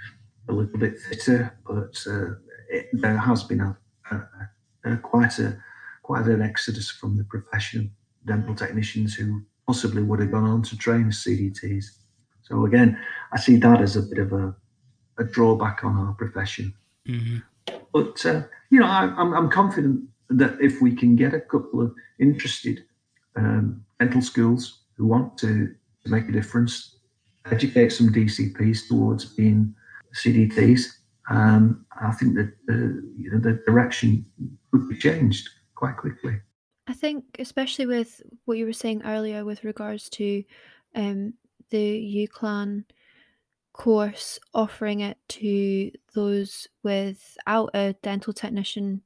a 0.50 0.54
little 0.54 0.80
bit 0.80 0.98
fitter, 1.00 1.58
but 1.68 1.95
uh, 2.08 2.36
it, 2.70 2.88
there 2.93 3.18
has 3.18 3.43
been 3.43 3.62
a, 3.62 3.78
a, 4.12 4.91
a, 4.91 4.98
quite 4.98 5.39
a 5.39 5.58
quite 6.04 6.26
an 6.26 6.41
exodus 6.41 6.89
from 6.89 7.18
the 7.18 7.24
profession 7.26 7.91
dental 8.26 8.56
technicians 8.56 9.14
who 9.14 9.41
possibly 9.66 10.02
would 10.02 10.20
have 10.20 10.32
gone 10.32 10.45
on 10.45 10.62
to 10.64 10.78
train 10.78 11.08
as 11.08 11.18
CDTs. 11.18 11.86
So 12.43 12.66
again, 12.66 12.98
I 13.34 13.38
see 13.38 13.58
that 13.58 13.82
as 13.82 13.98
a 13.98 14.02
bit 14.02 14.20
of 14.20 14.32
a, 14.32 14.56
a 15.18 15.26
drawback 15.26 15.84
on 15.84 15.98
our 15.98 16.14
profession. 16.14 16.74
Mm-hmm. 17.08 17.38
But 17.93 18.26
uh, 18.26 18.43
you 18.70 18.80
know, 18.80 18.88
I, 18.88 19.04
am 19.04 19.34
I'm 19.34 19.50
confident 19.50 20.04
that 20.30 20.58
if 20.62 20.82
we 20.82 20.95
can 20.95 21.16
get 21.16 21.34
a 21.34 21.41
couple 21.41 21.82
of 21.82 21.93
interested 22.20 22.86
um, 23.36 23.86
dental 24.00 24.22
schools 24.22 24.84
who 24.98 25.08
want 25.08 25.38
to, 25.39 25.74
to 26.04 26.12
make 26.12 26.28
a 26.28 26.32
difference, 26.32 26.98
educate 27.52 27.89
some 27.89 28.12
DCPs 28.12 28.88
towards 28.88 29.26
being 29.26 29.74
CDTs, 30.16 30.86
um, 31.30 31.86
I 32.00 32.12
think 32.12 32.36
that 32.36 32.54
uh, 32.70 33.02
you 33.18 33.32
know, 33.32 33.39
the 33.39 33.62
direction 33.66 34.26
could 34.72 34.89
be 34.89 34.98
changed 34.98 35.50
quite 35.76 35.98
quickly. 35.98 36.39
I 36.88 36.93
think, 36.93 37.26
especially 37.39 37.86
with 37.86 38.22
what 38.45 38.58
you 38.58 38.66
were 38.66 38.74
saying 38.74 39.02
earlier 39.04 39.43
with 39.43 39.64
regards 39.66 40.10
to 40.12 40.43
um, 40.95 41.34
the 41.70 42.28
UCLan 42.34 42.86
course, 43.74 44.39
offering 44.54 45.02
it 45.02 45.18
to 45.30 45.91
those 46.14 46.68
without 46.84 47.70
a 47.74 47.93
dental 48.02 48.34
technician 48.34 49.02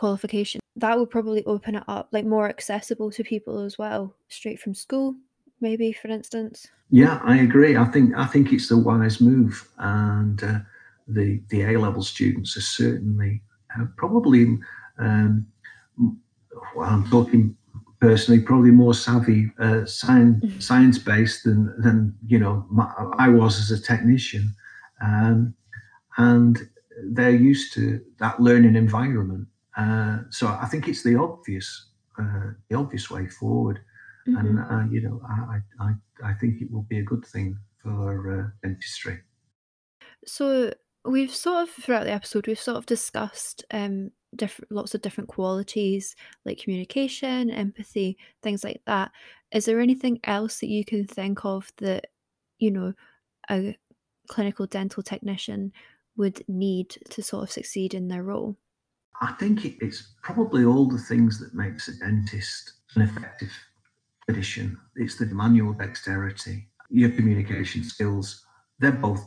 qualification, 0.00 0.60
that 0.76 0.98
would 0.98 1.10
probably 1.10 1.42
open 1.44 1.74
it 1.76 1.84
up, 1.86 2.08
like 2.10 2.24
more 2.24 2.48
accessible 2.48 3.10
to 3.12 3.22
people 3.22 3.56
as 3.68 3.74
well, 3.82 4.02
straight 4.28 4.58
from 4.62 4.74
school, 4.74 5.14
maybe, 5.60 5.92
for 5.92 6.08
instance. 6.08 6.56
Yeah, 6.90 7.20
I 7.22 7.36
agree. 7.48 7.76
I 7.76 7.86
think 7.92 8.08
I 8.16 8.26
think 8.32 8.52
it's 8.52 8.68
the 8.68 8.78
wise 8.78 9.20
move, 9.20 9.54
and 9.78 10.42
uh, 10.42 10.60
the 11.06 11.40
the 11.52 11.60
A 11.70 11.72
level 11.78 12.02
students 12.02 12.56
are 12.56 12.68
certainly 12.82 13.42
uh, 13.74 13.86
probably 14.02 14.58
um, 14.98 15.46
well, 16.74 16.90
I'm 16.94 17.06
talking 17.16 17.56
personally 18.00 18.40
probably 18.40 18.72
more 18.72 18.94
savvy 18.94 19.40
uh, 19.66 19.84
science 19.84 20.42
Mm. 20.44 20.62
science 20.70 20.98
based 20.98 21.44
than 21.44 21.60
than 21.84 21.96
you 22.32 22.38
know 22.42 22.54
my, 22.78 22.86
I 23.26 23.28
was 23.28 23.52
as 23.62 23.70
a 23.70 23.82
technician, 23.92 24.44
um, 25.00 25.54
and 26.16 26.54
they're 27.14 27.42
used 27.52 27.68
to 27.74 27.82
that 28.18 28.40
learning 28.40 28.76
environment. 28.76 29.46
Uh, 29.76 30.20
so 30.30 30.48
I 30.48 30.66
think 30.66 30.88
it's 30.88 31.02
the 31.04 31.16
obvious 31.16 31.88
uh, 32.18 32.52
the 32.68 32.76
obvious 32.76 33.10
way 33.10 33.28
forward, 33.28 33.80
Mhm. 34.26 34.36
and 34.40 34.58
uh, 34.60 34.84
you 34.90 35.00
know 35.02 35.20
I, 35.28 35.60
I 35.80 35.90
I 36.24 36.34
think 36.34 36.60
it 36.62 36.70
will 36.70 36.82
be 36.82 36.98
a 36.98 37.04
good 37.04 37.24
thing 37.24 37.58
for 37.82 38.40
uh, 38.40 38.50
dentistry. 38.62 39.22
So 40.26 40.74
we've 41.04 41.34
sort 41.34 41.62
of 41.62 41.70
throughout 41.70 42.04
the 42.04 42.12
episode 42.12 42.46
we've 42.46 42.58
sort 42.60 42.76
of 42.76 42.86
discussed 42.86 43.64
um 43.70 44.10
different 44.36 44.70
lots 44.70 44.94
of 44.94 45.02
different 45.02 45.28
qualities 45.28 46.14
like 46.44 46.58
communication, 46.58 47.50
empathy, 47.50 48.16
things 48.42 48.62
like 48.62 48.82
that. 48.86 49.10
Is 49.52 49.64
there 49.64 49.80
anything 49.80 50.20
else 50.24 50.60
that 50.60 50.68
you 50.68 50.84
can 50.84 51.06
think 51.06 51.44
of 51.44 51.72
that 51.78 52.06
you 52.58 52.70
know 52.70 52.94
a 53.50 53.76
clinical 54.28 54.66
dental 54.66 55.02
technician 55.04 55.72
would 56.16 56.44
need 56.48 56.90
to 57.10 57.22
sort 57.22 57.44
of 57.44 57.52
succeed 57.52 57.94
in 57.94 58.08
their 58.08 58.24
role? 58.24 58.56
I 59.20 59.32
think 59.32 59.64
it's 59.82 60.14
probably 60.22 60.64
all 60.64 60.88
the 60.88 60.98
things 60.98 61.38
that 61.40 61.54
makes 61.54 61.88
a 61.88 61.98
dentist 61.98 62.72
an 62.96 63.02
effective 63.02 63.52
clinician. 64.28 64.76
It's 64.96 65.16
the 65.16 65.26
manual 65.26 65.72
dexterity, 65.74 66.68
your 66.90 67.10
communication 67.10 67.84
skills. 67.84 68.44
They're 68.78 68.92
both 68.92 69.26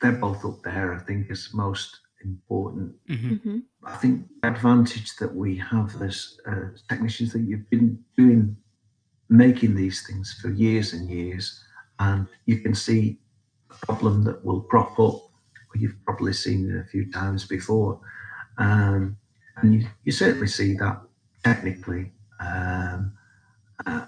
they're 0.00 0.12
both 0.12 0.44
up 0.44 0.62
there. 0.62 0.94
I 0.94 0.98
think 0.98 1.30
as 1.30 1.50
most 1.52 2.00
important. 2.24 2.94
hmm 3.08 3.34
hmm 3.34 3.58
I 3.82 3.96
think 3.96 4.26
the 4.42 4.48
advantage 4.48 5.16
that 5.16 5.34
we 5.34 5.56
have 5.56 6.02
as 6.02 6.38
uh, 6.46 6.68
technicians 6.88 7.32
that 7.32 7.40
you've 7.40 7.68
been 7.70 7.98
doing 8.16 8.56
making 9.30 9.74
these 9.74 10.06
things 10.06 10.38
for 10.42 10.50
years 10.50 10.92
and 10.92 11.08
years, 11.08 11.64
and 11.98 12.26
you 12.44 12.58
can 12.58 12.74
see 12.74 13.18
a 13.70 13.86
problem 13.86 14.22
that 14.24 14.44
will 14.44 14.60
crop 14.62 14.92
up. 14.98 15.14
Or 15.72 15.76
you've 15.78 15.96
probably 16.04 16.32
seen 16.34 16.68
it 16.70 16.76
a 16.80 16.88
few 16.90 17.10
times 17.10 17.46
before, 17.46 18.00
um, 18.58 19.16
and 19.62 19.74
you, 19.74 19.86
you 20.04 20.12
certainly 20.12 20.46
see 20.46 20.74
that 20.74 21.00
technically, 21.44 22.12
um, 22.40 23.12
uh, 23.86 24.06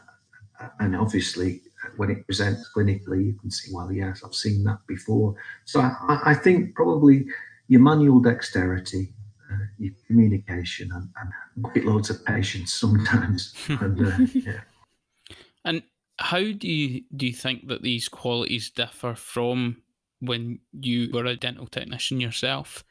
and 0.81 0.97
obviously 0.97 1.61
when 1.97 2.11
it 2.11 2.25
presents 2.27 2.71
clinically, 2.75 3.27
you 3.27 3.35
can 3.41 3.51
see, 3.51 3.71
well, 3.75 3.93
yes, 3.93 4.23
I've 4.25 4.35
seen 4.35 4.65
that 4.65 4.79
before. 4.87 5.35
So 5.65 5.81
I, 5.81 6.21
I 6.27 6.35
think 6.35 6.75
probably 6.75 7.27
your 7.69 7.81
manual 7.81 8.21
dexterity 8.21 9.13
uh, 9.53 9.67
your 9.79 9.93
communication 10.07 10.91
and, 10.93 11.09
and 11.17 11.85
loads 11.85 12.11
of 12.11 12.25
patience 12.25 12.73
sometimes. 12.73 13.55
and 13.69 14.07
uh, 14.07 14.17
yeah, 14.33 14.61
And 15.65 15.83
how 16.19 16.41
do 16.41 16.69
you 16.69 17.03
do 17.15 17.27
you 17.27 17.33
think 17.33 17.69
that 17.69 17.83
these 17.83 18.09
qualities 18.09 18.71
differ 18.71 19.15
from 19.15 19.83
when 20.21 20.61
you 20.73 21.11
were 21.13 21.27
a 21.27 21.37
dental 21.37 21.67
technician 21.67 22.21
yourself? 22.21 22.85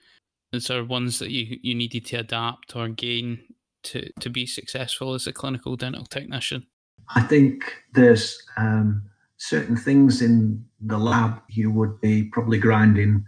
Is 0.54 0.68
there 0.68 0.84
ones 0.84 1.20
that 1.20 1.32
you, 1.32 1.58
you 1.62 1.74
needed 1.74 2.06
to 2.08 2.18
adapt 2.18 2.76
or 2.76 2.90
gain 2.90 3.42
to, 3.84 4.12
to 4.20 4.30
be 4.30 4.46
successful 4.46 5.14
as 5.14 5.26
a 5.26 5.34
clinical 5.34 5.78
dental 5.78 6.06
technician? 6.06 6.68
I 7.16 7.22
think 7.22 7.74
there's 7.94 8.42
um, 8.58 9.04
certain 9.38 9.78
things 9.78 10.22
in 10.22 10.64
the 10.82 10.98
lab 10.98 11.42
you 11.50 11.72
would 11.72 12.02
be 12.02 12.24
probably 12.24 12.58
grinding 12.58 13.26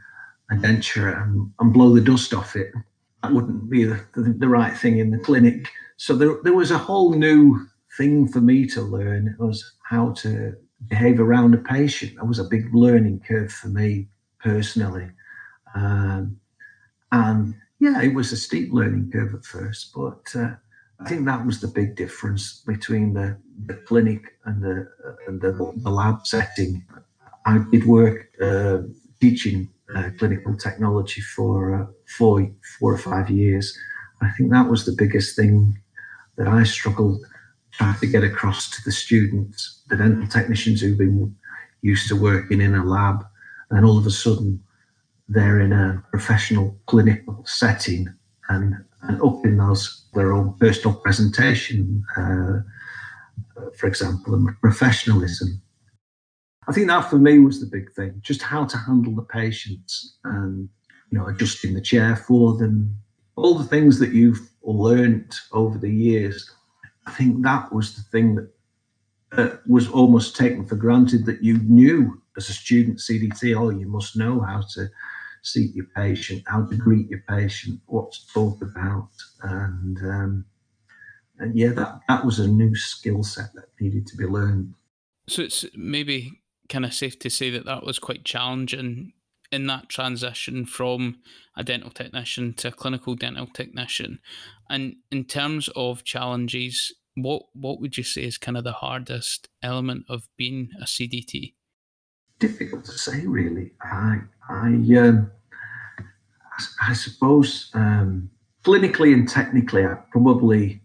a 0.51 0.55
denture 0.55 1.21
and, 1.21 1.51
and 1.59 1.73
blow 1.73 1.93
the 1.93 2.01
dust 2.01 2.33
off 2.33 2.55
it. 2.55 2.71
That 3.21 3.31
wouldn't 3.31 3.69
be 3.69 3.85
the, 3.85 4.05
the, 4.15 4.35
the 4.37 4.47
right 4.47 4.77
thing 4.77 4.99
in 4.99 5.11
the 5.11 5.17
clinic. 5.17 5.69
So 5.95 6.15
there, 6.15 6.35
there 6.43 6.53
was 6.53 6.71
a 6.71 6.77
whole 6.77 7.13
new 7.13 7.65
thing 7.97 8.27
for 8.27 8.41
me 8.41 8.65
to 8.67 8.81
learn. 8.81 9.27
It 9.27 9.41
was 9.41 9.73
how 9.89 10.11
to 10.11 10.55
behave 10.87 11.21
around 11.21 11.53
a 11.53 11.59
patient. 11.59 12.17
That 12.17 12.27
was 12.27 12.39
a 12.39 12.43
big 12.43 12.73
learning 12.75 13.21
curve 13.25 13.51
for 13.51 13.69
me 13.69 14.09
personally. 14.41 15.09
Um, 15.73 16.37
and 17.13 17.53
yeah, 17.79 18.01
it 18.01 18.13
was 18.13 18.31
a 18.31 18.37
steep 18.37 18.73
learning 18.73 19.11
curve 19.11 19.35
at 19.35 19.45
first, 19.45 19.93
but 19.95 20.23
uh, 20.35 20.55
I 20.99 21.07
think 21.07 21.25
that 21.25 21.45
was 21.45 21.61
the 21.61 21.67
big 21.67 21.95
difference 21.95 22.63
between 22.65 23.13
the, 23.13 23.37
the 23.67 23.75
clinic 23.75 24.21
and 24.45 24.63
the, 24.63 24.87
and 25.27 25.39
the, 25.39 25.51
the 25.77 25.89
lab 25.91 26.25
setting. 26.25 26.83
I 27.45 27.63
did 27.71 27.85
work 27.85 28.29
uh, 28.41 28.79
teaching 29.21 29.69
uh, 29.95 30.09
clinical 30.17 30.57
technology 30.57 31.21
for 31.21 31.75
uh, 31.75 31.85
four, 32.17 32.49
four 32.79 32.93
or 32.93 32.97
five 32.97 33.29
years. 33.29 33.77
I 34.21 34.31
think 34.31 34.51
that 34.51 34.67
was 34.67 34.85
the 34.85 34.95
biggest 34.97 35.35
thing 35.35 35.77
that 36.37 36.47
I 36.47 36.63
struggled 36.63 37.23
trying 37.73 37.99
to 37.99 38.07
get 38.07 38.23
across 38.23 38.71
to 38.71 38.81
the 38.85 38.91
students, 38.91 39.83
the 39.87 39.97
dental 39.97 40.27
technicians 40.27 40.81
who've 40.81 40.97
been 40.97 41.35
used 41.81 42.07
to 42.07 42.15
working 42.15 42.61
in 42.61 42.73
a 42.73 42.83
lab, 42.83 43.23
and 43.69 43.85
all 43.85 43.99
of 43.99 44.07
a 44.07 44.11
sudden 44.11 44.63
they're 45.27 45.59
in 45.59 45.73
a 45.73 46.03
professional 46.11 46.77
clinical 46.85 47.43
setting 47.45 48.07
and, 48.49 48.75
and 49.03 49.21
up 49.21 49.45
in 49.45 49.57
those 49.57 50.05
their 50.13 50.33
own 50.33 50.53
personal 50.59 50.95
presentation, 50.97 52.03
uh, 52.17 52.59
for 53.77 53.87
example, 53.87 54.35
and 54.35 54.49
professionalism. 54.61 55.61
I 56.67 56.71
think 56.71 56.87
that 56.87 57.09
for 57.09 57.17
me 57.17 57.39
was 57.39 57.59
the 57.59 57.65
big 57.65 57.91
thing, 57.93 58.19
just 58.21 58.41
how 58.41 58.65
to 58.65 58.77
handle 58.77 59.15
the 59.15 59.23
patients 59.23 60.17
and 60.23 60.69
you 61.09 61.17
know 61.17 61.27
adjusting 61.27 61.73
the 61.73 61.81
chair 61.81 62.15
for 62.15 62.55
them, 62.57 62.97
all 63.35 63.55
the 63.55 63.63
things 63.63 63.99
that 63.99 64.11
you've 64.11 64.49
learned 64.61 65.35
over 65.51 65.77
the 65.77 65.91
years. 65.91 66.49
I 67.05 67.11
think 67.11 67.43
that 67.43 67.73
was 67.73 67.95
the 67.95 68.03
thing 68.03 68.35
that 68.35 68.49
uh, 69.37 69.57
was 69.67 69.89
almost 69.89 70.35
taken 70.35 70.65
for 70.65 70.75
granted 70.75 71.25
that 71.25 71.43
you 71.43 71.57
knew 71.57 72.21
as 72.37 72.49
a 72.49 72.53
student 72.53 72.99
CDT. 72.99 73.59
Oh, 73.59 73.69
you 73.69 73.87
must 73.87 74.15
know 74.15 74.39
how 74.39 74.61
to 74.73 74.87
seat 75.43 75.75
your 75.75 75.85
patient, 75.95 76.43
how 76.47 76.65
to 76.65 76.75
greet 76.75 77.09
your 77.09 77.23
patient, 77.29 77.79
what 77.85 78.11
to 78.11 78.27
talk 78.33 78.61
about, 78.61 79.09
and 79.43 79.97
um, 79.99 80.45
and 81.39 81.55
yeah, 81.55 81.69
that 81.69 81.99
that 82.07 82.25
was 82.25 82.39
a 82.39 82.47
new 82.47 82.75
skill 82.75 83.23
set 83.23 83.53
that 83.53 83.65
needed 83.79 84.07
to 84.07 84.17
be 84.17 84.25
learned. 84.25 84.73
So 85.27 85.41
it's 85.43 85.65
maybe 85.75 86.41
kind 86.69 86.85
of 86.85 86.93
safe 86.93 87.19
to 87.19 87.29
say 87.29 87.49
that 87.51 87.65
that 87.65 87.83
was 87.83 87.99
quite 87.99 88.25
challenging 88.25 89.13
in 89.51 89.67
that 89.67 89.87
transition 89.87 90.65
from 90.65 91.17
a 91.55 91.63
dental 91.63 91.91
technician 91.91 92.53
to 92.55 92.69
a 92.69 92.71
clinical 92.71 93.15
dental 93.15 93.45
technician. 93.45 94.19
And 94.69 94.95
in 95.11 95.25
terms 95.25 95.69
of 95.75 96.03
challenges, 96.03 96.93
what 97.15 97.43
what 97.53 97.79
would 97.79 97.97
you 97.97 98.03
say 98.03 98.23
is 98.23 98.37
kind 98.37 98.57
of 98.57 98.63
the 98.63 98.71
hardest 98.73 99.49
element 99.61 100.05
of 100.09 100.27
being 100.37 100.69
a 100.81 100.85
CDT? 100.85 101.53
Difficult 102.43 102.83
to 102.85 102.91
say, 102.91 103.25
really. 103.25 103.71
I 103.81 104.17
I 104.49 104.67
um, 104.97 105.31
I, 106.59 106.89
I 106.89 106.93
suppose 106.93 107.71
um, 107.73 108.29
clinically 108.65 109.13
and 109.13 109.29
technically, 109.29 109.85
I 109.85 109.95
probably 110.11 110.81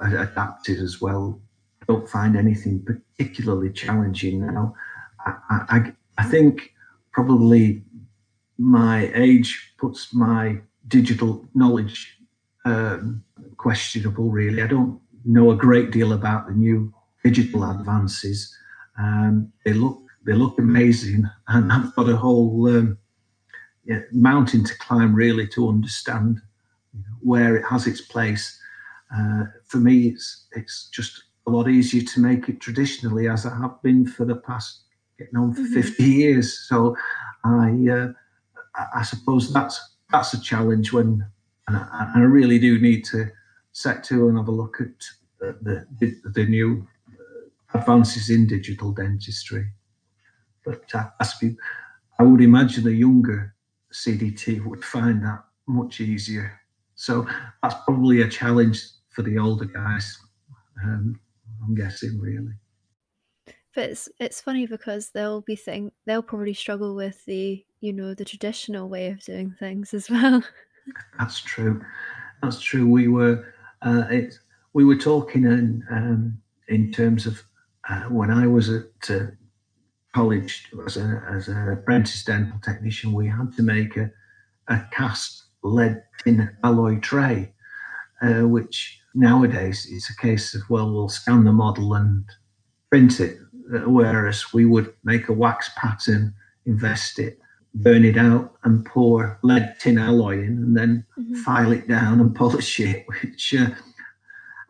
adapted 0.00 0.80
as 0.80 1.00
well. 1.00 1.40
Don't 1.86 2.08
find 2.08 2.36
anything 2.36 2.84
particularly 2.84 3.70
challenging 3.70 4.40
now. 4.40 4.74
I, 5.24 5.32
I, 5.76 5.92
I 6.18 6.24
think 6.24 6.74
probably 7.12 7.84
my 8.58 9.08
age 9.14 9.74
puts 9.78 10.12
my 10.12 10.58
digital 10.88 11.48
knowledge 11.54 12.18
um, 12.64 13.22
questionable. 13.56 14.30
Really, 14.30 14.62
I 14.62 14.66
don't 14.66 15.00
know 15.24 15.52
a 15.52 15.56
great 15.56 15.92
deal 15.92 16.12
about 16.12 16.48
the 16.48 16.54
new 16.54 16.92
digital 17.22 17.70
advances. 17.70 18.52
Um, 18.98 19.52
they 19.64 19.74
look 19.74 20.07
they 20.24 20.34
look 20.34 20.58
amazing, 20.58 21.28
and 21.48 21.72
I've 21.72 21.94
got 21.94 22.08
a 22.08 22.16
whole 22.16 22.68
um, 22.68 22.98
yeah, 23.84 24.00
mountain 24.12 24.64
to 24.64 24.78
climb 24.78 25.14
really 25.14 25.46
to 25.48 25.68
understand 25.68 26.40
you 26.94 27.00
know, 27.00 27.16
where 27.22 27.56
it 27.56 27.64
has 27.64 27.86
its 27.86 28.00
place. 28.00 28.58
Uh, 29.14 29.44
for 29.66 29.78
me, 29.78 30.08
it's 30.08 30.46
it's 30.52 30.88
just 30.90 31.24
a 31.46 31.50
lot 31.50 31.68
easier 31.68 32.02
to 32.02 32.20
make 32.20 32.48
it 32.48 32.60
traditionally, 32.60 33.28
as 33.28 33.46
I 33.46 33.56
have 33.56 33.80
been 33.82 34.06
for 34.06 34.24
the 34.26 34.36
past 34.36 34.82
getting 35.18 35.36
on 35.36 35.54
for 35.54 35.62
Mhm. 35.62 35.72
50 35.74 36.04
years. 36.04 36.58
So 36.68 36.96
I 37.44 37.70
uh, 37.90 38.12
I- 38.76 39.00
I 39.00 39.02
suppose 39.02 39.52
that's 39.52 39.80
that's 40.12 40.34
a 40.34 40.40
challenge 40.40 40.92
when 40.92 41.24
and 41.68 41.76
I, 41.76 42.12
I 42.16 42.20
really 42.20 42.58
do 42.58 42.78
need 42.80 43.04
to 43.06 43.30
set 43.72 44.04
to 44.04 44.28
and 44.28 44.38
have 44.38 44.48
a 44.48 44.52
look 44.52 44.80
at 44.80 45.04
the 45.40 45.86
the, 46.00 46.14
the 46.34 46.46
new 46.46 46.86
uh, 47.08 47.78
advances 47.78 48.30
in 48.30 48.46
digital 48.46 48.92
dentistry. 48.92 49.70
But 50.64 50.94
uh, 50.94 51.08
I, 51.20 51.24
suppose- 51.24 51.56
I 52.18 52.22
would 52.24 52.40
imagine 52.40 52.86
a 52.86 52.90
younger 52.90 53.54
CDT 53.92 54.64
would 54.66 54.84
find 54.84 55.22
that 55.24 55.44
much 55.66 56.00
easier. 56.00 56.60
So 56.94 57.26
that's 57.62 57.76
probably 57.84 58.22
a 58.22 58.28
challenge 58.28 58.82
for 59.10 59.22
the 59.22 59.38
older 59.38 59.66
guys. 59.66 60.18
Um, 60.84 61.20
I'm 61.64 61.74
guessing, 61.74 62.20
really. 62.20 62.52
But 63.74 63.90
it's 63.90 64.08
it's 64.18 64.40
funny 64.40 64.66
because 64.66 65.10
they'll 65.10 65.42
be 65.42 65.54
think 65.54 65.92
they'll 66.06 66.22
probably 66.22 66.54
struggle 66.54 66.94
with 66.96 67.24
the 67.26 67.64
you 67.80 67.92
know 67.92 68.14
the 68.14 68.24
traditional 68.24 68.88
way 68.88 69.08
of 69.10 69.20
doing 69.22 69.54
things 69.58 69.94
as 69.94 70.10
well. 70.10 70.42
That's 71.18 71.40
true. 71.40 71.84
That's 72.42 72.60
true. 72.60 72.88
We 72.88 73.08
were 73.08 73.52
uh, 73.82 74.04
it, 74.10 74.38
we 74.72 74.84
were 74.84 74.96
talking 74.96 75.44
in 75.44 75.84
um, 75.90 76.40
in 76.68 76.90
terms 76.90 77.26
of 77.26 77.42
uh, 77.88 78.02
when 78.04 78.30
I 78.30 78.46
was 78.46 78.68
at 78.70 78.86
uh, 79.10 79.26
college 80.18 80.68
as 80.84 80.96
a 80.96 81.22
as 81.30 81.46
an 81.46 81.68
apprentice 81.68 82.24
dental 82.24 82.58
technician, 82.64 83.12
we 83.12 83.28
had 83.28 83.52
to 83.56 83.62
make 83.62 83.96
a, 83.96 84.10
a 84.66 84.76
cast 84.90 85.44
lead 85.62 86.02
tin 86.18 86.50
alloy 86.64 86.98
tray, 86.98 87.52
uh, 88.20 88.42
which 88.54 89.00
nowadays 89.14 89.86
is 89.86 90.10
a 90.10 90.20
case 90.20 90.56
of 90.56 90.62
well, 90.68 90.90
we'll 90.92 91.08
scan 91.08 91.44
the 91.44 91.52
model 91.52 91.94
and 91.94 92.24
print 92.90 93.20
it, 93.20 93.38
uh, 93.72 93.88
whereas 93.98 94.52
we 94.52 94.64
would 94.64 94.92
make 95.04 95.28
a 95.28 95.38
wax 95.44 95.70
pattern, 95.76 96.34
invest 96.66 97.20
it, 97.20 97.38
burn 97.74 98.04
it 98.04 98.16
out, 98.16 98.46
and 98.64 98.84
pour 98.84 99.38
lead 99.44 99.76
tin 99.78 99.98
alloy 99.98 100.36
in, 100.46 100.54
and 100.64 100.76
then 100.76 101.06
mm-hmm. 101.16 101.36
file 101.46 101.70
it 101.70 101.86
down 101.86 102.20
and 102.20 102.34
polish 102.34 102.80
it, 102.80 103.06
which 103.22 103.54
uh, 103.54 103.70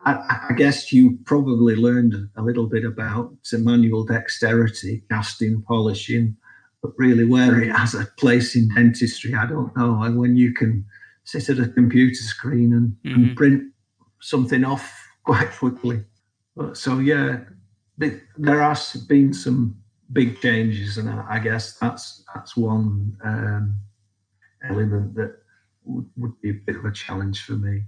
I, 0.05 0.47
I, 0.49 0.53
guess 0.53 0.93
you 0.93 1.17
probably 1.25 1.75
learned 1.75 2.15
a 2.37 2.41
little 2.41 2.67
bit 2.67 2.85
about 2.85 3.33
manual 3.51 4.05
dexterity, 4.05 5.03
casting, 5.09 5.61
polishing, 5.63 6.37
but 6.81 6.91
really 6.97 7.25
where 7.25 7.61
it 7.61 7.75
has 7.75 7.95
a 7.95 8.05
place 8.17 8.55
in 8.55 8.69
dentistry, 8.73 9.33
I 9.33 9.45
don't 9.45 9.75
know. 9.75 10.01
And 10.01 10.17
when 10.17 10.37
you 10.37 10.53
can 10.53 10.85
sit 11.25 11.49
at 11.49 11.59
a 11.59 11.67
computer 11.67 12.15
screen 12.15 12.73
and, 12.73 12.95
mm-hmm. 13.05 13.23
and 13.29 13.37
print 13.37 13.73
something 14.21 14.63
off 14.63 15.05
quite 15.25 15.51
quickly. 15.51 16.03
But, 16.55 16.77
so 16.77 16.99
yeah, 16.99 17.39
there 17.97 18.61
has 18.61 18.93
been 18.93 19.33
some 19.33 19.75
big 20.13 20.39
changes, 20.41 20.97
and 20.97 21.09
I, 21.09 21.25
I 21.29 21.39
guess 21.39 21.77
that's 21.77 22.23
that's 22.33 22.55
one 22.55 23.17
um, 23.23 23.75
element 24.63 25.15
that 25.15 25.35
would, 25.83 26.05
would 26.15 26.41
be 26.41 26.51
a 26.51 26.53
bit 26.53 26.77
of 26.77 26.85
a 26.85 26.91
challenge 26.91 27.43
for 27.43 27.53
me 27.53 27.83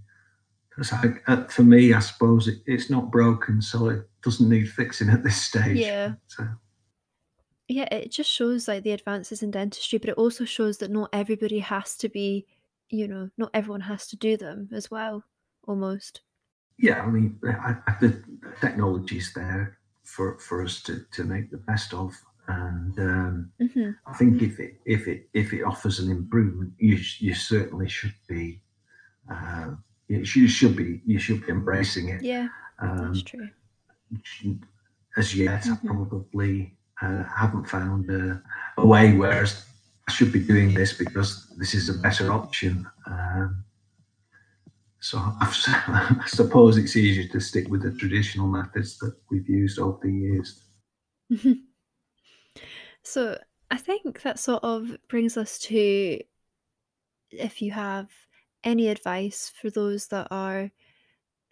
because 0.72 0.93
uh, 1.28 1.43
for 1.45 1.63
me, 1.63 1.93
I 1.93 1.99
suppose 1.99 2.47
it, 2.47 2.59
it's 2.65 2.89
not 2.89 3.11
broken, 3.11 3.61
so 3.61 3.89
it 3.89 4.07
doesn't 4.24 4.49
need 4.49 4.69
fixing 4.69 5.09
at 5.09 5.24
this 5.24 5.41
stage. 5.41 5.78
Yeah. 5.78 6.13
So. 6.28 6.47
Yeah, 7.67 7.88
it 7.91 8.11
just 8.11 8.30
shows 8.30 8.67
like 8.67 8.84
the 8.84 8.91
advances 8.91 9.43
in 9.43 9.51
dentistry, 9.51 9.99
but 9.99 10.09
it 10.09 10.17
also 10.17 10.45
shows 10.45 10.78
that 10.78 10.91
not 10.91 11.09
everybody 11.13 11.59
has 11.59 11.95
to 11.97 12.09
be, 12.09 12.45
you 12.89 13.07
know, 13.07 13.30
not 13.38 13.51
everyone 13.53 13.82
has 13.82 14.07
to 14.07 14.15
do 14.15 14.38
them 14.38 14.69
as 14.74 14.89
well, 14.89 15.24
almost. 15.67 16.22
Yeah, 16.78 17.01
I 17.01 17.07
mean, 17.07 17.39
I, 17.45 17.76
I, 17.88 17.95
the 17.99 18.24
technology's 18.59 19.34
there 19.34 19.78
for 20.03 20.39
for 20.39 20.63
us 20.63 20.82
to 20.84 21.05
to 21.11 21.24
make 21.24 21.51
the 21.51 21.57
best 21.57 21.93
of, 21.93 22.13
and 22.47 22.97
um, 22.99 23.51
mm-hmm. 23.61 23.91
I 24.07 24.13
think 24.17 24.41
if 24.41 24.59
it 24.59 24.80
if 24.86 25.07
it 25.07 25.30
if 25.34 25.53
it 25.53 25.63
offers 25.63 25.99
an 25.99 26.09
improvement, 26.09 26.74
you 26.78 26.97
you 27.19 27.34
certainly 27.34 27.89
should 27.89 28.15
be. 28.28 28.61
Uh, 29.32 29.72
you 30.12 30.47
should 30.47 30.76
be 30.76 31.01
you 31.05 31.20
should 31.20 31.45
be 31.45 31.51
embracing 31.51 32.09
it. 32.09 32.22
Yeah, 32.22 32.47
um, 32.80 33.14
that's 33.14 33.24
true. 33.24 33.49
As 35.18 35.36
yet, 35.36 35.64
mm-hmm. 35.64 35.74
I 35.74 35.93
probably 35.93 36.78
uh, 37.01 37.24
haven't 37.24 37.68
found 37.68 38.09
a, 38.09 38.41
a, 38.78 38.86
way 38.86 39.14
where 39.16 39.45
I 40.07 40.12
should 40.12 40.32
be 40.32 40.39
doing 40.39 40.74
this 40.74 40.93
because 40.93 41.47
this 41.57 41.74
is 41.74 41.89
a 41.89 41.99
better 41.99 42.32
option. 42.32 42.88
Um, 43.05 43.64
so 44.99 45.18
I 45.18 46.22
suppose 46.28 46.78
it's 46.78 46.95
easier 46.95 47.28
to 47.30 47.39
stick 47.39 47.68
with 47.70 47.84
the 47.84 47.91
traditional 47.91 48.47
methods 48.47 48.97
that 48.99 49.16
we've 49.30 49.49
used 49.49 49.80
over 49.80 49.99
the 50.03 50.12
years. 50.12 50.64
so 53.03 53.38
I 53.70 53.78
think 53.78 54.22
that 54.22 54.39
sort 54.39 54.64
of 54.64 54.97
brings 55.07 55.38
us 55.38 55.57
to 55.59 56.20
if 57.32 57.62
you 57.62 57.72
have 57.72 58.09
any 58.64 58.88
advice 58.88 59.51
for 59.53 59.70
those 59.70 60.07
that 60.07 60.28
are 60.32 60.72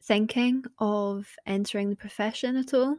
thinking 0.02 0.64
of 0.80 1.28
entering 1.46 1.90
the 1.90 1.96
profession 1.96 2.56
at 2.56 2.74
all? 2.74 2.98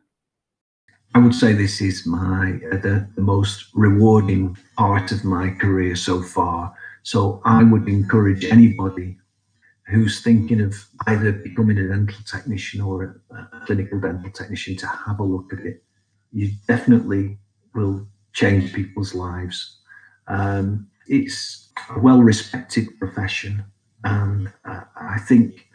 I 1.14 1.18
would 1.18 1.34
say 1.34 1.52
this 1.52 1.80
is 1.80 2.06
my 2.06 2.60
uh, 2.72 2.76
the, 2.76 3.08
the 3.16 3.22
most 3.22 3.66
rewarding 3.74 4.56
part 4.76 5.10
of 5.10 5.24
my 5.24 5.50
career 5.50 5.96
so 5.96 6.22
far. 6.22 6.72
So 7.02 7.40
I 7.44 7.64
would 7.64 7.88
encourage 7.88 8.44
anybody 8.44 9.16
who's 9.86 10.22
thinking 10.22 10.60
of 10.60 10.74
either 11.08 11.32
becoming 11.32 11.78
a 11.78 11.88
dental 11.88 12.22
technician 12.24 12.80
or 12.80 13.22
a, 13.30 13.34
a 13.34 13.66
clinical 13.66 13.98
dental 14.00 14.30
technician 14.30 14.76
to 14.76 14.86
have 14.86 15.18
a 15.18 15.24
look 15.24 15.52
at 15.52 15.60
it. 15.60 15.82
You 16.32 16.52
definitely 16.68 17.38
will 17.74 18.06
change 18.32 18.72
people's 18.72 19.14
lives. 19.14 19.80
Um, 20.28 20.88
it's 21.08 21.70
a 21.90 21.98
well 21.98 22.22
respected 22.22 22.86
profession. 23.00 23.64
Uh, 24.04 24.80
I 24.96 25.18
think 25.18 25.68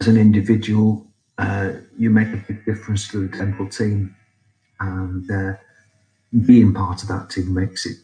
as 0.00 0.08
an 0.08 0.16
individual, 0.16 1.06
uh, 1.38 1.72
you 1.98 2.10
make 2.10 2.28
a 2.28 2.44
big 2.48 2.64
difference 2.64 3.08
to 3.08 3.26
the 3.26 3.36
dental 3.36 3.68
team. 3.68 4.14
And 4.80 5.30
uh, 5.30 5.52
being 6.44 6.72
part 6.74 7.02
of 7.02 7.08
that 7.08 7.30
team 7.30 7.54
makes 7.54 7.86
it 7.86 7.96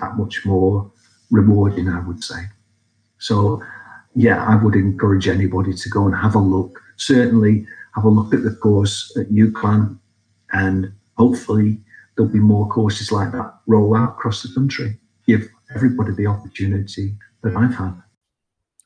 that 0.00 0.16
much 0.16 0.44
more 0.44 0.90
rewarding, 1.30 1.88
I 1.88 2.00
would 2.00 2.22
say. 2.22 2.42
So, 3.18 3.62
yeah, 4.14 4.44
I 4.44 4.62
would 4.62 4.74
encourage 4.74 5.28
anybody 5.28 5.72
to 5.72 5.88
go 5.88 6.06
and 6.06 6.14
have 6.14 6.34
a 6.34 6.40
look. 6.40 6.80
Certainly, 6.96 7.66
have 7.94 8.04
a 8.04 8.08
look 8.08 8.34
at 8.34 8.42
the 8.42 8.54
course 8.54 9.14
at 9.18 9.30
UCLan, 9.30 9.98
and 10.52 10.92
hopefully, 11.16 11.78
there'll 12.16 12.32
be 12.32 12.38
more 12.40 12.68
courses 12.68 13.12
like 13.12 13.32
that 13.32 13.54
roll 13.66 13.94
out 13.94 14.10
across 14.10 14.42
the 14.42 14.52
country. 14.54 14.98
Give 15.26 15.48
everybody 15.74 16.12
the 16.12 16.26
opportunity 16.26 17.14
that 17.42 17.56
I've 17.56 17.74
had. 17.74 18.02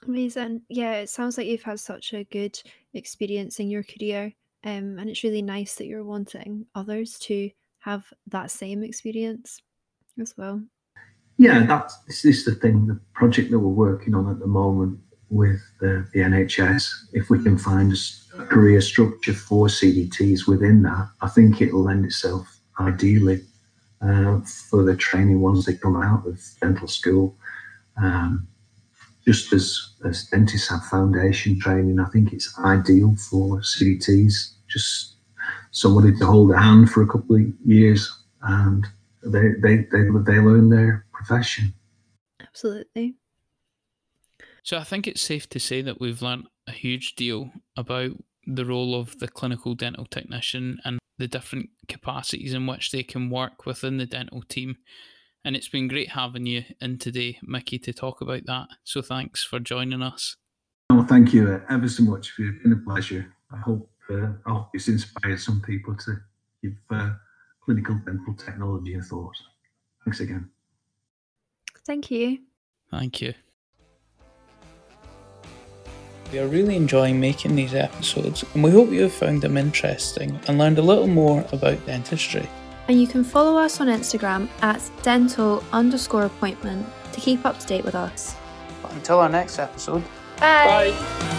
Amazing. 0.07 0.63
Yeah, 0.69 0.95
it 0.95 1.11
sounds 1.11 1.37
like 1.37 1.47
you've 1.47 1.63
had 1.63 1.81
such 1.81 2.15
a 2.15 2.25
good 2.25 2.61
experience 2.95 3.59
in 3.59 3.69
your 3.69 3.83
career. 3.83 4.33
Um, 4.65 4.99
and 4.99 5.09
it's 5.09 5.23
really 5.23 5.43
nice 5.43 5.75
that 5.77 5.87
you're 5.87 6.05
wanting 6.05 6.67
others 6.75 7.19
to 7.21 7.51
have 7.81 8.05
that 8.29 8.51
same 8.51 8.83
experience 8.83 9.61
as 10.21 10.35
well. 10.37 10.63
Yeah, 11.39 11.67
that's 11.67 11.99
this 12.07 12.25
is 12.25 12.45
the 12.45 12.55
thing, 12.55 12.87
the 12.87 12.99
project 13.13 13.51
that 13.51 13.59
we're 13.59 13.69
working 13.69 14.15
on 14.15 14.31
at 14.31 14.39
the 14.39 14.47
moment 14.47 14.99
with 15.29 15.61
the, 15.81 16.07
the 16.13 16.21
NHS. 16.21 16.89
If 17.13 17.31
we 17.31 17.43
can 17.43 17.59
find 17.59 17.93
a 18.39 18.45
career 18.47 18.81
structure 18.81 19.35
for 19.35 19.67
CDTs 19.67 20.47
within 20.47 20.83
that, 20.83 21.11
I 21.21 21.29
think 21.29 21.61
it'll 21.61 21.83
lend 21.83 22.07
itself 22.07 22.59
ideally 22.81 23.43
uh, 24.01 24.41
for 24.71 24.83
the 24.83 24.97
training 24.97 25.41
once 25.41 25.67
they 25.67 25.75
come 25.75 25.97
out 25.97 26.27
of 26.27 26.41
dental 26.61 26.89
school. 26.89 27.37
Um, 28.03 28.49
just 29.27 29.53
as, 29.53 29.95
as 30.05 30.25
dentists 30.27 30.69
have 30.69 30.85
foundation 30.85 31.59
training, 31.59 31.99
I 31.99 32.09
think 32.11 32.33
it's 32.33 32.57
ideal 32.65 33.17
for 33.17 33.61
CDTs. 33.61 34.55
Just 34.69 35.17
somebody 35.73 36.17
to 36.17 36.27
hold 36.27 36.53
a 36.53 36.59
hand 36.59 36.91
for 36.91 37.03
a 37.03 37.07
couple 37.07 37.37
of 37.37 37.43
years 37.65 38.11
and 38.43 38.87
they, 39.25 39.51
they, 39.63 39.77
they, 39.91 40.05
they 40.27 40.39
learn 40.39 40.71
their 40.71 41.05
profession. 41.13 41.75
Absolutely. 42.41 43.17
So 44.63 44.79
I 44.79 44.85
think 44.85 45.07
it's 45.07 45.23
safe 45.23 45.49
to 45.51 45.61
say 45.61 45.83
that 45.83 46.01
we've 46.01 46.23
learnt 46.23 46.47
a 46.67 46.73
huge 46.73 47.15
deal 47.15 47.51
about 47.77 48.13
the 48.47 48.65
role 48.65 48.95
of 48.95 49.19
the 49.19 49.29
clinical 49.29 49.75
dental 49.75 50.07
technician 50.07 50.79
and 50.85 50.99
the 51.19 51.29
different 51.29 51.71
capacities 51.89 52.55
in 52.55 52.67
which 52.67 52.91
they 52.91 53.03
can 53.03 53.31
work 53.31 53.67
within 53.67 53.97
the 53.97 54.07
dental 54.07 54.43
team 54.43 54.77
and 55.47 55.55
it's 55.55 55.69
been 55.69 55.87
great 55.87 56.11
having 56.11 56.45
you 56.45 56.65
in 56.81 56.99
today, 56.99 57.39
Mickey, 57.41 57.79
to 57.79 57.93
talk 57.93 58.21
about 58.21 58.45
that. 58.47 58.67
So 58.83 59.01
thanks 59.01 59.45
for 59.45 59.61
joining 59.61 60.03
us. 60.03 60.37
Oh, 60.91 61.05
thank 61.05 61.33
you 61.33 61.63
ever 61.71 61.89
so 61.89 62.03
much. 62.03 62.35
It's 62.37 62.63
been 62.65 62.73
a 62.73 62.85
pleasure. 62.85 63.33
I 63.53 63.59
hope, 63.59 63.89
uh, 64.11 64.33
I 64.45 64.51
hope 64.51 64.71
it's 64.75 64.89
inspired 64.89 65.39
some 65.39 65.63
people 65.63 65.95
to 65.99 66.17
give 66.63 66.73
uh, 66.91 67.13
clinical 67.65 67.95
dental 68.05 68.35
technology 68.35 68.95
a 68.95 69.03
thought. 69.03 69.37
Thanks 70.05 70.19
again. 70.19 70.51
Thank 71.87 72.11
you. 72.11 72.39
Thank 72.91 73.23
you. 73.23 73.33
We 76.33 76.41
are 76.41 76.49
really 76.49 76.75
enjoying 76.75 77.21
making 77.21 77.55
these 77.55 77.73
episodes, 77.73 78.45
and 78.53 78.65
we 78.65 78.73
hope 78.73 78.91
you 78.91 79.03
have 79.03 79.13
found 79.13 79.43
them 79.43 79.57
interesting 79.57 80.41
and 80.49 80.59
learned 80.59 80.79
a 80.79 80.83
little 80.83 81.07
more 81.07 81.45
about 81.53 81.87
dentistry 81.87 82.49
and 82.89 83.01
you 83.01 83.07
can 83.07 83.25
follow 83.25 83.57
us 83.57 83.81
on 83.81 83.89
Instagram 83.89 84.49
at 84.63 84.83
dental 85.03 85.63
underscore 85.73 86.25
appointment 86.25 86.87
to 87.13 87.21
keep 87.21 87.45
up 87.45 87.59
to 87.59 87.67
date 87.67 87.85
with 87.85 87.95
us. 87.95 88.37
But 88.83 88.93
until 88.93 89.21
our 89.21 89.29
next 89.29 89.59
episode, 89.59 90.03
bye. 90.39 90.91
bye. 90.91 91.36